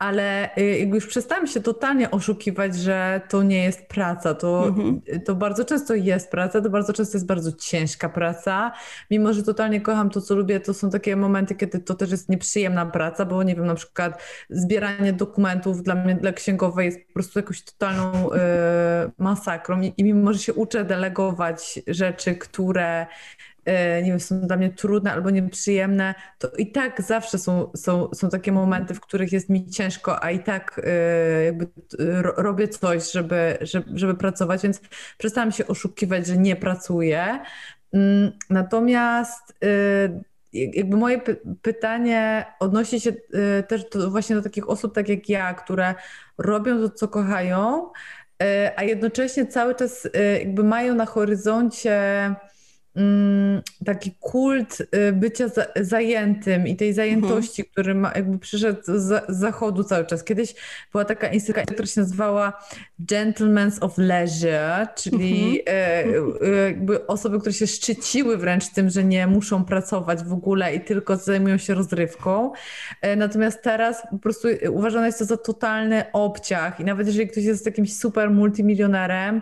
ale 0.01 0.55
y, 0.57 0.89
już 0.93 1.07
przestałam 1.07 1.47
się 1.47 1.61
totalnie 1.61 2.11
oszukiwać, 2.11 2.75
że 2.75 3.21
to 3.29 3.43
nie 3.43 3.63
jest 3.63 3.87
praca. 3.87 4.33
To, 4.33 4.67
Mhm. 4.67 5.01
to 5.25 5.35
bardzo 5.35 5.65
często 5.65 5.95
jest 5.95 6.31
praca, 6.31 6.61
to 6.61 6.69
bardzo 6.69 6.93
często 6.93 7.17
jest 7.17 7.25
bardzo 7.25 7.51
ciężka 7.51 8.09
praca. 8.09 8.71
Mimo, 9.11 9.33
że 9.33 9.43
totalnie 9.43 9.81
kocham 9.81 10.09
to, 10.09 10.21
co 10.21 10.35
lubię, 10.35 10.59
to 10.59 10.73
są 10.73 10.89
takie 10.89 11.15
momenty, 11.15 11.55
kiedy 11.55 11.79
to 11.79 11.95
też 11.95 12.11
jest 12.11 12.29
nieprzyjemna 12.29 12.85
praca, 12.85 13.25
bo 13.25 13.43
nie 13.43 13.55
wiem, 13.55 13.65
na 13.65 13.75
przykład 13.75 14.21
zbieranie 14.49 15.13
dokumentów 15.13 15.83
dla 15.83 15.95
mnie, 15.95 16.15
dla 16.15 16.31
księgowej 16.31 16.85
jest 16.85 17.07
po 17.07 17.13
prostu 17.13 17.39
jakąś 17.39 17.61
totalną 17.61 18.31
y, 18.33 18.37
masakrą 19.17 19.81
I, 19.81 19.93
i 19.97 20.03
mimo, 20.03 20.33
że 20.33 20.39
się 20.39 20.53
uczę 20.53 20.85
delegować 20.85 21.79
rzeczy, 21.87 22.35
które 22.35 23.07
nie 24.03 24.09
wiem, 24.09 24.19
są 24.19 24.41
dla 24.41 24.57
mnie 24.57 24.69
trudne 24.69 25.11
albo 25.11 25.29
nieprzyjemne, 25.29 26.15
to 26.39 26.49
i 26.57 26.71
tak 26.71 27.01
zawsze 27.01 27.37
są, 27.37 27.71
są, 27.75 28.09
są 28.13 28.29
takie 28.29 28.51
momenty, 28.51 28.93
w 28.93 28.99
których 29.01 29.31
jest 29.31 29.49
mi 29.49 29.69
ciężko, 29.69 30.23
a 30.23 30.31
i 30.31 30.39
tak 30.43 30.81
e, 30.83 31.43
jakby 31.43 31.65
e, 31.99 32.21
ro- 32.21 32.33
robię 32.37 32.67
coś, 32.67 33.11
żeby, 33.11 33.57
żeby, 33.93 34.15
pracować, 34.15 34.61
więc 34.63 34.81
przestałam 35.17 35.51
się 35.51 35.67
oszukiwać, 35.67 36.27
że 36.27 36.37
nie 36.37 36.55
pracuję. 36.55 37.39
Mm, 37.93 38.31
Natomiast 38.49 39.53
e, 39.63 40.21
jak- 40.53 40.75
jakby 40.75 40.97
moje 40.97 41.19
py 41.19 41.37
pytanie 41.61 42.45
odnosi 42.59 42.99
się 42.99 43.11
e, 43.33 43.63
też 43.63 43.89
do, 43.89 44.11
właśnie 44.11 44.35
do 44.35 44.41
takich 44.41 44.69
osób 44.69 44.95
tak 44.95 45.09
jak 45.09 45.29
ja, 45.29 45.53
które 45.53 45.95
robią 46.37 46.79
to, 46.79 46.89
co 46.89 47.07
kochają, 47.07 47.89
e, 48.43 48.73
a 48.77 48.83
jednocześnie 48.83 49.45
cały 49.47 49.75
czas 49.75 50.07
e, 50.13 50.39
jakby 50.39 50.63
mają 50.63 50.95
na 50.95 51.05
horyzoncie 51.05 52.01
taki 53.85 54.11
kult 54.19 54.81
y, 54.81 55.11
bycia 55.13 55.47
za, 55.47 55.65
zajętym 55.75 56.67
i 56.67 56.75
tej 56.75 56.93
zajętości, 56.93 57.65
który 57.65 57.95
ma, 57.95 58.11
jakby 58.15 58.39
przyszedł 58.39 58.79
z, 58.85 59.25
zachodu 59.29 59.83
cały 59.83 60.05
czas. 60.05 60.23
Kiedyś 60.23 60.55
była 60.91 61.05
taka 61.05 61.27
instytucja, 61.27 61.65
która 61.65 61.85
się 61.85 62.01
nazywała 62.01 62.63
Gentlemen's 62.99 63.77
of 63.81 63.97
Leisure, 63.97 64.87
czyli 64.95 65.61
e, 65.67 65.71
e, 65.71 66.49
jakby 66.65 67.07
osoby, 67.07 67.39
które 67.39 67.53
się 67.53 67.67
szczyciły 67.67 68.37
wręcz 68.37 68.69
tym, 68.69 68.89
że 68.89 69.03
nie 69.03 69.27
muszą 69.27 69.65
pracować 69.65 70.23
w 70.23 70.33
ogóle 70.33 70.75
i 70.75 70.81
tylko 70.81 71.17
zajmują 71.17 71.57
się 71.57 71.73
rozrywką. 71.73 72.51
E, 73.01 73.15
Natomiast 73.15 73.61
teraz 73.61 74.03
po 74.11 74.17
prostu 74.17 74.47
uważane 74.71 75.05
jest 75.05 75.19
to 75.19 75.25
za 75.25 75.37
totalny 75.37 76.11
obciach 76.13 76.79
i 76.79 76.85
nawet 76.85 77.07
jeżeli 77.07 77.27
ktoś 77.27 77.43
jest 77.43 77.65
jakimś 77.65 77.97
super 77.97 78.31
multimilionerem, 78.31 79.41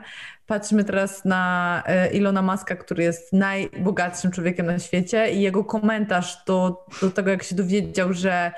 Patrzmy 0.49 0.83
teraz 0.83 1.25
na 1.25 1.83
e, 1.85 2.11
Ilona 2.11 2.41
Maska, 2.41 2.75
który 2.75 3.03
jest 3.03 3.33
najbogatszym 3.33 4.31
człowiekiem 4.31 4.65
na 4.65 4.79
świecie 4.79 5.31
i 5.31 5.41
jego 5.41 5.63
komentarz 5.63 6.45
do, 6.45 6.85
do 7.01 7.11
tego, 7.11 7.29
jak 7.29 7.43
się 7.43 7.55
dowiedział, 7.55 8.13
że 8.13 8.51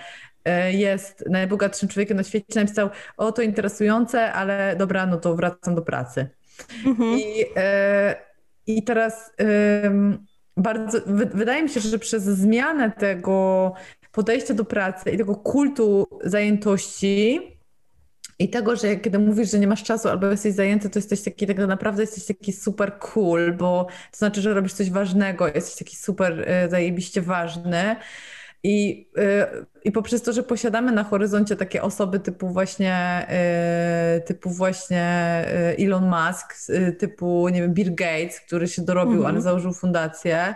e, 0.45 0.73
jest 0.73 1.23
najbogatszym 1.29 1.89
człowiekiem 1.89 2.17
na 2.17 2.23
świecie, 2.23 2.45
napisał, 2.55 2.89
o 3.17 3.31
to 3.31 3.41
interesujące, 3.41 4.33
ale 4.33 4.75
dobra, 4.75 5.05
no 5.05 5.17
to 5.17 5.35
wracam 5.35 5.75
do 5.75 5.81
pracy. 5.81 6.29
Mhm. 6.85 7.19
I, 7.19 7.45
e, 7.55 8.15
i 8.67 8.83
teraz 8.83 9.33
bardzo, 10.57 10.97
wy, 11.05 11.25
wydaje 11.25 11.63
mi 11.63 11.69
się, 11.69 11.79
że 11.79 11.99
przez 11.99 12.23
zmianę 12.23 12.91
tego 12.91 13.73
podejścia 14.11 14.53
do 14.53 14.65
pracy 14.65 15.11
i 15.11 15.17
tego 15.17 15.35
kultu 15.35 16.07
zajętości 16.23 17.39
i 18.41 18.49
tego, 18.49 18.75
że 18.75 18.95
kiedy 18.95 19.19
mówisz, 19.19 19.51
że 19.51 19.59
nie 19.59 19.67
masz 19.67 19.83
czasu 19.83 20.09
albo 20.09 20.27
jesteś 20.27 20.53
zajęty, 20.53 20.89
to 20.89 20.99
jesteś 20.99 21.21
taki, 21.21 21.47
tak 21.47 21.57
naprawdę 21.57 22.03
jesteś 22.03 22.25
taki 22.25 22.53
super 22.53 22.99
cool, 22.99 23.53
bo 23.53 23.87
to 24.11 24.17
znaczy, 24.17 24.41
że 24.41 24.53
robisz 24.53 24.73
coś 24.73 24.91
ważnego, 24.91 25.47
jesteś 25.47 25.75
taki 25.75 25.95
super 25.95 26.43
e, 26.47 26.69
zajebiście 26.69 27.21
ważny. 27.21 27.95
I, 28.63 29.09
e, 29.17 29.47
I 29.83 29.91
poprzez 29.91 30.21
to, 30.21 30.33
że 30.33 30.43
posiadamy 30.43 30.91
na 30.91 31.03
horyzoncie 31.03 31.55
takie 31.55 31.81
osoby 31.81 32.19
typu 32.19 32.49
właśnie, 32.49 33.25
e, 33.29 34.21
typu 34.25 34.49
właśnie 34.49 35.05
Elon 35.79 36.09
Musk, 36.09 36.55
typu, 36.99 37.49
nie 37.49 37.61
wiem, 37.61 37.73
Bill 37.73 37.95
Gates, 37.95 38.39
który 38.39 38.67
się 38.67 38.81
dorobił, 38.81 39.15
Mhm. 39.17 39.35
ale 39.35 39.41
założył 39.41 39.73
fundację. 39.73 40.55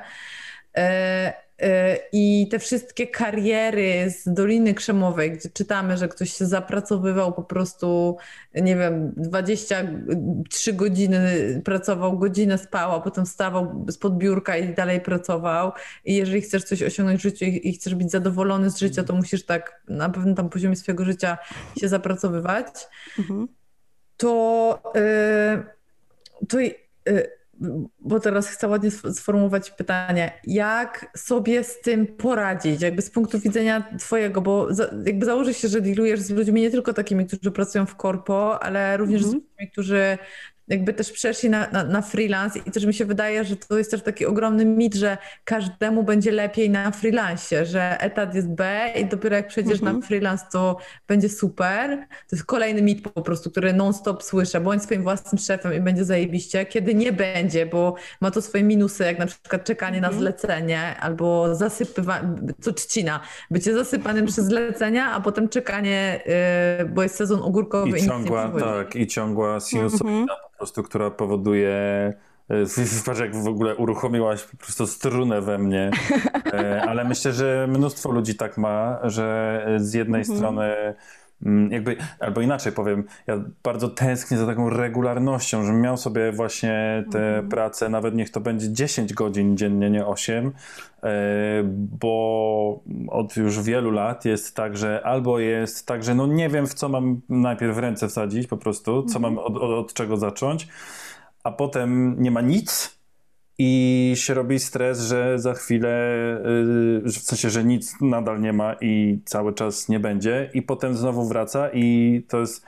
E, 1.60 1.98
I 2.12 2.48
te 2.52 2.60
wszystkie 2.60 3.08
kariery 3.08 4.10
z 4.10 4.34
Doliny 4.34 4.74
Krzemowej, 4.74 5.32
gdzie 5.32 5.50
czytamy, 5.50 5.98
że 5.98 6.08
ktoś 6.08 6.34
się 6.34 6.46
zapracowywał 6.46 7.34
po 7.34 7.44
prostu, 7.44 8.18
nie 8.56 8.76
wiem, 8.76 9.14
23 9.18 10.74
godziny 10.74 11.62
pracował, 11.66 12.20
godzinę 12.20 12.58
spał, 12.58 12.96
a 12.96 13.00
potem 13.00 13.26
wstawał 13.26 13.86
spod 13.92 14.18
biurka 14.18 14.58
i 14.58 14.74
dalej 14.74 15.02
pracował. 15.02 15.72
I 16.06 16.16
jeżeli 16.16 16.42
chcesz 16.42 16.64
coś 16.64 16.84
osiągnąć 16.84 17.20
w 17.20 17.24
życiu 17.24 17.46
i, 17.46 17.74
chcesz 17.74 17.96
być 17.96 18.12
zadowolony 18.12 18.70
z 18.70 18.78
życia, 18.80 19.04
to 19.04 19.14
musisz 19.14 19.46
tak 19.46 19.82
na 19.88 20.10
pewnym 20.10 20.36
tam 20.36 20.50
poziomie 20.50 20.76
swojego 20.76 21.06
życia 21.06 21.38
się 21.80 21.88
zapracowywać 21.88 22.56
Mhm. 23.20 23.48
to, 24.18 24.82
y, 24.96 26.48
to 26.48 26.60
y, 26.60 27.30
bo 28.00 28.20
teraz 28.20 28.48
chcę 28.48 28.68
ładnie 28.68 28.90
sf- 28.90 29.14
sformułować 29.14 29.72
pytanie, 29.72 30.32
jak 30.44 31.12
sobie 31.18 31.64
z 31.64 31.82
tym 31.82 32.08
poradzić, 32.08 32.82
jakby 32.82 33.02
z 33.02 33.10
punktu 33.10 33.40
widzenia 33.40 33.84
twojego, 34.00 34.42
bo 34.42 34.74
za, 34.74 34.90
jakby 35.06 35.26
założy 35.26 35.54
się, 35.54 35.68
że 35.68 35.82
dealujesz 35.82 36.20
z 36.20 36.30
ludźmi 36.30 36.62
nie 36.62 36.72
tylko 36.72 36.94
takimi, 36.94 37.26
którzy 37.26 37.52
pracują 37.52 37.86
w 37.86 37.96
korpo, 37.96 38.64
ale 38.64 38.98
również 38.98 39.22
z 39.22 39.26
Mhm. 39.26 39.44
ludźmi, 39.44 39.72
którzy 39.72 40.18
jakby 40.68 40.94
też 40.94 41.12
przeszli 41.12 41.50
na, 41.50 41.68
na, 41.72 41.84
na 41.84 42.02
freelance 42.02 42.60
i 42.60 42.72
też 42.72 42.86
mi 42.86 42.94
się 42.94 43.06
wydaje, 43.06 43.44
że 43.46 43.56
to 43.56 43.78
jest 43.78 43.92
też 43.92 44.02
taki 44.02 44.26
ogromny 44.26 44.66
mit, 44.66 44.96
że 44.96 45.18
każdemu 45.44 46.04
będzie 46.04 46.32
lepiej 46.32 46.70
na 46.70 46.92
freelancie, 46.92 47.66
że 47.66 47.98
etat 48.02 48.36
jest 48.36 48.50
B 48.50 48.92
i 48.96 49.06
dopiero 49.06 49.36
jak 49.36 49.48
przejdziesz 49.48 49.80
Mhm. 49.80 50.00
na 50.00 50.06
freelance, 50.08 50.46
to 50.52 50.78
będzie 51.08 51.30
super. 51.30 51.98
To 52.30 52.36
jest 52.36 52.46
kolejny 52.46 52.82
mit 52.82 53.10
po 53.10 53.22
prostu, 53.22 53.52
który 53.52 53.74
non-stop 53.74 54.24
słyszę. 54.24 54.62
Bądź 54.62 54.84
swoim 54.84 55.04
własnym 55.04 55.38
szefem 55.40 55.74
i 55.74 55.80
będzie 55.80 56.06
zajebiście. 56.06 56.66
Kiedy 56.66 56.96
nie 56.96 57.12
będzie, 57.14 57.66
bo 57.66 57.96
ma 58.22 58.32
to 58.32 58.42
swoje 58.42 58.64
minusy, 58.64 59.04
jak 59.04 59.20
na 59.20 59.26
przykład 59.26 59.64
czekanie 59.64 60.02
na 60.02 60.08
Mhm. 60.08 60.22
zlecenie 60.24 60.96
albo 61.00 61.56
zasypywanie, 61.56 62.28
to 62.64 62.74
trzcina, 62.74 63.20
bycie 63.52 63.74
zasypanym 63.74 64.26
przez 64.26 64.46
zlecenia, 64.46 65.12
a 65.12 65.22
potem 65.22 65.50
czekanie, 65.50 66.22
yy, 66.80 66.86
bo 66.86 67.04
jest 67.04 67.16
sezon 67.16 67.42
ogórkowy 67.42 68.00
i, 68.00 68.04
I 68.04 68.08
ciągła, 68.08 68.52
tak, 68.60 68.96
i 68.96 69.08
ciągła 69.08 69.60
sinusoida 69.60 70.06
Mhm. 70.10 70.28
Po 70.56 70.58
prostu, 70.58 70.84
która 70.84 71.12
powoduje 71.12 71.70
e, 72.50 72.66
Patrz, 73.06 73.20
jak 73.20 73.36
w 73.36 73.48
ogóle 73.48 73.76
uruchomiłaś 73.76 74.44
po 74.44 74.58
prostu 74.58 74.88
strunę 74.88 75.42
we 75.42 75.58
mnie. 75.58 75.92
E, 76.54 76.82
Ale 76.90 77.04
myślę, 77.04 77.34
że 77.34 77.68
mnóstwo 77.70 78.12
ludzi 78.12 78.36
tak 78.36 78.58
ma, 78.58 79.00
że 79.04 79.66
z 79.78 79.94
jednej 79.94 80.22
Mhm. 80.22 80.38
strony 80.38 80.74
jakby, 81.70 81.98
albo 82.20 82.42
inaczej 82.42 82.72
powiem, 82.72 83.04
ja 83.28 83.44
bardzo 83.64 83.90
tęsknię 83.90 84.38
za 84.38 84.46
taką 84.46 84.70
regularnością, 84.70 85.66
żebym 85.66 85.82
miał 85.82 85.98
sobie 85.98 86.32
właśnie 86.32 87.06
tę 87.12 87.44
pracę, 87.50 87.90
nawet 87.90 88.16
niech 88.16 88.30
to 88.30 88.40
będzie 88.40 88.74
10 88.74 89.14
godzin 89.14 89.58
dziennie, 89.58 89.90
nie 89.90 90.06
8, 90.06 90.52
e, 91.04 91.12
bo 92.00 92.84
od 93.08 93.38
już 93.38 93.62
wielu 93.62 93.92
lat 93.92 94.26
jest 94.26 94.56
tak, 94.56 94.78
że 94.78 95.02
albo 95.04 95.40
jest 95.40 95.88
tak, 95.88 96.04
że 96.04 96.16
no 96.16 96.28
nie 96.28 96.50
wiem 96.50 96.68
w 96.68 96.74
co 96.74 96.90
mam 96.90 97.22
najpierw 97.30 97.76
w 97.76 97.80
ręce 97.80 98.08
wsadzić 98.08 98.48
po 98.48 98.58
prostu, 98.58 99.04
co 99.04 99.20
mam 99.20 99.38
od, 99.38 99.58
od, 99.58 99.72
od 99.72 99.94
czego 99.94 100.18
zacząć, 100.18 100.68
a 101.44 101.52
potem 101.52 102.16
nie 102.20 102.32
ma 102.32 102.42
nic 102.42 102.95
i 103.58 104.14
się 104.16 104.34
robi 104.34 104.60
stres, 104.60 105.02
że 105.02 105.40
za 105.40 105.54
chwilę, 105.54 105.90
że 107.04 107.20
w 107.20 107.24
sensie, 107.24 107.50
że 107.50 107.64
nic 107.64 108.02
nadal 108.02 108.42
nie 108.42 108.54
ma 108.54 108.76
i 108.82 109.20
cały 109.26 109.54
czas 109.54 109.90
nie 109.90 110.00
będzie 110.00 110.50
i 110.54 110.62
potem 110.62 110.96
znowu 110.96 111.28
wraca 111.28 111.70
i 111.74 112.22
to 112.28 112.40
jest 112.40 112.66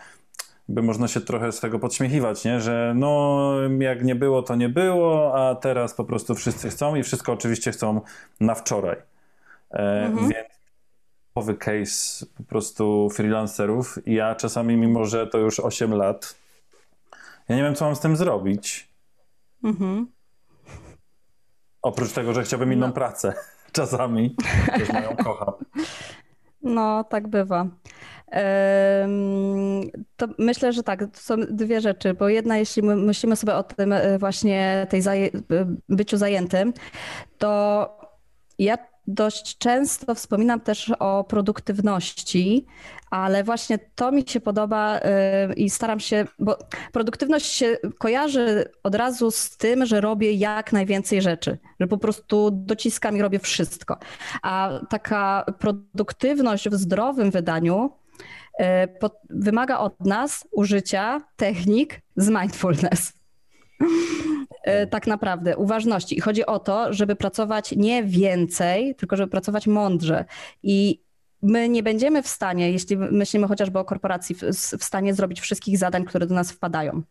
jakby 0.70 0.82
można 0.82 1.08
się 1.08 1.22
trochę 1.22 1.52
z 1.52 1.60
tego 1.60 1.80
podśmiechiwać, 1.80 2.46
nie? 2.46 2.62
że 2.62 2.94
no 2.96 3.52
jak 3.80 4.04
nie 4.04 4.16
było, 4.16 4.44
to 4.44 4.56
nie 4.56 4.70
było, 4.70 5.36
a 5.36 5.56
teraz 5.56 5.94
po 5.94 6.04
prostu 6.04 6.36
wszyscy 6.36 6.70
chcą 6.70 6.96
i 6.96 7.04
wszystko 7.04 7.34
oczywiście 7.34 7.72
chcą 7.72 8.02
na 8.40 8.56
wczoraj. 8.56 8.98
E, 9.72 10.06
Mhm. 10.06 10.30
Więc 10.30 10.48
typowy 11.28 11.56
case 11.56 12.26
po 12.38 12.44
prostu 12.44 13.10
freelancerów. 13.10 13.98
Ja 14.06 14.36
czasami, 14.36 14.78
mimo 14.78 15.06
że 15.06 15.28
to 15.28 15.38
już 15.38 15.60
8 15.60 15.94
lat, 15.94 16.36
ja 17.50 17.56
nie 17.56 17.64
wiem, 17.64 17.76
co 17.76 17.86
mam 17.86 17.96
z 17.96 18.00
tym 18.00 18.16
zrobić. 18.16 18.88
Mhm. 19.64 20.08
Oprócz 21.82 22.11
tego, 22.11 22.34
że 22.34 22.43
chciałbym 22.43 22.73
inną 22.73 22.91
pracę. 22.91 23.34
Czasami. 23.71 24.36
Też 24.78 24.89
moją 24.93 25.15
kocham. 25.15 25.53
No, 26.61 27.03
tak 27.03 27.28
bywa. 27.28 27.67
To 30.17 30.28
myślę, 30.38 30.73
że 30.73 30.84
tak, 30.84 30.99
to 30.99 31.07
są 31.19 31.36
dwie 31.49 31.82
rzeczy, 31.82 32.13
bo 32.13 32.30
jedna, 32.30 32.57
jeśli 32.57 32.84
my 32.84 32.95
myślimy 32.95 33.36
sobie 33.36 33.55
o 33.55 33.63
tym 33.63 33.93
e, 33.93 34.19
właśnie 34.19 34.88
tej 34.89 35.01
zaje- 35.01 35.41
byciu 35.89 36.17
zajętym, 36.17 36.73
to 37.38 37.89
ja 38.59 38.78
dość 39.08 39.58
często 39.58 40.16
wspominam 40.16 40.62
też 40.62 40.91
o 40.99 41.24
produktywności, 41.24 42.66
ale 43.10 43.43
właśnie 43.43 43.80
to 43.95 44.12
mi 44.12 44.24
się 44.28 44.39
podoba 44.39 44.99
y, 44.99 45.01
i 45.53 45.70
staram 45.70 45.99
się, 45.99 46.26
bo 46.39 46.58
produktywność 46.91 47.45
się 47.45 47.78
kojarzy 47.99 48.72
od 48.84 48.95
razu 48.95 49.32
z 49.32 49.58
tym, 49.58 49.86
że 49.86 50.01
robię 50.01 50.34
jak 50.34 50.74
najwięcej 50.74 51.22
rzeczy, 51.22 51.58
że 51.80 51.88
po 51.88 51.97
prostu 51.97 52.51
dociskam 52.51 53.18
i 53.18 53.22
robię 53.22 53.39
wszystko. 53.39 53.97
A 54.41 54.80
taka 54.89 55.45
produktywność 55.60 56.70
w 56.70 56.76
zdrowym 56.76 57.32
wydaniu 57.32 57.91
y, 58.60 58.64
wymaga 59.30 59.78
od 59.78 60.05
nas 60.05 60.47
użycia 60.51 61.22
technik 61.36 62.01
z 62.16 62.30
mindfulness. 62.30 63.16
Y, 63.82 64.88
tak 64.88 65.07
naprawdę, 65.07 65.57
uważności. 65.57 66.17
I 66.17 66.21
chodzi 66.21 66.45
o 66.45 66.59
to, 66.59 66.93
żeby 66.93 67.15
pracować 67.15 67.71
nie 67.71 68.03
więcej, 68.03 68.95
tylko 68.95 69.15
żeby 69.15 69.32
pracować 69.32 69.67
mądrze. 69.67 70.25
I 70.63 71.01
my 71.41 71.69
nie 71.69 71.84
będziemy 71.84 72.23
w 72.23 72.28
stanie, 72.28 72.71
jeśli 72.71 72.97
myślimy 72.97 73.47
chociażby 73.47 73.80
o 73.80 73.86
korporacji, 73.86 74.36
w 74.80 74.84
stanie 74.84 75.13
zrobić 75.13 75.41
wszystkich 75.41 75.78
zadań, 75.78 76.05
które 76.05 76.28
do 76.28 76.36
nas 76.36 76.51
wpadają. 76.51 77.01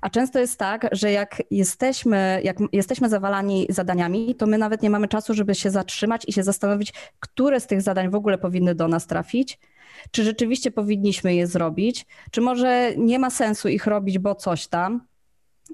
A 0.00 0.10
często 0.10 0.38
jest 0.38 0.58
tak, 0.58 0.88
że 0.92 1.12
jak 1.12 1.42
jesteśmy, 1.50 2.40
jak 2.44 2.56
jesteśmy 2.72 3.08
zawalani 3.08 3.66
zadaniami, 3.68 4.34
to 4.34 4.46
my 4.46 4.58
nawet 4.58 4.82
nie 4.82 4.90
mamy 4.90 5.08
czasu, 5.08 5.34
żeby 5.34 5.54
się 5.54 5.70
zatrzymać 5.70 6.24
i 6.28 6.32
się 6.32 6.42
zastanowić, 6.42 6.92
które 7.20 7.60
z 7.60 7.66
tych 7.66 7.82
zadań 7.82 8.10
w 8.10 8.14
ogóle 8.14 8.38
powinny 8.38 8.74
do 8.74 8.88
nas 8.88 9.06
trafić, 9.06 9.58
czy 10.10 10.24
rzeczywiście 10.24 10.70
powinniśmy 10.70 11.34
je 11.34 11.46
zrobić, 11.46 12.06
czy 12.30 12.40
może 12.40 12.92
nie 12.96 13.18
ma 13.18 13.30
sensu 13.30 13.68
ich 13.68 13.86
robić, 13.86 14.18
bo 14.18 14.34
coś 14.34 14.66
tam. 14.66 15.11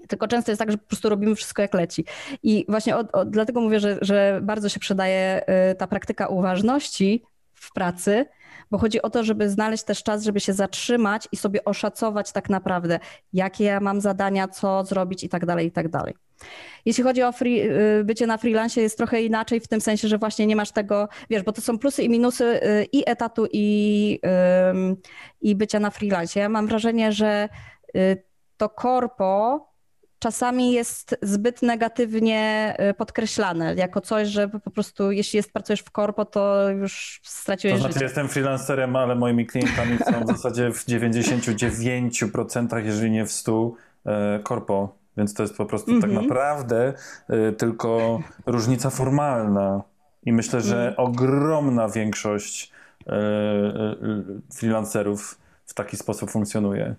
Tylko 0.09 0.29
często 0.29 0.51
jest 0.51 0.59
tak, 0.59 0.71
że 0.71 0.79
po 0.79 0.87
prostu 0.87 1.09
robimy 1.09 1.35
wszystko 1.35 1.63
jak 1.63 1.75
leci. 1.75 2.05
I 2.43 2.65
właśnie 2.69 2.97
od, 2.97 3.15
od, 3.15 3.31
dlatego 3.31 3.61
mówię, 3.61 3.81
że, 3.81 3.99
że 4.01 4.41
bardzo 4.43 4.69
się 4.69 4.81
przydaje 4.81 5.43
y, 5.71 5.75
ta 5.75 5.87
praktyka 5.87 6.29
uważności 6.29 7.23
w 7.55 7.73
pracy, 7.73 8.27
bo 8.71 8.79
chodzi 8.79 9.03
o 9.03 9.11
to, 9.11 9.25
żeby 9.25 9.51
znaleźć 9.51 9.85
też 9.85 10.03
czas, 10.03 10.25
żeby 10.25 10.41
się 10.41 10.53
zatrzymać 10.53 11.29
i 11.33 11.37
sobie 11.37 11.65
oszacować 11.65 12.33
tak 12.33 12.51
naprawdę, 12.51 12.99
jakie 13.33 13.65
ja 13.65 13.81
mam 13.81 14.01
zadania, 14.01 14.49
co 14.49 14.85
zrobić 14.85 15.25
i 15.25 15.29
tak 15.29 15.47
dalej, 15.47 15.67
i 15.67 15.71
tak 15.71 15.89
dalej. 15.89 16.15
Jeśli 16.85 17.05
chodzi 17.05 17.23
o 17.23 17.33
free, 17.33 17.63
y, 18.01 18.05
bycie 18.05 18.27
na 18.27 18.39
freelance, 18.39 18.81
jest 18.81 18.97
trochę 18.97 19.23
inaczej 19.23 19.61
w 19.61 19.69
tym 19.69 19.81
sensie, 19.81 20.09
że 20.09 20.19
właśnie 20.19 20.47
nie 20.47 20.57
masz 20.57 20.71
tego, 20.71 21.09
wiesz, 21.31 21.43
bo 21.43 21.53
to 21.53 21.61
są 21.61 21.79
plusy 21.79 22.03
i 22.03 22.09
minusy 22.09 22.45
y, 22.45 22.87
i 22.93 23.03
etatu, 23.07 23.47
i, 23.53 24.21
i 25.41 25.57
bycia 25.57 25.81
na 25.81 25.91
freelance. 25.91 26.41
Ja 26.41 26.49
mam 26.49 26.67
wrażenie, 26.67 27.13
że 27.13 27.49
to 28.57 28.69
korpo 28.69 29.68
czasami 30.19 30.73
jest 30.73 31.17
zbyt 31.23 31.63
negatywnie 31.63 32.75
y, 32.91 32.95
podkreślane, 32.95 33.75
jako 33.75 34.01
coś, 34.01 34.29
że 34.29 34.49
po 34.49 34.71
prostu 34.71 35.13
jeśli 35.13 35.37
jest, 35.37 35.53
pracujesz 35.53 35.81
w 35.81 35.91
korpo, 35.91 36.25
to 36.25 36.71
już 36.71 37.21
straciłeś 37.25 37.75
To 37.75 37.81
znaczy 37.81 37.95
życie. 37.95 38.05
jestem 38.05 38.29
freelancerem, 38.29 38.97
ale 38.97 39.15
moimi 39.15 39.47
klientami 39.47 39.99
są 39.99 40.25
w 40.25 40.27
zasadzie 40.37 40.73
w 40.73 40.87
99%, 40.87 42.85
jeżeli 42.85 43.11
nie 43.11 43.27
w 43.27 43.29
100% 43.29 43.71
e, 44.07 44.41
korpo, 44.43 44.95
więc 45.17 45.35
to 45.35 45.43
jest 45.43 45.57
po 45.57 45.67
prostu 45.67 45.91
mm 45.91 46.01
-hmm. 46.01 46.03
tak 46.03 46.11
mhm. 46.11 46.29
naprawdę 46.29 46.93
y, 47.31 47.53
tylko 47.53 48.21
różnica 48.47 48.91
formalna 48.91 49.83
i 50.23 50.33
myślę, 50.33 50.61
że 50.61 50.83
mm. 50.83 50.95
ogromna 50.97 51.89
większość 51.89 52.73
e, 53.07 53.13
e, 53.13 53.97
freelancerów 54.55 55.39
w 55.67 55.75
taki 55.75 55.97
sposób 55.97 56.31
funkcjonuje. 56.31 56.95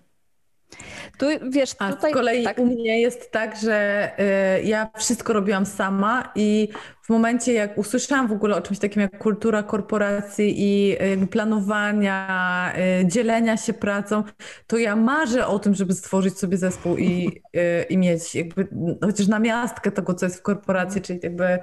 Tu 1.18 1.26
wiesz, 1.50 1.76
A 1.80 1.94
tutaj, 1.94 2.12
z 2.12 2.14
kolei 2.14 2.44
tak. 2.44 2.60
u 2.60 2.66
mnie 2.66 3.02
jest 3.02 3.32
tak, 3.32 3.58
że 3.58 4.12
y, 4.60 4.64
ja 4.64 4.90
wszystko 4.98 5.34
robiłam 5.34 5.66
sama 5.66 6.32
i 6.36 6.70
w 7.04 7.10
momencie 7.10 7.54
jak 7.54 7.78
usłyszałam 7.78 8.28
w 8.28 8.32
ogóle 8.32 8.56
o 8.56 8.62
czymś 8.62 8.80
takim 8.80 9.02
jak 9.02 9.18
kultura 9.18 9.64
korporacji 9.64 10.56
i 10.58 10.98
y, 11.24 11.28
planowania, 11.28 12.74
y, 13.02 13.08
dzielenia 13.08 13.58
się 13.58 13.74
pracą, 13.74 14.24
to 14.68 14.78
ja 14.78 14.96
marzę 14.96 15.48
o 15.48 15.60
tym, 15.60 15.76
żeby 15.76 15.94
stworzyć 15.94 16.40
sobie 16.40 16.58
zespół 16.58 16.98
i, 16.98 17.42
y, 17.56 17.86
i 17.90 17.98
mieć 17.98 18.36
jakby 18.36 18.68
chociaż 19.02 19.28
namiastkę 19.28 19.92
tego, 19.92 20.14
co 20.14 20.26
jest 20.26 20.40
w 20.40 20.42
korporacji, 20.42 21.02
czyli 21.02 21.20
jakby 21.24 21.60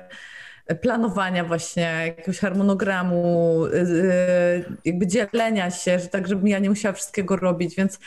planowania 0.74 1.44
właśnie, 1.44 1.82
jakiegoś 2.06 2.38
harmonogramu, 2.38 3.64
y, 3.66 3.76
y, 3.76 4.76
jakby 4.84 5.06
dzielenia 5.06 5.70
się, 5.70 5.98
że 5.98 6.08
tak, 6.08 6.28
żebym 6.28 6.48
ja 6.48 6.58
nie 6.58 6.68
musiała 6.68 6.92
wszystkiego 6.92 7.36
robić, 7.36 7.76
więc 7.76 7.98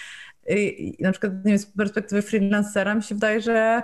na 0.99 1.11
przykład 1.11 1.33
nie 1.33 1.51
wiem, 1.51 1.59
z 1.59 1.65
perspektywy 1.65 2.21
freelancera 2.21 2.95
mi 2.95 3.03
się 3.03 3.15
wydaje, 3.15 3.41
że 3.41 3.83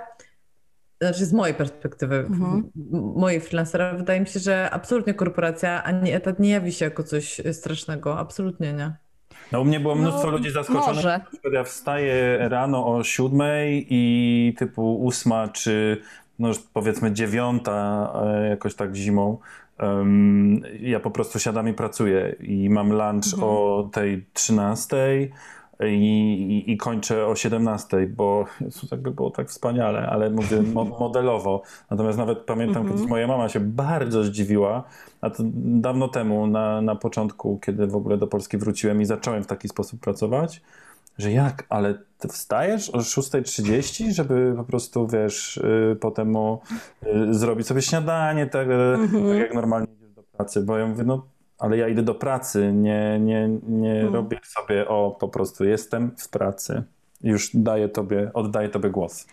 znaczy 1.00 1.26
z 1.26 1.32
mojej 1.32 1.54
perspektywy, 1.54 2.16
mhm. 2.16 2.70
mojej 3.16 3.40
freelancera, 3.40 3.94
wydaje 3.94 4.20
mi 4.20 4.26
się, 4.26 4.40
że 4.40 4.70
absolutnie 4.70 5.14
korporacja 5.14 5.84
ani 5.84 6.12
etat 6.12 6.40
nie 6.40 6.50
jawi 6.50 6.72
się 6.72 6.84
jako 6.84 7.02
coś 7.02 7.40
strasznego. 7.52 8.18
Absolutnie 8.18 8.72
nie. 8.72 8.92
No 9.52 9.60
u 9.60 9.64
mnie 9.64 9.80
było 9.80 9.94
mnóstwo 9.94 10.26
no, 10.26 10.32
ludzi 10.32 10.50
zaskoczonych. 10.50 10.94
Może. 10.94 11.20
Ja 11.52 11.64
wstaję 11.64 12.38
rano 12.48 12.96
o 12.96 13.04
siódmej 13.04 13.86
i 13.90 14.54
typu 14.58 15.04
ósma, 15.04 15.48
czy 15.48 16.02
no 16.38 16.50
powiedzmy 16.72 17.12
dziewiąta, 17.12 18.12
e, 18.24 18.48
jakoś 18.48 18.74
tak 18.74 18.94
zimą. 18.94 19.38
Um, 19.80 20.62
ja 20.80 21.00
po 21.00 21.10
prostu 21.10 21.38
siadam 21.38 21.68
i 21.68 21.72
pracuję 21.72 22.36
i 22.40 22.70
mam 22.70 22.88
lunch 22.92 23.34
mhm. 23.34 23.42
o 23.42 23.88
tej 23.92 24.26
trzynastej 24.32 25.32
i, 25.84 26.64
i, 26.66 26.76
kończę 26.76 27.26
o 27.26 27.34
17, 27.34 28.06
bo 28.06 28.44
tak 28.90 29.00
by 29.00 29.10
było 29.10 29.30
tak 29.30 29.48
wspaniale, 29.48 30.06
ale 30.06 30.30
mówię 30.30 30.62
mo 30.62 30.84
modelowo. 31.00 31.62
Natomiast 31.90 32.18
nawet 32.18 32.38
pamiętam, 32.38 32.82
mm 32.82 32.88
-hmm. 32.88 32.94
kiedyś 32.94 33.10
moja 33.10 33.26
mama 33.26 33.48
się 33.48 33.60
bardzo 33.60 34.24
zdziwiła, 34.24 34.84
a 35.20 35.30
to 35.30 35.42
dawno 35.54 36.08
temu, 36.08 36.46
na, 36.46 36.80
na 36.80 36.94
początku, 36.94 37.58
kiedy 37.62 37.86
w 37.86 37.96
ogóle 37.96 38.18
do 38.18 38.26
Polski 38.26 38.58
wróciłem 38.58 39.02
i 39.02 39.04
zacząłem 39.04 39.44
w 39.44 39.46
taki 39.46 39.68
sposób 39.68 40.00
pracować, 40.00 40.62
że 41.18 41.32
jak, 41.32 41.66
ale 41.68 41.94
ty 42.18 42.28
wstajesz 42.28 42.90
o 42.90 42.98
6.30, 42.98 44.12
żeby 44.12 44.54
po 44.56 44.64
prostu, 44.64 45.06
wiesz, 45.06 45.56
y, 45.56 45.96
potem 46.00 46.36
o, 46.36 46.60
y, 47.06 47.34
zrobić 47.34 47.66
sobie 47.66 47.82
śniadanie, 47.82 48.46
tak, 48.46 48.66
mm 48.66 49.06
-hmm. 49.06 49.28
tak 49.28 49.38
jak 49.38 49.54
normalnie 49.54 49.88
idziesz 49.96 50.14
do 50.14 50.22
pracy, 50.22 50.62
bo 50.62 50.78
ja 50.78 50.86
mówię, 50.86 51.04
no 51.04 51.35
ale 51.58 51.76
ja 51.76 51.88
idę 51.88 52.02
do 52.02 52.14
pracy, 52.14 52.72
nie, 52.72 53.20
nie, 53.20 53.48
nie 53.62 53.94
hmm. 53.94 54.14
robię 54.14 54.40
sobie 54.42 54.88
o 54.88 55.16
po 55.20 55.28
prostu 55.28 55.64
jestem 55.64 56.10
w 56.18 56.28
pracy. 56.28 56.82
Już 57.22 57.50
daję 57.54 57.88
tobie, 57.88 58.30
oddaję 58.34 58.68
tobie 58.68 58.90
głos. 58.90 59.26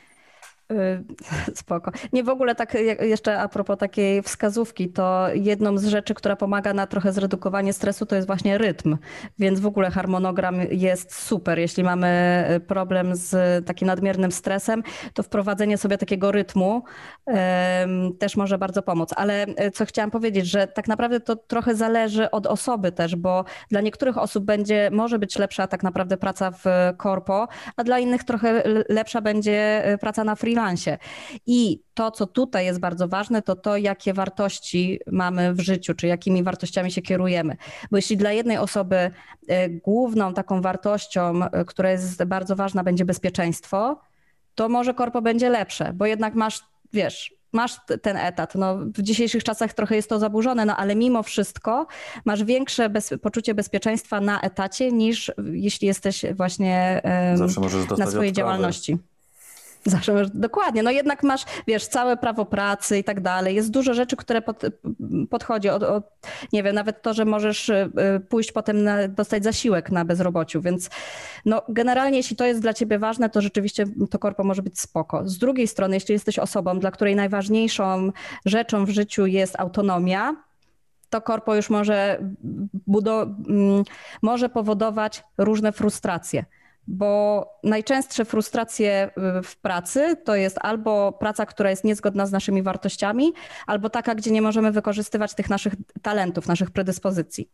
Y, 0.72 1.04
spoko. 1.62 1.92
Nie 2.14 2.24
w 2.24 2.30
ogóle 2.30 2.56
tak 2.56 2.74
jeszcze 3.00 3.40
a 3.40 3.48
propos 3.48 3.78
takiej 3.78 4.22
wskazówki, 4.22 4.90
to 4.90 5.28
jedną 5.34 5.78
z 5.78 5.86
rzeczy, 5.86 6.14
która 6.14 6.36
pomaga 6.36 6.74
na 6.74 6.88
trochę 6.88 7.14
zredukowanie 7.14 7.74
stresu, 7.74 8.06
to 8.06 8.16
jest 8.16 8.28
właśnie 8.28 8.58
rytm. 8.58 8.98
Więc 9.40 9.60
w 9.60 9.66
ogóle 9.66 9.92
harmonogram 9.92 10.56
jest 10.72 11.16
super. 11.16 11.60
Jeśli 11.60 11.84
mamy 11.84 12.44
y, 12.56 12.60
problem 12.60 13.16
z 13.16 13.66
takim 13.66 13.88
nadmiernym 13.88 14.32
stresem, 14.32 14.84
to 15.14 15.24
wprowadzenie 15.24 15.78
sobie 15.78 15.98
takiego 15.98 16.32
rytmu 16.32 16.84
um, 17.26 18.18
też 18.18 18.38
może 18.38 18.58
bardzo 18.58 18.82
pomóc. 18.82 19.10
Ale 19.16 19.46
y, 19.48 19.72
co 19.72 19.86
chciałam 19.86 20.12
powiedzieć, 20.12 20.46
że 20.46 20.68
tak 20.68 20.88
naprawdę 20.88 21.20
to 21.20 21.36
trochę 21.36 21.76
zależy 21.76 22.32
od 22.32 22.48
osoby 22.48 22.92
też, 22.92 23.16
bo 23.16 23.46
dla 23.70 23.82
niektórych 23.82 24.18
osób 24.18 24.46
będzie, 24.46 24.90
może 24.92 25.20
być 25.20 25.38
lepsza 25.38 25.68
tak 25.68 25.84
naprawdę 25.84 26.18
praca 26.18 26.52
w 26.52 26.66
korpo, 26.98 27.48
a 27.78 27.84
dla 27.84 28.00
innych 28.00 28.24
trochę 28.24 28.64
lepsza 28.90 29.22
będzie 29.22 29.84
praca 30.02 30.24
na 30.24 30.36
freelance 30.36 30.53
freelancie. 30.54 30.98
I 31.46 31.84
to, 31.94 32.12
co 32.12 32.28
tutaj 32.28 32.66
jest 32.66 32.80
bardzo 32.80 33.08
ważne, 33.08 33.42
to 33.42 33.56
to, 33.56 33.78
jakie 33.78 34.14
wartości 34.14 35.00
mamy 35.12 35.54
w 35.54 35.60
życiu, 35.60 35.94
czy 35.94 36.08
jakimi 36.08 36.44
wartościami 36.44 36.92
się 36.92 37.02
kierujemy. 37.02 37.58
Bo 37.92 37.98
jeśli 37.98 38.18
dla 38.18 38.32
jednej 38.32 38.58
osoby 38.58 39.12
e, 39.48 39.70
główną 39.70 40.34
taką 40.34 40.62
wartością, 40.62 41.46
e, 41.46 41.66
która 41.66 41.92
jest 41.92 42.24
bardzo 42.24 42.56
ważna, 42.56 42.84
będzie 42.84 43.06
bezpieczeństwo, 43.06 44.02
to 44.56 44.70
może 44.70 44.94
korpo 44.94 45.22
będzie 45.22 45.50
lepsze, 45.50 45.94
bo 45.94 46.06
jednak 46.06 46.36
masz, 46.36 46.60
wiesz, 46.94 47.34
masz 47.52 47.80
ten 48.02 48.18
etat. 48.18 48.56
No, 48.56 48.78
w 48.78 49.02
dzisiejszych 49.02 49.44
czasach 49.44 49.74
trochę 49.74 49.96
jest 49.96 50.10
to 50.10 50.20
zaburzone, 50.20 50.66
no 50.66 50.78
ale 50.78 50.96
mimo 50.96 51.24
wszystko 51.24 51.88
masz 52.26 52.44
większe 52.44 52.90
bez, 52.90 53.14
poczucie 53.22 53.54
bezpieczeństwa 53.54 54.22
na 54.22 54.42
etacie 54.42 54.92
niż 54.92 55.32
jeśli 55.54 55.88
jesteś 55.88 56.26
właśnie 56.36 57.02
um, 57.40 57.98
na 57.98 58.08
swojej 58.08 58.32
działalności. 58.32 58.98
Zawsze 59.86 60.14
masz, 60.14 60.30
dokładnie, 60.30 60.84
no 60.84 60.92
jednak 60.92 61.24
masz, 61.24 61.46
wiesz, 61.68 61.88
całe 61.88 62.18
prawo 62.18 62.46
pracy 62.46 62.98
i 62.98 63.04
tak 63.04 63.22
dalej. 63.22 63.56
Jest 63.56 63.72
dużo 63.72 63.94
rzeczy, 63.94 64.16
które 64.16 64.42
pod, 64.42 64.62
podchodzi 65.30 65.70
od, 65.70 65.84
od, 65.84 66.04
nie 66.54 66.64
wiem, 66.64 66.76
nawet 66.76 67.02
to, 67.02 67.14
że 67.14 67.26
możesz 67.26 67.70
y, 67.70 67.90
pójść 68.30 68.52
potem 68.52 68.84
na, 68.84 69.08
dostać 69.08 69.44
zasiłek 69.44 69.92
na 69.92 70.06
bezrobociu, 70.06 70.62
więc 70.62 70.90
no 71.46 71.62
generalnie 71.70 72.18
jeśli 72.18 72.36
to 72.36 72.46
jest 72.46 72.62
dla 72.62 72.74
ciebie 72.74 73.00
ważne, 73.00 73.30
to 73.30 73.42
rzeczywiście 73.42 73.86
to 74.10 74.20
korpo 74.20 74.44
może 74.44 74.64
być 74.64 74.80
spoko. 74.80 75.30
Z 75.30 75.38
drugiej 75.38 75.68
strony, 75.68 75.96
jeśli 75.96 76.14
jesteś 76.14 76.40
osobą, 76.40 76.80
dla 76.80 76.92
której 76.92 77.16
najważniejszą 77.16 78.12
rzeczą 78.46 78.86
w 78.86 78.90
życiu 78.90 79.26
jest 79.26 79.60
autonomia, 79.60 80.36
to 81.10 81.22
korpo 81.22 81.56
już 81.56 81.70
może, 81.70 82.20
budo- 82.88 83.36
mm, 83.50 83.84
może 84.22 84.50
powodować 84.50 85.24
różne 85.38 85.72
frustracje 85.72 86.46
bo 86.88 87.46
najczęstsze 87.64 88.26
frustracje 88.26 89.10
y, 89.40 89.44
w 89.44 89.58
pracy 89.58 90.18
to 90.26 90.36
jest 90.36 90.58
albo 90.62 91.12
praca, 91.12 91.46
która 91.46 91.70
jest 91.70 91.84
niezgodna 91.84 92.26
z 92.26 92.32
naszymi 92.32 92.64
wartościami, 92.64 93.34
albo 93.68 93.90
taka, 93.90 94.16
gdzie 94.16 94.32
nie 94.32 94.42
możemy 94.42 94.72
wykorzystywać 94.72 95.34
tych 95.34 95.50
naszych 95.50 95.74
talentów, 96.02 96.48
naszych 96.48 96.72
predyspozycji. 96.72 97.50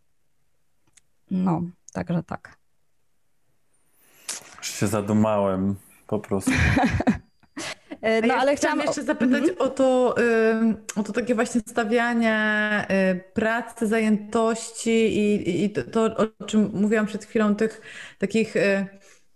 No, 1.31 1.61
także 1.93 2.23
tak. 2.23 2.57
Już 4.57 4.67
się 4.67 4.87
zadumałem 4.87 5.75
po 6.07 6.19
prostu. 6.19 6.51
No, 8.27 8.33
ale 8.33 8.55
chciałam 8.55 8.79
jeszcze 8.79 9.03
zapytać 9.03 9.43
mhm. 9.49 9.57
o, 9.59 9.67
to, 9.67 10.15
o 10.95 11.03
to 11.03 11.13
takie 11.13 11.35
właśnie 11.35 11.61
stawianie 11.67 12.37
y, 12.91 13.33
pracy, 13.33 13.87
zajętości 13.87 14.89
i, 14.89 15.63
i 15.65 15.69
to, 15.69 16.03
o 16.03 16.45
czym 16.45 16.71
mówiłam 16.73 17.05
przed 17.05 17.25
chwilą, 17.25 17.55
tych 17.55 17.81
takich 18.17 18.55
y, 18.55 18.87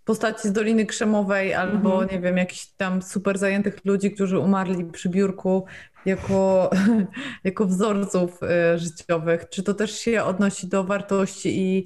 postaci 0.05 0.47
z 0.47 0.51
Doliny 0.51 0.85
Krzemowej 0.85 1.53
albo 1.53 1.91
mhm. 1.93 2.09
nie 2.11 2.19
wiem, 2.19 2.37
jakichś 2.37 2.65
tam 2.65 3.01
super 3.01 3.37
zajętych 3.37 3.85
ludzi, 3.85 4.11
którzy 4.11 4.39
umarli 4.39 4.85
przy 4.85 5.09
biurku 5.09 5.65
jako, 6.05 6.69
jako 7.43 7.65
wzorców 7.65 8.39
y, 8.43 8.79
życiowych. 8.79 9.49
Czy 9.49 9.63
to 9.63 9.73
też 9.73 9.99
się 9.99 10.23
odnosi 10.23 10.67
do 10.67 10.83
wartości 10.83 11.61
i 11.61 11.85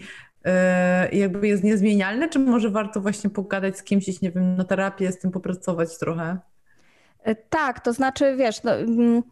jakby 1.11 1.47
jest 1.47 1.63
niezmienialne, 1.63 2.29
czy 2.29 2.39
może 2.39 2.69
warto 2.69 3.01
właśnie 3.01 3.29
pogadać 3.29 3.77
z 3.77 3.83
kimś, 3.83 4.21
nie 4.21 4.31
wiem, 4.31 4.55
na 4.55 4.63
terapię, 4.63 5.11
z 5.11 5.19
tym 5.19 5.31
popracować 5.31 5.97
trochę? 5.97 6.37
E, 7.23 7.35
tak, 7.35 7.79
to 7.79 7.93
znaczy, 7.93 8.35
wiesz, 8.37 8.63
no, 8.63 8.75
mm, 8.75 9.23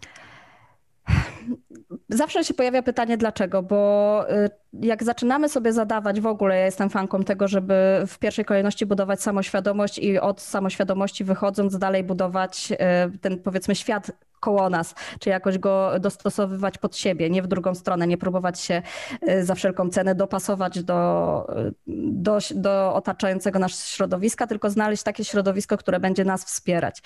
zawsze 2.09 2.43
się 2.43 2.53
pojawia 2.53 2.83
pytanie 2.83 3.17
dlaczego, 3.17 3.63
bo 3.63 4.25
y, 4.29 4.49
jak 4.73 5.03
zaczynamy 5.03 5.49
sobie 5.49 5.73
zadawać 5.73 6.21
w 6.21 6.27
ogóle, 6.27 6.59
ja 6.59 6.65
jestem 6.65 6.89
fanką 6.89 7.23
tego, 7.23 7.47
żeby 7.47 8.03
w 8.07 8.19
pierwszej 8.19 8.45
kolejności 8.45 8.85
budować 8.85 9.21
samoświadomość 9.21 9.99
i 9.99 10.19
od 10.19 10.41
samoświadomości 10.41 11.23
wychodząc 11.23 11.77
dalej 11.77 12.03
budować 12.03 12.71
y, 12.71 13.17
ten 13.19 13.39
powiedzmy 13.39 13.75
świat 13.75 14.11
koło 14.39 14.69
nas, 14.69 14.95
czy 15.19 15.29
jakoś 15.29 15.57
go 15.57 15.91
dostosowywać 15.99 16.77
pod 16.77 16.97
siebie, 16.97 17.29
nie 17.29 17.41
w 17.41 17.47
drugą 17.47 17.75
stronę, 17.75 18.07
nie 18.07 18.17
próbować 18.17 18.59
się 18.59 18.81
y, 19.29 19.45
za 19.45 19.55
wszelką 19.55 19.89
cenę 19.89 20.15
dopasować 20.15 20.83
do, 20.83 21.47
do, 21.87 22.37
do 22.55 22.93
otaczającego 22.93 23.59
nas 23.59 23.87
środowiska, 23.87 24.47
tylko 24.47 24.69
znaleźć 24.69 25.03
takie 25.03 25.25
środowisko, 25.25 25.77
które 25.77 25.99
będzie 25.99 26.25
nas 26.25 26.45
wspierać. 26.45 27.01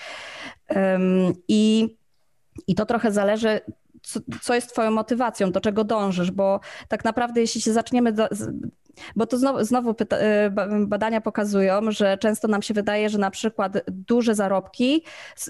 I 1.48 2.00
i 2.66 2.74
to 2.74 2.86
trochę 2.86 3.12
zależy, 3.12 3.60
co, 4.02 4.20
co, 4.42 4.54
jest 4.54 4.72
Twoją 4.72 4.90
motywacją, 4.90 5.52
do 5.52 5.60
czego 5.60 5.84
dążysz, 5.84 6.30
bo 6.30 6.60
tak 6.88 7.04
naprawdę, 7.04 7.40
jeśli 7.40 7.60
się 7.60 7.72
zaczniemy 7.72 8.12
do, 8.12 8.28
bo 9.16 9.26
to 9.26 9.38
znowu, 9.38 9.64
znowu 9.64 9.90
y, 9.90 9.94
badania 10.86 11.20
pokazują, 11.20 11.90
że 11.90 12.18
często 12.18 12.48
nam 12.48 12.62
się 12.62 12.74
wydaje, 12.74 13.08
że 13.08 13.18
na 13.18 13.30
przykład 13.30 13.72
duże 13.88 14.34
zarobki 14.34 15.04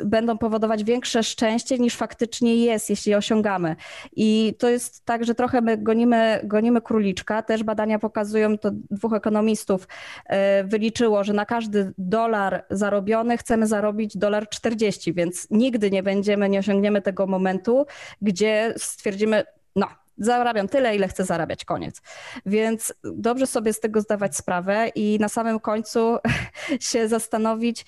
będą 0.05 0.38
powodować 0.38 0.84
większe 0.84 1.22
szczęście 1.22 1.78
niż 1.78 1.96
faktycznie 1.96 2.57
jest, 2.57 2.90
jeśli 2.90 3.14
osiągamy. 3.14 3.76
I 4.16 4.55
to 4.59 4.68
jest 4.68 5.05
tak, 5.05 5.24
że 5.24 5.34
trochę 5.34 5.61
my 5.61 5.78
gonimy, 5.78 6.40
gonimy 6.44 6.80
króliczka. 6.80 7.42
Też 7.42 7.62
badania 7.62 7.98
pokazują, 7.98 8.59
to 8.59 8.70
dwóch 8.90 9.12
ekonomistów 9.12 9.84
y, 9.84 10.64
wyliczyło, 10.64 11.24
że 11.24 11.32
na 11.32 11.46
każdy 11.46 11.92
dolar 11.98 12.64
zarobiony 12.70 13.38
chcemy 13.38 13.66
zarobić 13.66 14.16
dolar 14.16 14.48
40, 14.48 15.14
więc 15.14 15.46
nigdy 15.51 15.90
nie 15.90 16.03
będziemy, 16.03 16.48
nie 16.48 16.59
osiągniemy 16.59 17.03
tego 17.03 17.26
momentu, 17.26 17.86
gdzie 18.22 18.74
stwierdzimy, 18.76 19.44
no, 19.76 19.86
zarabiam 20.20 20.68
tyle, 20.68 20.96
ile 20.96 21.08
chcę 21.08 21.24
zarabiać, 21.24 21.64
koniec. 21.64 22.02
Więc 22.46 22.94
dobrze 23.04 23.46
sobie 23.46 23.72
z 23.72 23.80
tego 23.80 24.00
zdawać 24.00 24.36
sprawę 24.36 24.88
i 24.94 25.18
na 25.20 25.28
samym 25.28 25.60
końcu 25.60 26.18
się 26.90 27.08
zastanowić. 27.08 27.84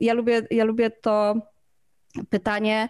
Ja 0.00 0.14
lubię, 0.14 0.42
ja 0.50 0.64
lubię 0.64 0.90
to 0.90 1.34
pytanie 2.30 2.88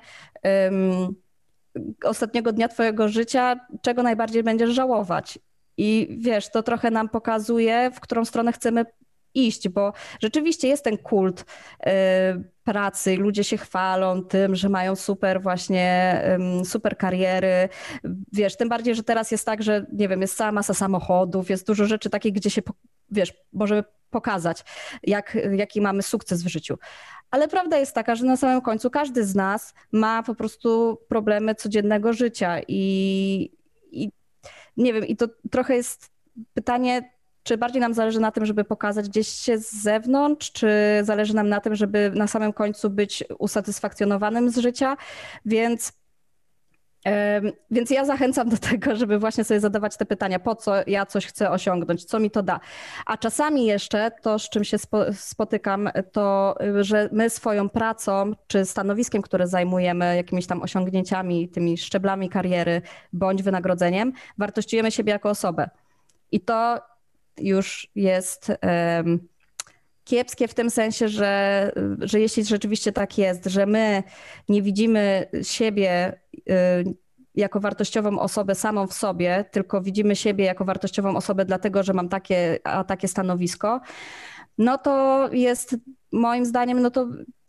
ostatniego 2.05 2.53
dnia 2.53 2.69
Twojego 2.69 3.09
życia, 3.09 3.61
czego 3.83 4.03
najbardziej 4.03 4.43
będziesz 4.43 4.71
żałować. 4.71 5.39
I 5.77 6.17
wiesz, 6.21 6.51
to 6.51 6.63
trochę 6.63 6.91
nam 6.91 7.09
pokazuje, 7.09 7.91
w 7.95 8.01
którą 8.01 8.25
stronę 8.25 8.53
chcemy 8.53 8.87
iść, 9.35 9.69
bo 9.69 9.93
rzeczywiście 10.21 10.69
jest 10.69 10.85
ten 10.85 10.99
kult 10.99 11.41
y, 11.41 12.56
pracy, 12.67 13.17
ludzie 13.17 13.45
się 13.45 13.57
chwalą 13.57 14.23
tym, 14.23 14.57
że 14.57 14.69
mają 14.69 14.97
super 14.97 15.43
właśnie, 15.43 16.21
super 16.65 16.97
kariery. 16.97 17.69
Wiesz, 18.33 18.57
tym 18.57 18.69
bardziej, 18.69 18.95
że 18.95 19.03
teraz 19.03 19.31
jest 19.31 19.47
tak, 19.47 19.63
że 19.63 19.87
nie 19.93 20.09
wiem, 20.09 20.21
jest 20.21 20.37
cała 20.37 20.53
masa 20.53 20.75
samochodów, 20.75 21.51
jest 21.51 21.67
dużo 21.67 21.85
rzeczy 21.85 22.11
takich, 22.11 22.33
gdzie 22.33 22.51
się, 22.51 22.63
wiesz, 23.11 23.35
możemy 23.53 23.85
pokazać, 24.11 24.65
jak, 25.03 25.39
jaki 25.53 25.81
mamy 25.81 26.03
sukces 26.03 26.43
w 26.43 26.49
życiu. 26.49 26.79
Ale 27.31 27.49
prawda 27.49 27.79
jest 27.79 27.95
taka, 27.95 28.15
że 28.15 28.25
na 28.25 28.37
samym 28.37 28.61
końcu 28.61 28.91
każdy 28.91 29.25
z 29.25 29.35
nas 29.35 29.75
ma 29.93 30.23
po 30.23 30.35
prostu 30.35 30.99
problemy 31.09 31.55
codziennego 31.55 32.13
życia 32.13 32.61
i, 32.69 33.53
i 33.91 34.11
nie 34.77 34.93
wiem, 34.93 35.07
i 35.07 35.17
to 35.17 35.29
trochę 35.51 35.77
jest 35.77 36.11
pytanie, 36.55 37.16
czy 37.47 37.57
bardziej 37.59 37.81
nam 37.81 37.95
zależy 37.95 38.21
na 38.21 38.33
tym, 38.33 38.47
żeby 38.47 38.65
pokazać 38.65 39.09
gdzieś 39.09 39.29
się 39.29 39.59
z 39.59 39.73
zewnątrz, 39.73 40.53
czy 40.53 40.69
zależy 41.03 41.35
nam 41.35 41.49
na 41.49 41.61
tym, 41.61 41.75
żeby 41.75 42.13
na 42.15 42.27
samym 42.27 42.53
końcu 42.53 42.91
być 42.91 43.25
usatysfakcjonowanym 43.39 44.51
z 44.51 44.59
życia? 44.59 44.97
Więc 45.45 45.93
więc 47.71 47.91
ja 47.91 48.05
zachęcam 48.05 48.49
do 48.49 48.57
tego, 48.57 48.97
żeby 48.97 49.19
właśnie 49.19 49.45
sobie 49.45 49.61
zadawać 49.61 49.97
te 49.97 50.07
pytania, 50.07 50.39
po 50.39 50.55
co 50.55 50.73
ja 50.87 51.07
coś 51.07 51.27
chcę 51.27 51.51
osiągnąć, 51.51 52.05
co 52.05 52.19
mi 52.19 52.31
to 52.31 52.43
da. 52.43 52.61
A 53.07 53.17
czasami 53.17 53.67
jeszcze 53.67 54.11
to, 54.23 54.39
z 54.39 54.49
czym 54.49 54.65
się 54.65 54.77
spotykam, 55.13 55.91
to 56.13 56.55
że 56.81 57.09
my 57.13 57.31
swoją 57.31 57.69
pracą 57.69 58.33
czy 58.47 58.65
stanowiskiem, 58.65 59.23
które 59.23 59.47
zajmujemy, 59.47 60.17
jakimiś 60.17 60.47
tam 60.47 60.63
osiągnięciami, 60.63 61.49
tymi 61.49 61.79
szczeblami 61.79 62.29
kariery 62.29 62.83
bądź 63.13 63.43
wynagrodzeniem, 63.43 64.13
wartościujemy 64.39 64.91
siebie 64.91 65.13
jako 65.13 65.31
osobę. 65.31 65.71
I 66.33 66.41
to 66.41 66.81
już 67.39 67.91
jest 67.95 68.53
kiepskie 70.05 70.49
w 70.49 70.55
tym 70.55 70.71
sensie, 70.71 71.09
że, 71.09 71.73
że 72.01 72.21
jeśli 72.21 72.45
rzeczywiście 72.45 72.93
tak 72.93 73.19
jest, 73.19 73.45
że 73.45 73.67
my 73.67 74.03
nie 74.49 74.63
widzimy 74.63 75.27
siebie 75.43 76.21
y, 76.37 76.43
jako 77.35 77.61
wartościową 77.61 78.19
osobę 78.19 78.55
samą 78.55 78.87
w 78.87 78.93
sobie, 78.93 79.45
tylko 79.51 79.81
widzimy 79.81 80.17
siebie 80.17 80.45
jako 80.45 80.65
wartościową 80.65 81.17
osobę 81.17 81.45
dlatego, 81.45 81.83
że 81.83 81.93
mam 81.93 82.09
takie, 82.09 82.59
a 82.65 82.85
takie 82.85 83.09
stanowisko, 83.09 83.81
no 84.59 84.79
to 84.79 85.29
jest 85.33 85.77
moim 86.13 86.45
zdaniem, 86.45 86.83
no 86.83 86.91
to 86.91 87.07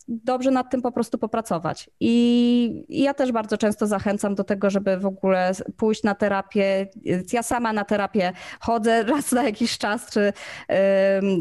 dobrze 0.07 0.51
nad 0.51 0.71
tym 0.71 0.81
po 0.81 0.91
prostu 0.91 1.17
popracować. 1.17 1.89
I, 1.99 2.85
ja 2.89 3.13
też 3.13 3.31
bardzo 3.31 3.57
często 3.57 3.87
zachęcam 3.87 4.35
do 4.35 4.43
tego, 4.43 4.69
żeby 4.69 4.97
w 4.97 5.05
ogóle 5.05 5.51
pójść 5.77 6.03
na 6.03 6.15
terapię. 6.15 6.87
Ja 7.33 7.43
sama 7.43 7.73
na 7.73 7.85
terapię 7.85 8.33
chodzę 8.59 9.03
raz 9.13 9.31
na 9.31 9.43
jakiś 9.43 9.77
czas, 9.77 10.11
czy 10.11 10.33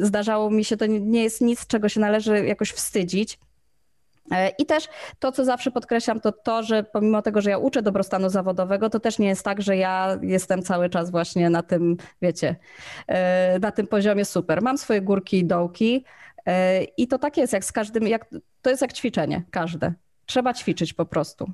zdarzało 0.01 0.51
mi 0.51 0.65
się, 0.65 0.77
to 0.77 0.87
nie 0.87 1.23
jest 1.23 1.41
nic, 1.41 1.67
czego 1.67 1.89
się 1.89 2.01
należy 2.01 2.47
jakoś 2.47 2.71
wstydzić. 2.71 3.39
E, 4.33 4.49
I 4.49 4.67
też 4.67 4.89
to, 5.19 5.33
co 5.33 5.45
zawsze 5.45 5.71
podkreślam, 5.71 6.21
to 6.21 6.33
to, 6.33 6.63
że 6.63 6.83
pomimo 6.83 7.23
tego, 7.23 7.41
że 7.41 7.51
ja 7.51 7.59
uczę 7.59 7.83
dobrostanu 7.83 8.29
zawodowego, 8.29 8.91
to 8.91 9.01
też 9.01 9.19
nie 9.19 9.29
jest 9.29 9.43
tak, 9.43 9.63
że 9.63 9.77
ja 9.77 10.19
jestem 10.23 10.63
cały 10.63 10.89
czas 10.89 11.11
właśnie 11.11 11.51
na 11.51 11.63
tym, 11.63 11.97
wiecie, 12.23 12.57
e, 13.07 13.59
na 13.59 13.73
tym 13.73 13.87
poziomie 13.87 14.25
super. 14.25 14.63
Mam 14.63 14.79
swoje 14.79 15.03
górki 15.03 15.39
i 15.39 15.45
dołki, 15.45 16.05
E, 16.47 16.85
I 16.97 17.09
to 17.09 17.19
tak 17.19 17.37
jest, 17.37 17.53
jak 17.53 17.65
z 17.65 17.73
każdym, 17.73 18.07
jak, 18.07 18.27
to 18.67 18.71
jest 18.71 18.83
jak 18.83 18.93
ćwiczenie, 18.93 19.43
każde. 19.51 19.93
Trzeba 20.27 20.55
ćwiczyć 20.55 20.93
po 20.93 21.05
prostu. 21.05 21.51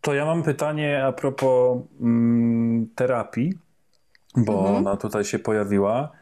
To 0.00 0.14
ja 0.14 0.24
mam 0.24 0.42
pytanie 0.42 1.04
a 1.04 1.12
propos 1.12 1.78
mm, 2.00 2.88
terapii, 2.94 3.52
bo 4.36 4.52
mhm. 4.52 4.76
ona 4.76 4.96
tutaj 4.96 5.24
się 5.24 5.38
pojawiła. 5.38 6.12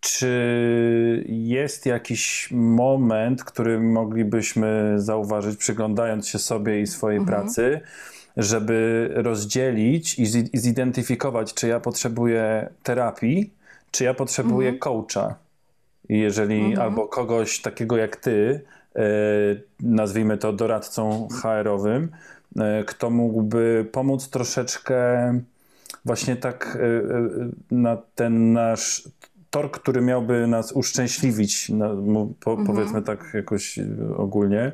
czy 0.00 1.24
jest 1.28 1.86
jakiś 1.86 2.48
moment, 2.52 3.44
który 3.44 3.80
moglibyśmy 3.80 4.94
zauważyć, 4.96 5.58
przyglądając 5.58 6.28
się 6.28 6.38
sobie 6.38 6.80
i 6.80 6.86
swojej 6.86 7.18
mhm. 7.18 7.40
pracy, 7.40 7.80
żeby 8.36 9.10
rozdzielić 9.14 10.18
i 10.18 10.26
zidentyfikować, 10.54 11.54
czy 11.54 11.68
ja 11.68 11.80
potrzebuję 11.80 12.68
terapii, 12.82 13.52
czy 13.90 14.04
ja 14.04 14.14
potrzebuję 14.14 14.68
mhm. 14.68 14.80
coacha? 14.80 15.49
Jeżeli 16.18 16.60
mhm. 16.60 16.82
albo 16.82 17.08
kogoś 17.08 17.60
takiego 17.60 17.96
jak 17.96 18.16
ty, 18.16 18.60
e, 18.96 19.02
nazwijmy 19.80 20.38
to 20.38 20.52
doradcą 20.52 21.28
HR-owym, 21.42 22.08
e, 22.56 22.84
kto 22.84 23.10
mógłby 23.10 23.86
pomóc 23.92 24.28
troszeczkę 24.28 24.94
właśnie 26.04 26.36
tak 26.36 26.78
e, 26.80 27.74
na 27.74 27.96
ten 28.14 28.52
nasz 28.52 29.08
tor, 29.50 29.70
który 29.70 30.00
miałby 30.00 30.46
nas 30.46 30.72
uszczęśliwić, 30.72 31.72
po, 32.40 32.50
mhm. 32.50 32.66
powiedzmy 32.66 33.02
tak 33.02 33.30
jakoś 33.34 33.78
ogólnie. 34.16 34.72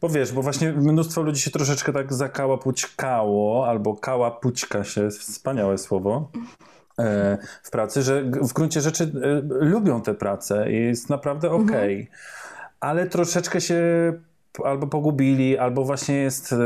Bo 0.00 0.08
wiesz, 0.08 0.32
bo 0.32 0.42
właśnie 0.42 0.72
mnóstwo 0.72 1.22
ludzi 1.22 1.40
się 1.40 1.50
troszeczkę 1.50 1.92
tak 1.92 2.12
zakałapućkało, 2.12 3.68
albo 3.68 3.96
kałapućka 3.96 4.84
się, 4.84 5.10
wspaniałe 5.10 5.78
słowo, 5.78 6.30
w 7.62 7.70
pracy, 7.70 8.02
że 8.02 8.22
w 8.22 8.52
gruncie 8.52 8.80
rzeczy 8.80 9.04
e, 9.04 9.64
lubią 9.64 10.02
tę 10.02 10.14
pracę 10.14 10.72
i 10.72 10.76
jest 10.76 11.10
naprawdę 11.10 11.50
okej. 11.50 12.02
Okay. 12.02 12.16
Ale 12.80 13.06
troszeczkę 13.06 13.60
się 13.60 13.82
albo 14.64 14.86
pogubili, 14.86 15.58
albo 15.58 15.84
właśnie 15.84 16.14
jest, 16.14 16.52
y, 16.52 16.56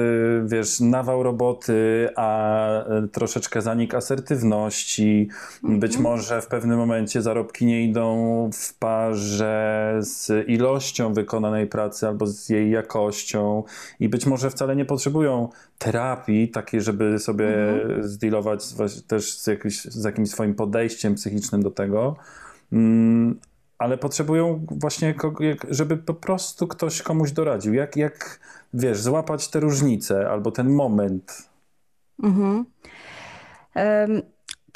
wiesz, 0.45 0.81
nawał 0.81 1.23
roboty, 1.23 2.09
a 2.17 2.99
y, 3.05 3.09
troszeczkę 3.09 3.63
zanik 3.63 3.95
asertywności. 3.95 5.29
Mhm. 5.63 5.81
Być 5.81 5.99
może 5.99 6.43
w 6.43 6.47
pewnym 6.47 6.79
momencie 6.79 7.23
zarobki 7.23 7.67
nie 7.67 7.85
idą 7.85 8.51
w 8.53 8.79
parze 8.79 9.97
z 10.01 10.49
ilością 10.49 11.15
wykonanej 11.15 11.67
pracy 11.67 12.07
albo 12.07 12.27
z 12.27 12.49
jej 12.49 12.71
jakością 12.71 13.63
i 14.01 14.09
być 14.09 14.27
może 14.27 14.51
wcale 14.51 14.77
nie 14.77 14.85
potrzebują 14.85 15.49
terapii 15.79 16.49
takiej, 16.49 16.81
żeby 16.81 17.19
sobie 17.19 17.73
mhm. 17.73 18.09
zdealować 18.09 18.65
też 19.07 19.33
z, 19.33 19.45
z 19.83 20.05
jakimś 20.05 20.31
swoim 20.31 20.55
podejściem 20.55 21.15
psychicznym 21.15 21.63
do 21.63 21.71
tego. 21.71 22.17
Ale 23.79 23.99
potrzebują 23.99 24.67
właśnie, 24.71 25.15
żeby 25.71 25.97
po 25.97 26.15
prostu 26.15 26.69
ktoś 26.69 27.03
komuś 27.03 27.33
doradził. 27.33 27.75
Jak, 27.75 27.97
jak 27.97 28.41
wiesz, 28.75 29.01
złapać 29.01 29.49
te 29.49 29.61
różnice 29.61 30.31
albo 30.31 30.51
ten 30.51 30.71
moment. 30.71 31.49
Mhm. 32.23 32.65
Um. 33.75 34.23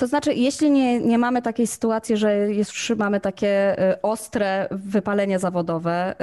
To 0.00 0.06
znaczy, 0.06 0.34
jeśli 0.34 0.70
nie, 0.70 1.00
nie 1.00 1.18
mamy 1.18 1.42
takiej 1.42 1.66
sytuacji, 1.66 2.16
że 2.16 2.52
już 2.52 2.92
mamy 2.98 3.20
takie 3.20 3.82
y, 3.92 4.02
ostre 4.02 4.68
wypalenie 4.70 5.38
zawodowe, 5.38 6.14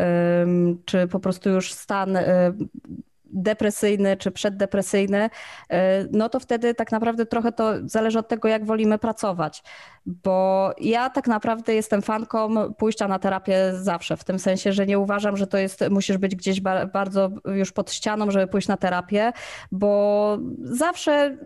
czy 0.85 1.07
po 1.07 1.19
prostu 1.19 1.49
już 1.49 1.73
stan 1.73 2.15
y, 2.15 2.23
depresyjny 3.33 4.17
czy 4.17 4.31
przeddepresyjny, 4.31 5.29
e, 5.69 6.05
no 6.11 6.29
to 6.29 6.39
wtedy 6.39 6.73
tak 6.73 6.91
naprawdę 6.91 7.25
trochę 7.25 7.51
to 7.51 7.73
zależy 7.83 8.19
od 8.19 8.27
tego, 8.27 8.47
jak 8.47 8.65
wolimy 8.65 8.97
pracować. 8.97 9.63
Bo 10.05 10.71
ja 10.81 11.09
tak 11.09 11.27
naprawdę 11.27 11.75
jestem 11.75 12.01
fanką 12.01 12.73
pójścia 12.73 13.07
na 13.07 13.19
terapię 13.19 13.73
zawsze, 13.73 14.17
w 14.17 14.23
tym 14.23 14.39
sensie, 14.39 14.73
że 14.73 14.85
nie 14.85 14.99
uważam, 14.99 15.37
że 15.37 15.47
to 15.47 15.57
jest, 15.57 15.83
musisz 15.89 16.17
być 16.17 16.35
gdzieś 16.35 16.61
bardzo 16.93 17.29
już 17.45 17.71
pod 17.71 17.91
ścianą, 17.91 18.31
żeby 18.31 18.47
pójść 18.47 18.67
na 18.67 18.77
terapię, 18.77 19.33
bo 19.71 20.37
zawsze 20.61 21.37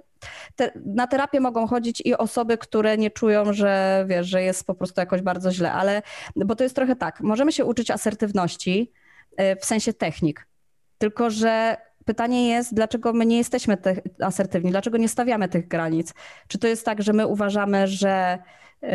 te, 0.56 0.72
na 0.86 1.08
terapię 1.08 1.40
mogą 1.40 1.68
chodzić 1.68 2.02
i 2.06 2.16
osoby, 2.16 2.58
które 2.58 2.98
nie 2.98 3.12
czują, 3.12 3.54
że 3.54 4.06
wiesz, 4.10 4.28
że 4.28 4.44
jest 4.44 4.68
po 4.68 4.76
prostu 4.76 5.02
jakoś 5.02 5.22
bardzo 5.22 5.52
źle, 5.52 5.72
ale 5.72 6.02
bo 6.36 6.56
to 6.56 6.64
jest 6.64 6.76
trochę 6.76 6.96
tak, 6.96 7.22
możemy 7.22 7.52
się 7.52 7.66
uczyć 7.66 7.92
asertywności 7.92 8.92
e, 9.38 9.56
w 9.56 9.66
sensie 9.66 9.94
technik. 9.94 10.51
Tylko, 11.02 11.30
że 11.30 11.78
pytanie 12.06 12.50
jest, 12.50 12.74
dlaczego 12.74 13.14
my 13.14 13.26
nie 13.26 13.38
jesteśmy 13.38 13.78
asertywni, 14.20 14.72
dlaczego 14.72 14.98
nie 14.98 15.10
stawiamy 15.10 15.50
tych 15.50 15.68
granic? 15.68 16.14
Czy 16.48 16.58
to 16.58 16.68
jest 16.68 16.86
tak, 16.86 17.02
że 17.02 17.14
my 17.14 17.28
uważamy, 17.28 17.88
że 17.88 18.38
y, 18.84 18.88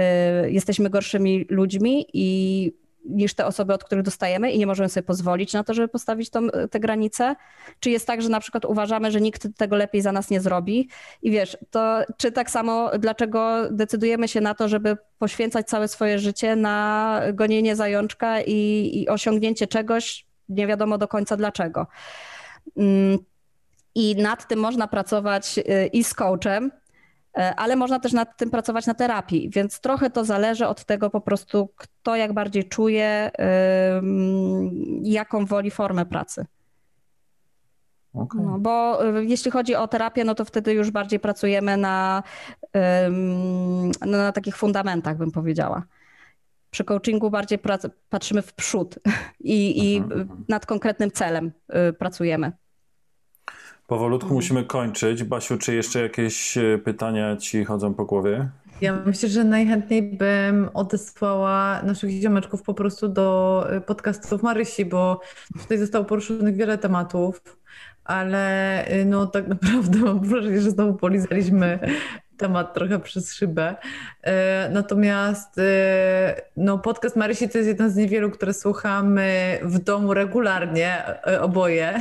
jesteśmy 0.50 0.90
gorszymi 0.90 1.46
ludźmi 1.50 2.06
i 2.12 2.72
niż 3.04 3.34
te 3.34 3.46
osoby, 3.46 3.74
od 3.74 3.84
których 3.84 4.04
dostajemy 4.04 4.52
i 4.52 4.58
nie 4.58 4.66
możemy 4.66 4.88
sobie 4.88 5.04
pozwolić 5.04 5.52
na 5.52 5.64
to, 5.64 5.74
żeby 5.74 5.88
postawić 5.88 6.30
tą, 6.30 6.48
te 6.70 6.80
granice? 6.80 7.36
Czy 7.80 7.90
jest 7.90 8.06
tak, 8.06 8.22
że 8.22 8.28
na 8.28 8.40
przykład 8.40 8.64
uważamy, 8.64 9.10
że 9.10 9.20
nikt 9.20 9.48
tego 9.56 9.76
lepiej 9.76 10.02
za 10.02 10.12
nas 10.12 10.30
nie 10.30 10.40
zrobi? 10.40 10.88
I 11.22 11.30
wiesz, 11.30 11.56
to 11.70 12.02
czy 12.16 12.32
tak 12.32 12.50
samo, 12.50 12.90
dlaczego 12.98 13.70
decydujemy 13.70 14.28
się 14.28 14.40
na 14.40 14.54
to, 14.54 14.68
żeby 14.68 14.96
poświęcać 15.18 15.68
całe 15.68 15.88
swoje 15.88 16.18
życie 16.18 16.56
na 16.56 17.20
gonienie 17.34 17.76
zajączka 17.76 18.40
i, 18.40 18.90
i 18.94 19.08
osiągnięcie 19.08 19.66
czegoś, 19.66 20.25
nie 20.48 20.66
wiadomo 20.66 20.98
do 20.98 21.08
końca 21.08 21.36
dlaczego. 21.36 21.86
Mm, 22.76 23.18
I 23.94 24.16
nad 24.16 24.48
tym 24.48 24.58
można 24.58 24.88
pracować 24.88 25.58
y, 25.58 25.86
i 25.86 26.04
z 26.04 26.14
coachem, 26.14 26.64
y, 27.38 27.40
ale 27.40 27.76
można 27.76 28.00
też 28.00 28.12
nad 28.12 28.36
tym 28.36 28.50
pracować 28.50 28.86
na 28.86 28.94
terapii, 28.94 29.50
więc 29.50 29.80
trochę 29.80 30.10
to 30.10 30.24
zależy 30.24 30.66
od 30.66 30.84
tego 30.84 31.10
po 31.10 31.20
prostu, 31.20 31.68
kto 31.76 32.16
jak 32.16 32.32
bardziej 32.32 32.64
czuje, 32.64 33.30
jaką 35.02 35.46
woli 35.46 35.70
formę 35.70 36.06
pracy. 36.06 36.46
Okay. 38.14 38.42
No, 38.42 38.58
bo 38.58 39.06
y, 39.18 39.24
jeśli 39.24 39.50
chodzi 39.50 39.74
o 39.74 39.88
terapię, 39.88 40.24
no 40.24 40.34
to 40.34 40.44
wtedy 40.44 40.72
już 40.72 40.90
bardziej 40.90 41.20
pracujemy 41.20 41.76
na, 41.76 42.22
na 44.06 44.32
takich 44.32 44.56
fundamentach, 44.56 45.16
bym 45.16 45.30
powiedziała. 45.30 45.82
Przy 46.70 46.84
coachingu 46.84 47.30
bardziej 47.30 47.58
patrzymy 48.08 48.42
w 48.42 48.52
przód 48.54 48.98
i, 49.40 49.92
i 49.92 49.96
mhm, 49.96 50.20
mhm. 50.20 50.44
nad 50.48 50.66
konkretnym 50.66 51.10
celem 51.10 51.52
y, 51.90 51.92
pracujemy. 51.92 52.52
Powolutku 53.86 54.26
mhm. 54.26 54.34
musimy 54.34 54.64
kończyć. 54.64 55.24
Basiu, 55.24 55.58
czy 55.58 55.74
jeszcze 55.74 56.02
jakieś 56.02 56.56
y, 56.56 56.80
pytania 56.84 57.36
ci 57.36 57.64
chodzą 57.64 57.94
po 57.94 58.04
głowie? 58.04 58.48
Ja 58.80 59.02
myślę, 59.06 59.28
że 59.28 59.44
najchętniej 59.44 60.02
bym 60.02 60.68
odesłała 60.74 61.82
naszych 61.82 62.10
ziomeczków 62.10 62.62
po 62.62 62.74
prostu 62.74 63.08
do 63.08 63.66
y, 63.76 63.80
podcastów 63.80 64.42
Marysi, 64.42 64.84
bo 64.84 65.20
tutaj 65.62 65.78
zostało 65.78 66.04
poruszonych 66.04 66.56
wiele 66.56 66.78
tematów, 66.78 67.42
ale 68.04 68.84
no 69.06 69.26
tak 69.26 69.48
naprawdę 69.54 69.98
mam 69.98 70.20
wrażenie, 70.20 70.60
że 70.60 70.70
znowu 70.70 70.94
polizaliśmy 70.94 71.78
temat 72.36 72.74
trochę 72.74 72.98
przez 72.98 73.34
szybę. 73.34 73.74
E, 74.22 74.68
natomiast 74.72 75.58
e, 75.58 76.42
no, 76.56 76.78
podcast 76.78 77.16
Marysi 77.16 77.48
to 77.48 77.58
jest 77.58 77.68
jeden 77.68 77.90
z 77.90 77.96
niewielu, 77.96 78.30
które 78.30 78.54
słuchamy 78.54 79.58
w 79.62 79.78
domu 79.78 80.14
regularnie, 80.14 81.04
e, 81.26 81.42
oboje. 81.42 81.98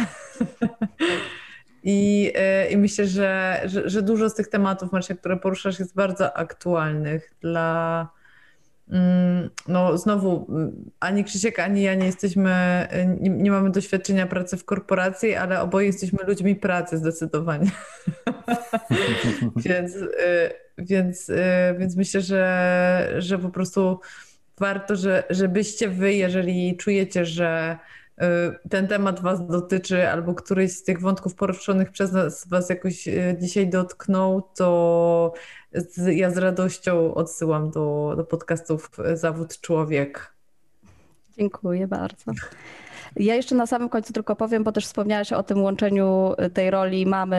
I, 1.84 2.34
I 2.70 2.78
myślę, 2.78 3.08
że, 3.08 3.62
że, 3.66 3.90
że, 3.90 4.02
dużo 4.02 4.30
z 4.30 4.36
tych 4.36 4.48
tematów, 4.48 4.92
Marysia, 4.92 5.16
które 5.16 5.38
poruszasz, 5.38 5.80
jest 5.80 5.96
bardzo 5.96 6.38
aktualnych 6.38 7.34
dla, 7.42 8.08
Mm, 8.90 9.50
no 9.68 9.98
znowu, 9.98 10.46
mm, 10.50 10.92
ani 11.00 11.24
Krzysiek, 11.24 11.60
ani 11.60 11.82
ja 11.82 11.96
nie 11.96 12.06
jesteśmy, 12.06 12.88
nie, 13.20 13.30
nie, 13.30 13.52
mamy 13.52 13.72
doświadczenia 13.72 14.28
pracy 14.28 14.58
w 14.58 14.66
korporacji, 14.66 15.36
ale 15.36 15.62
oboje 15.62 15.88
jesteśmy 15.88 16.20
ludźmi 16.28 16.56
pracy 16.56 16.98
zdecydowanie. 16.98 17.72
więc, 19.66 19.96
y, 19.96 20.54
więc, 20.78 21.30
y, 21.30 21.36
więc 21.78 21.96
myślę, 21.96 22.22
że, 22.22 23.16
że 23.18 23.40
po 23.40 23.50
prostu 23.50 24.00
warto, 24.60 24.96
że, 24.96 25.24
żebyście 25.30 25.90
wy, 25.90 26.14
jeżeli 26.14 26.78
czujecie, 26.78 27.26
że 27.26 27.78
y, 28.18 28.26
ten 28.70 28.88
temat 28.88 29.22
Was 29.22 29.48
dotyczy, 29.48 30.10
albo 30.10 30.34
któryś 30.34 30.72
z 30.72 30.84
tych 30.84 31.02
wątków 31.02 31.36
poruszonych 31.36 31.92
przez 31.92 32.12
nas 32.12 32.48
Was 32.48 32.70
jakoś 32.70 33.08
dzisiaj 33.40 33.70
dotknął, 33.70 34.42
to 34.56 35.34
z, 35.74 36.16
ja 36.18 36.32
z 36.32 36.38
radością 36.38 37.14
odsyłam 37.14 37.72
do, 37.72 38.14
do 38.18 38.24
podcastów 38.24 38.90
Zawód 39.14 39.62
Człowiek. 39.62 40.34
Dziękuję 41.38 41.88
bardzo. 41.88 42.32
Ja 43.16 43.36
jeszcze 43.36 43.56
na 43.56 43.66
samym 43.66 43.90
końcu 43.90 44.14
tylko 44.14 44.36
powiem, 44.36 44.64
bo 44.64 44.72
też 44.72 44.86
wspomniałaś 44.86 45.34
o 45.34 45.44
tym 45.44 45.64
łączeniu 45.64 46.34
tej 46.54 46.72
roli 46.72 47.06
mamy 47.06 47.38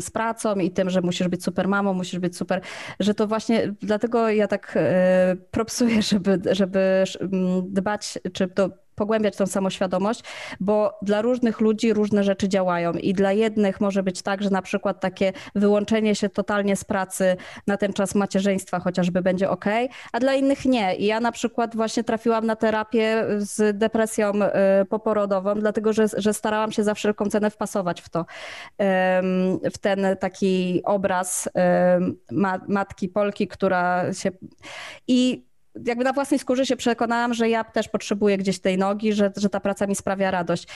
z 0.00 0.10
pracą 0.10 0.54
i 0.54 0.70
tym, 0.70 0.90
że 0.90 1.02
musisz 1.02 1.28
być 1.28 1.44
super 1.44 1.68
mamą, 1.68 1.94
musisz 1.94 2.18
być 2.18 2.36
super, 2.36 2.60
że 3.00 3.14
to 3.14 3.26
właśnie 3.26 3.74
dlatego 3.80 4.28
ja 4.28 4.48
tak 4.48 4.76
y, 4.76 5.36
propsuję, 5.36 6.02
żeby, 6.10 6.40
żeby 6.50 7.04
dbać, 7.62 8.18
czy 8.32 8.48
to 8.48 8.85
pogłębiać 8.96 9.36
tą 9.36 9.46
samoświadomość, 9.46 10.22
bo 10.60 10.98
dla 11.02 11.22
różnych 11.22 11.60
ludzi 11.60 11.92
różne 11.92 12.24
rzeczy 12.24 12.48
działają 12.48 12.92
i 12.92 13.12
dla 13.12 13.32
jednych 13.32 13.80
może 13.80 14.02
być 14.02 14.22
tak, 14.22 14.42
że 14.42 14.50
na 14.50 14.62
przykład 14.62 15.00
takie 15.00 15.32
wyłączenie 15.54 16.14
się 16.14 16.28
totalnie 16.28 16.76
z 16.76 16.84
pracy 16.84 17.36
na 17.66 17.76
ten 17.76 17.92
czas 17.92 18.14
macierzyństwa 18.14 18.80
chociażby 18.80 19.22
będzie 19.22 19.50
ok, 19.50 19.64
a 20.12 20.20
dla 20.20 20.34
innych 20.34 20.64
nie. 20.64 20.96
I 20.96 21.06
ja 21.06 21.20
na 21.20 21.32
przykład 21.32 21.76
właśnie 21.76 22.04
trafiłam 22.04 22.46
na 22.46 22.56
terapię 22.56 23.24
z 23.38 23.78
depresją 23.78 24.32
y, 24.82 24.84
poporodową, 24.84 25.54
dlatego 25.54 25.92
że, 25.92 26.06
że 26.16 26.34
starałam 26.34 26.72
się 26.72 26.84
za 26.84 26.94
wszelką 26.94 27.30
cenę 27.30 27.50
wpasować 27.50 28.00
w 28.00 28.08
to, 28.08 28.26
w 29.72 29.78
ten 29.80 30.06
taki 30.20 30.82
obraz 30.84 31.48
matki 32.68 33.08
Polki, 33.08 33.48
która 33.48 34.12
się... 34.12 34.30
I 35.08 35.45
jakby 35.86 36.04
na 36.04 36.12
własnej 36.12 36.40
skórze 36.40 36.66
się 36.66 36.76
przekonałam, 36.76 37.34
że 37.34 37.48
ja 37.48 37.64
też 37.64 37.88
potrzebuję 37.88 38.38
gdzieś 38.38 38.58
tej 38.58 38.78
nogi, 38.78 39.12
że, 39.12 39.32
że 39.36 39.48
ta 39.48 39.60
praca 39.60 39.86
mi 39.86 39.94
sprawia 39.94 40.30
radość. 40.30 40.68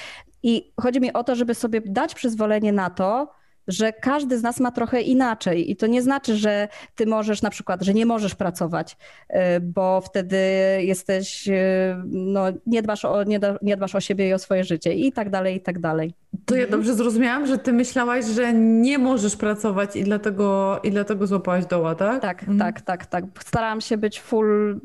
I 0.42 0.72
chodzi 0.80 1.00
mi 1.00 1.12
o 1.12 1.24
to, 1.24 1.34
żeby 1.34 1.54
sobie 1.54 1.80
dać 1.80 2.14
przyzwolenie 2.14 2.72
na 2.72 2.90
to, 2.90 3.40
że 3.68 3.92
każdy 3.92 4.38
z 4.38 4.42
nas 4.42 4.60
ma 4.60 4.70
trochę 4.70 5.00
inaczej 5.00 5.70
i 5.70 5.76
to 5.76 5.86
nie 5.86 6.02
znaczy, 6.02 6.36
że 6.36 6.68
ty 6.94 7.06
możesz 7.06 7.42
na 7.42 7.50
przykład, 7.50 7.82
że 7.82 7.94
nie 7.94 8.06
możesz 8.06 8.34
pracować, 8.34 8.96
y, 9.30 9.36
bo 9.60 10.00
wtedy 10.00 10.36
jesteś, 10.80 11.48
y, 11.48 11.96
no 12.06 12.44
nie 12.66 12.82
dbasz 12.82 13.04
o, 13.04 13.24
nie, 13.24 13.40
nie 13.62 13.76
dbasz 13.76 13.94
o 13.94 14.00
siebie 14.00 14.28
i 14.28 14.32
o 14.32 14.38
swoje 14.38 14.64
życie 14.64 14.94
i 14.94 15.12
tak 15.12 15.30
dalej, 15.30 15.56
i 15.56 15.60
tak 15.60 15.78
dalej. 15.78 16.14
To 16.46 16.56
ja 16.56 16.66
dobrze 16.66 16.94
zrozumiałam, 16.94 17.46
że 17.46 17.58
ty 17.58 17.72
myślałaś, 17.72 18.24
że 18.24 18.52
nie 18.54 18.98
możesz 18.98 19.36
pracować 19.36 19.96
i 19.96 20.04
dlatego, 20.04 20.80
i 20.82 20.90
dlatego 20.90 21.26
złapałaś 21.26 21.66
doła, 21.66 21.94
tak? 21.94 22.22
Tak, 22.22 22.40
mhm. 22.40 22.58
tak, 22.58 22.80
tak, 22.80 23.06
tak. 23.06 23.24
Starałam 23.44 23.80
się 23.80 23.96
być 23.96 24.20
full, 24.20 24.80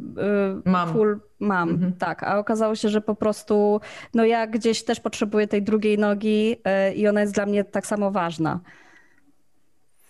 y, 0.65 0.69
mam. 0.69 0.93
full 0.93 1.19
mam, 1.39 1.69
mhm. 1.69 1.93
tak, 1.93 2.23
a 2.23 2.39
okazało 2.39 2.75
się, 2.75 2.89
że 2.89 3.01
po 3.01 3.15
prostu 3.15 3.81
no 4.13 4.25
ja 4.25 4.47
gdzieś 4.47 4.83
też 4.83 4.99
potrzebuję 4.99 5.47
tej 5.47 5.63
drugiej 5.63 5.97
nogi 5.97 6.55
y, 6.89 6.93
i 6.93 7.07
ona 7.07 7.21
jest 7.21 7.33
dla 7.33 7.45
mnie 7.45 7.63
tak 7.63 7.87
samo 7.87 8.11
ważna. 8.11 8.59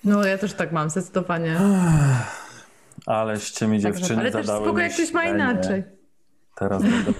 No 0.03 0.25
ja 0.25 0.37
też 0.37 0.53
tak 0.53 0.71
mam, 0.71 0.89
zdecydowanie. 0.89 1.57
Aleście 3.05 3.67
mi 3.67 3.79
dziewczyny 3.79 4.19
Ale 4.19 4.31
też 4.31 4.45
spoko, 4.45 4.79
jak 4.79 4.93
ktoś 4.93 5.13
ma 5.13 5.23
inaczej. 5.23 5.83
Teraz 6.55 6.81
będę. 6.83 7.13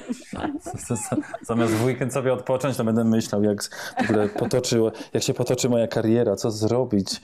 Zamiast 1.42 1.74
w 1.74 1.86
weekend 1.86 2.14
sobie 2.14 2.34
odpocząć, 2.34 2.78
to 2.78 2.84
będę 2.84 3.04
myślał, 3.04 3.44
jak 3.44 3.64
w 3.64 4.10
ogóle 4.10 4.30
potoczyło, 4.30 4.92
jak 5.14 5.24
się 5.24 5.34
potoczy 5.34 5.70
moja 5.70 5.88
kariera, 5.88 6.36
co 6.36 6.52
zrobić. 6.52 7.22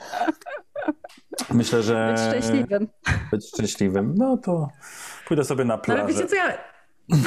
Myślę, 1.54 1.84
że... 1.84 2.14
Być 2.16 2.22
szczęśliwym. 2.42 2.88
Być 3.32 3.48
szczęśliwym. 3.48 4.14
No 4.18 4.38
to 4.38 4.70
pójdę 5.28 5.44
sobie 5.44 5.66
na 5.66 5.76
No, 5.76 5.82
ale 5.88 5.96
plażę. 6.00 6.14
wiecie 6.14 6.28
co, 6.28 6.36
ja, 6.36 6.58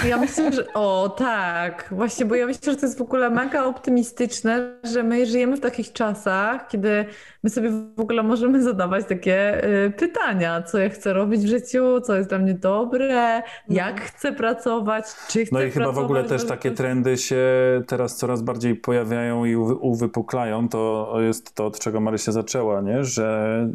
ja 0.09 0.17
myślę, 0.17 0.53
że 0.53 0.73
o 0.75 1.15
tak, 1.19 1.89
właśnie, 1.91 2.27
bo 2.27 2.35
ja 2.35 2.47
myślę, 2.47 2.73
że 2.73 2.79
to 2.79 2.87
jest 2.87 2.99
w 2.99 3.03
ogóle 3.03 3.31
mega 3.31 3.65
optymistyczne, 3.65 4.75
że 4.85 5.03
my 5.03 5.27
żyjemy 5.27 5.57
w 5.57 5.61
takich 5.61 5.93
czasach, 5.93 6.69
kiedy 6.69 7.05
my 7.43 7.51
sobie 7.51 7.71
w 7.97 8.01
ogóle 8.01 8.23
możemy 8.23 8.63
zadawać 8.63 9.07
takie 9.07 9.65
y, 9.87 9.91
pytania, 9.91 10.63
co 10.63 10.79
ja 10.79 10.89
chcę 10.89 11.13
robić 11.13 11.43
w 11.43 11.49
życiu, 11.49 12.01
co 12.01 12.17
jest 12.17 12.29
dla 12.29 12.39
mnie 12.39 12.55
dobre, 12.55 13.43
jak 13.69 14.01
chcę 14.01 14.33
pracować, 14.33 15.05
czy 15.29 15.47
chcę 15.47 15.55
No 15.55 15.63
i 15.63 15.71
chyba 15.71 15.93
w 15.93 15.99
ogóle 15.99 16.25
też 16.25 16.47
takie 16.47 16.71
trendy 16.71 17.17
się 17.17 17.45
teraz 17.87 18.17
coraz 18.17 18.43
bardziej 18.43 18.75
pojawiają 18.75 19.45
i 19.45 19.57
uwy- 19.57 19.79
uwypuklają. 19.81 20.69
To 20.69 21.15
jest 21.21 21.55
to, 21.55 21.67
od 21.67 21.79
czego 21.79 22.01
Marysia 22.01 22.33
zaczęła, 22.33 22.81
nie? 22.81 23.05
że 23.05 23.69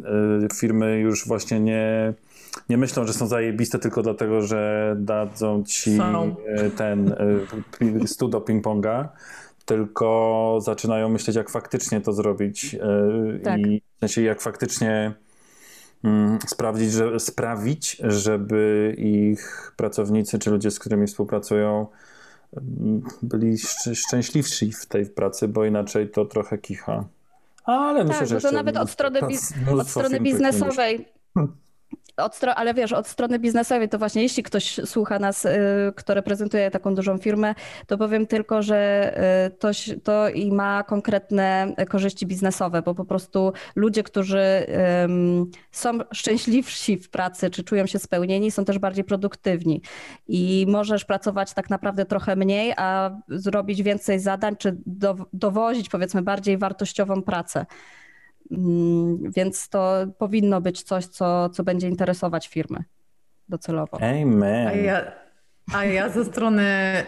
y, 0.44 0.54
firmy 0.54 0.98
już 0.98 1.26
właśnie 1.26 1.60
nie, 1.60 2.12
nie 2.68 2.76
myślą, 2.78 3.06
że 3.06 3.12
są 3.12 3.26
zajebiste 3.26 3.78
tylko 3.78 4.02
dlatego, 4.02 4.42
że 4.42 4.94
dadzą 4.98 5.64
ci 5.64 5.96
Są. 5.96 6.36
y, 6.66 6.70
ten 6.70 7.14
y, 7.82 8.08
stół 8.08 8.28
do 8.28 8.40
ping-ponga, 8.40 9.08
tylko 9.64 10.58
zaczynają 10.62 11.08
myśleć, 11.08 11.36
jak 11.36 11.50
faktycznie 11.50 12.00
to 12.00 12.12
zrobić 12.12 12.74
y, 12.74 13.40
Tak. 13.44 13.60
i 13.60 13.82
w 13.96 14.00
sensie 14.00 14.22
jak 14.22 14.40
faktycznie 14.40 15.12
mm, 16.04 16.38
sprawdzić, 16.46 16.92
że, 16.92 17.20
sprawić, 17.20 17.96
żeby 18.04 18.94
ich 18.98 19.72
pracownicy 19.76 20.38
czy 20.38 20.50
ludzie, 20.50 20.70
z 20.70 20.78
którymi 20.78 21.06
współpracują, 21.06 21.86
mm, 22.56 23.02
byli 23.22 23.56
szcz- 23.56 23.94
szczęśliwsi 23.94 24.72
w 24.72 24.86
tej 24.86 25.06
pracy, 25.06 25.48
bo 25.48 25.64
inaczej 25.64 26.08
to 26.08 26.24
trochę 26.24 26.58
kicha. 26.58 27.04
Ale 27.64 28.04
myślę, 28.04 28.18
Tak, 28.18 28.28
że 28.28 28.34
bo 28.34 28.40
to 28.40 28.52
nawet 28.52 28.76
od 28.76 28.90
strony, 28.90 29.20
od 29.70 29.88
strony 29.88 30.20
biznesowej. 30.20 31.08
Od 32.16 32.40
ale 32.56 32.74
wiesz, 32.74 32.92
od 32.92 33.06
strony 33.06 33.38
biznesowej 33.38 33.88
to 33.88 33.98
właśnie, 33.98 34.22
jeśli 34.22 34.42
ktoś 34.42 34.80
słucha 34.84 35.18
nas, 35.18 35.44
y, 35.44 35.48
kto 35.96 36.14
reprezentuje 36.14 36.70
taką 36.70 36.94
dużą 36.94 37.18
firmę, 37.18 37.54
to 37.86 37.98
powiem 37.98 38.26
tylko, 38.26 38.62
że 38.62 39.12
y, 39.46 39.50
to, 39.50 39.70
to 40.04 40.28
i 40.28 40.52
ma 40.52 40.82
konkretne 40.82 41.74
korzyści 41.88 42.26
biznesowe, 42.26 42.82
bo 42.82 42.94
po 42.94 43.04
prostu 43.04 43.52
ludzie, 43.76 44.02
którzy 44.02 44.66
ym, 45.04 45.50
są 45.70 45.98
szczęśliwsi 46.12 46.96
w 46.96 47.10
pracy, 47.10 47.50
czy 47.50 47.64
czują 47.64 47.86
się 47.86 47.98
spełnieni, 47.98 48.50
są 48.50 48.64
też 48.64 48.78
bardziej 48.78 49.04
produktywni. 49.04 49.82
I 50.28 50.66
możesz 50.68 51.04
pracować 51.04 51.54
tak 51.54 51.70
naprawdę 51.70 52.04
trochę 52.04 52.36
mniej, 52.36 52.72
a 52.76 53.10
zrobić 53.28 53.82
więcej 53.82 54.18
zadań, 54.20 54.56
czy 54.56 54.76
do, 54.86 55.16
dowozić 55.32 55.88
powiedzmy 55.88 56.22
bardziej 56.22 56.58
wartościową 56.58 57.22
pracę. 57.22 57.66
Mm, 58.50 59.32
Więc 59.32 59.68
to 59.68 60.06
powinno 60.18 60.60
być 60.60 60.82
coś, 60.82 61.06
co, 61.06 61.48
co 61.48 61.64
będzie 61.64 61.88
interesować 61.88 62.48
firmy 62.48 62.84
docelowo. 63.48 63.98
Amen. 64.00 64.68
A 64.68 64.72
ja, 64.72 65.12
a 65.72 65.84
ja 65.84 66.08
ze 66.08 66.24
strony 66.24 66.62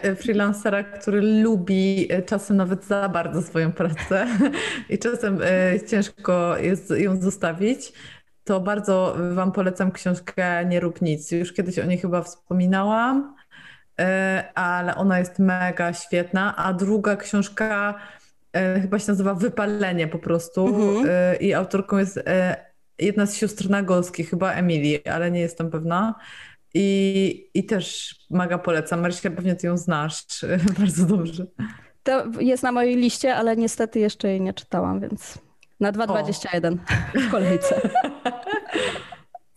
y, 0.05 0.15
freelancera, 0.15 0.83
który 0.83 1.21
lubi 1.21 2.13
y, 2.13 2.23
czasem 2.23 2.57
nawet 2.57 2.85
za 2.85 3.09
bardzo 3.09 3.41
swoją 3.41 3.71
pracę 3.71 4.27
i 4.89 4.99
czasem 4.99 5.41
y, 5.41 5.81
ciężko 5.87 6.57
jest 6.57 6.89
ją 6.89 7.21
zostawić, 7.21 7.93
to 8.43 8.59
bardzo 8.59 9.15
Wam 9.33 9.51
polecam 9.51 9.91
książkę 9.91 10.65
Nie 10.65 10.79
rób 10.79 11.01
nic. 11.01 11.31
Już 11.31 11.53
kiedyś 11.53 11.79
o 11.79 11.85
niej 11.85 11.97
chyba 11.97 12.21
wspominałam, 12.21 13.35
ale 14.55 14.95
ona 14.95 15.19
jest 15.19 15.39
mega 15.39 15.93
świetna. 15.93 16.55
A 16.55 16.73
druga 16.73 17.15
książka 17.15 17.95
chyba 18.81 18.99
się 18.99 19.05
nazywa 19.11 19.33
Wypalenie 19.33 20.07
po 20.07 20.19
prostu 20.19 20.67
Mhm. 20.67 21.05
y, 21.05 21.35
i 21.35 21.53
autorką 21.53 21.97
jest 21.97 22.17
y, 22.17 22.21
jedna 22.99 23.25
z 23.25 23.35
sióstr 23.35 23.69
Nagolskich, 23.69 24.29
chyba 24.29 24.51
Emilii, 24.53 25.07
ale 25.07 25.31
nie 25.31 25.39
jestem 25.39 25.71
pewna. 25.71 26.15
I, 26.75 27.49
I 27.53 27.65
też 27.65 28.15
mega 28.29 28.57
polecam. 28.57 29.01
Marysia, 29.01 29.31
pewnie 29.31 29.55
ty 29.55 29.67
ją 29.67 29.77
znasz 29.77 30.25
bardzo 30.79 31.05
dobrze. 31.05 31.45
To 32.03 32.23
jest 32.39 32.63
na 32.63 32.71
mojej 32.71 32.95
liście, 32.95 33.35
ale 33.35 33.57
niestety 33.57 33.99
jeszcze 33.99 34.27
jej 34.27 34.41
nie 34.41 34.53
czytałam, 34.53 34.99
więc 34.99 35.37
na 35.79 35.91
2.21 35.91 36.77
w 37.27 37.31
kolejce. 37.31 37.81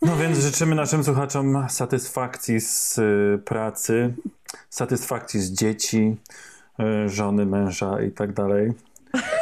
No 0.01 0.17
więc 0.17 0.39
życzymy 0.39 0.75
naszym 0.75 1.03
słuchaczom 1.03 1.65
satysfakcji 1.69 2.61
z 2.61 2.97
y, 2.97 3.39
pracy, 3.45 4.13
satysfakcji 4.69 5.39
z 5.39 5.51
dzieci, 5.51 6.17
y, 7.05 7.09
żony, 7.09 7.45
męża 7.45 8.01
i 8.01 8.11
tak 8.11 8.33
dalej. 8.33 8.71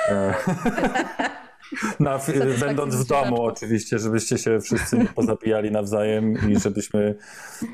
E, 0.09 0.33
Na, 1.99 2.19
będąc 2.59 2.95
w 2.95 3.07
domu 3.07 3.43
oczywiście, 3.43 3.99
żebyście 3.99 4.37
się 4.37 4.61
wszyscy 4.61 4.97
nie 4.97 5.05
pozabijali 5.05 5.71
nawzajem 5.71 6.49
i 6.49 6.59
żebyśmy... 6.59 7.15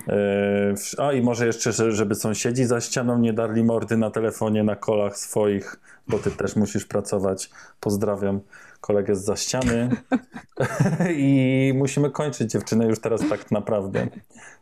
E, 0.07 0.73
a 0.97 1.13
i 1.13 1.21
może 1.21 1.45
jeszcze, 1.45 1.71
że- 1.71 1.91
żeby 1.91 2.15
sąsiedzi 2.15 2.65
za 2.65 2.81
ścianą 2.81 3.19
nie 3.19 3.33
darli 3.33 3.63
mordy 3.63 3.97
na 3.97 4.11
telefonie, 4.11 4.63
na 4.63 4.75
kolach 4.75 5.17
swoich, 5.17 5.79
bo 6.07 6.19
ty 6.19 6.31
też 6.31 6.55
musisz 6.55 6.85
pracować. 6.85 7.49
Pozdrawiam 7.79 8.39
kolegę 8.81 9.15
z 9.15 9.23
za 9.23 9.35
ściany. 9.35 9.89
I 11.15 11.73
musimy 11.75 12.11
kończyć 12.11 12.51
dziewczyny 12.51 12.85
już 12.85 12.99
teraz 12.99 13.21
tak 13.29 13.51
naprawdę. 13.51 14.07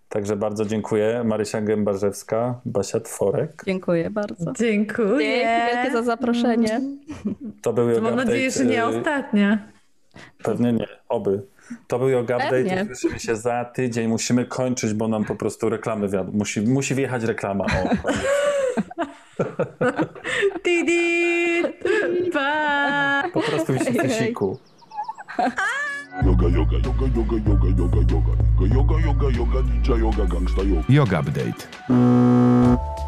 Także 0.10 0.36
bardzo 0.36 0.66
dziękuję. 0.66 1.22
Marysia 1.26 1.62
Gębarzewska, 1.62 2.62
Basia 2.66 3.00
Tworek. 3.00 3.64
Dziękuję 3.66 4.10
bardzo. 4.10 4.54
Dziękuję. 4.54 5.20
Dzięki 5.20 5.76
wielkie 5.76 5.92
za 5.92 6.04
zaproszenie. 6.04 6.82
To 7.62 7.74
był 7.74 7.90
Yoga 7.90 8.02
mam 8.02 8.16
nadzieję, 8.16 8.52
że 8.52 8.66
nie 8.66 8.84
y, 8.84 8.86
ostatnia. 8.86 9.68
Pewnie 10.44 10.74
nie, 10.74 10.88
oby. 11.10 11.42
To 11.88 12.00
był 12.00 12.10
Yoga 12.10 12.36
Update, 12.36 12.52
Pewnie. 12.52 12.86
słyszymy 12.86 13.20
się 13.20 13.36
za 13.36 13.66
tydzień. 13.66 14.08
Musimy 14.08 14.46
kończyć, 14.46 14.94
bo 14.94 15.08
nam 15.08 15.26
po 15.26 15.36
prostu 15.36 15.70
reklamy 15.70 16.10
wiadomo. 16.10 16.38
Musi, 16.38 16.62
musi 16.62 16.96
wjechać 16.96 17.24
reklama. 17.24 17.66
O. 17.66 17.90
Tidi! 20.64 21.64
Pa! 22.34 23.24
po 23.34 23.42
prostu 23.42 23.74
mi 23.74 23.80
się 23.80 23.86
Hej, 23.86 24.10
hej. 24.10 24.34
Yoga, 26.26 26.48
yoga, 26.50 26.78
yoga, 26.78 27.06
yoga, 27.16 27.38
yoga, 27.48 27.70
yoga, 27.78 28.02
yoga, 28.12 28.34
yoga, 28.60 28.76
yoga, 28.76 28.96
yoga, 29.00 29.30
yoga, 29.38 29.62
ninja 29.62 29.96
yoga, 29.96 30.26
gangsta 30.26 30.62
yoga. 30.64 30.84
Yoga 30.90 31.20
Update. 31.20 32.99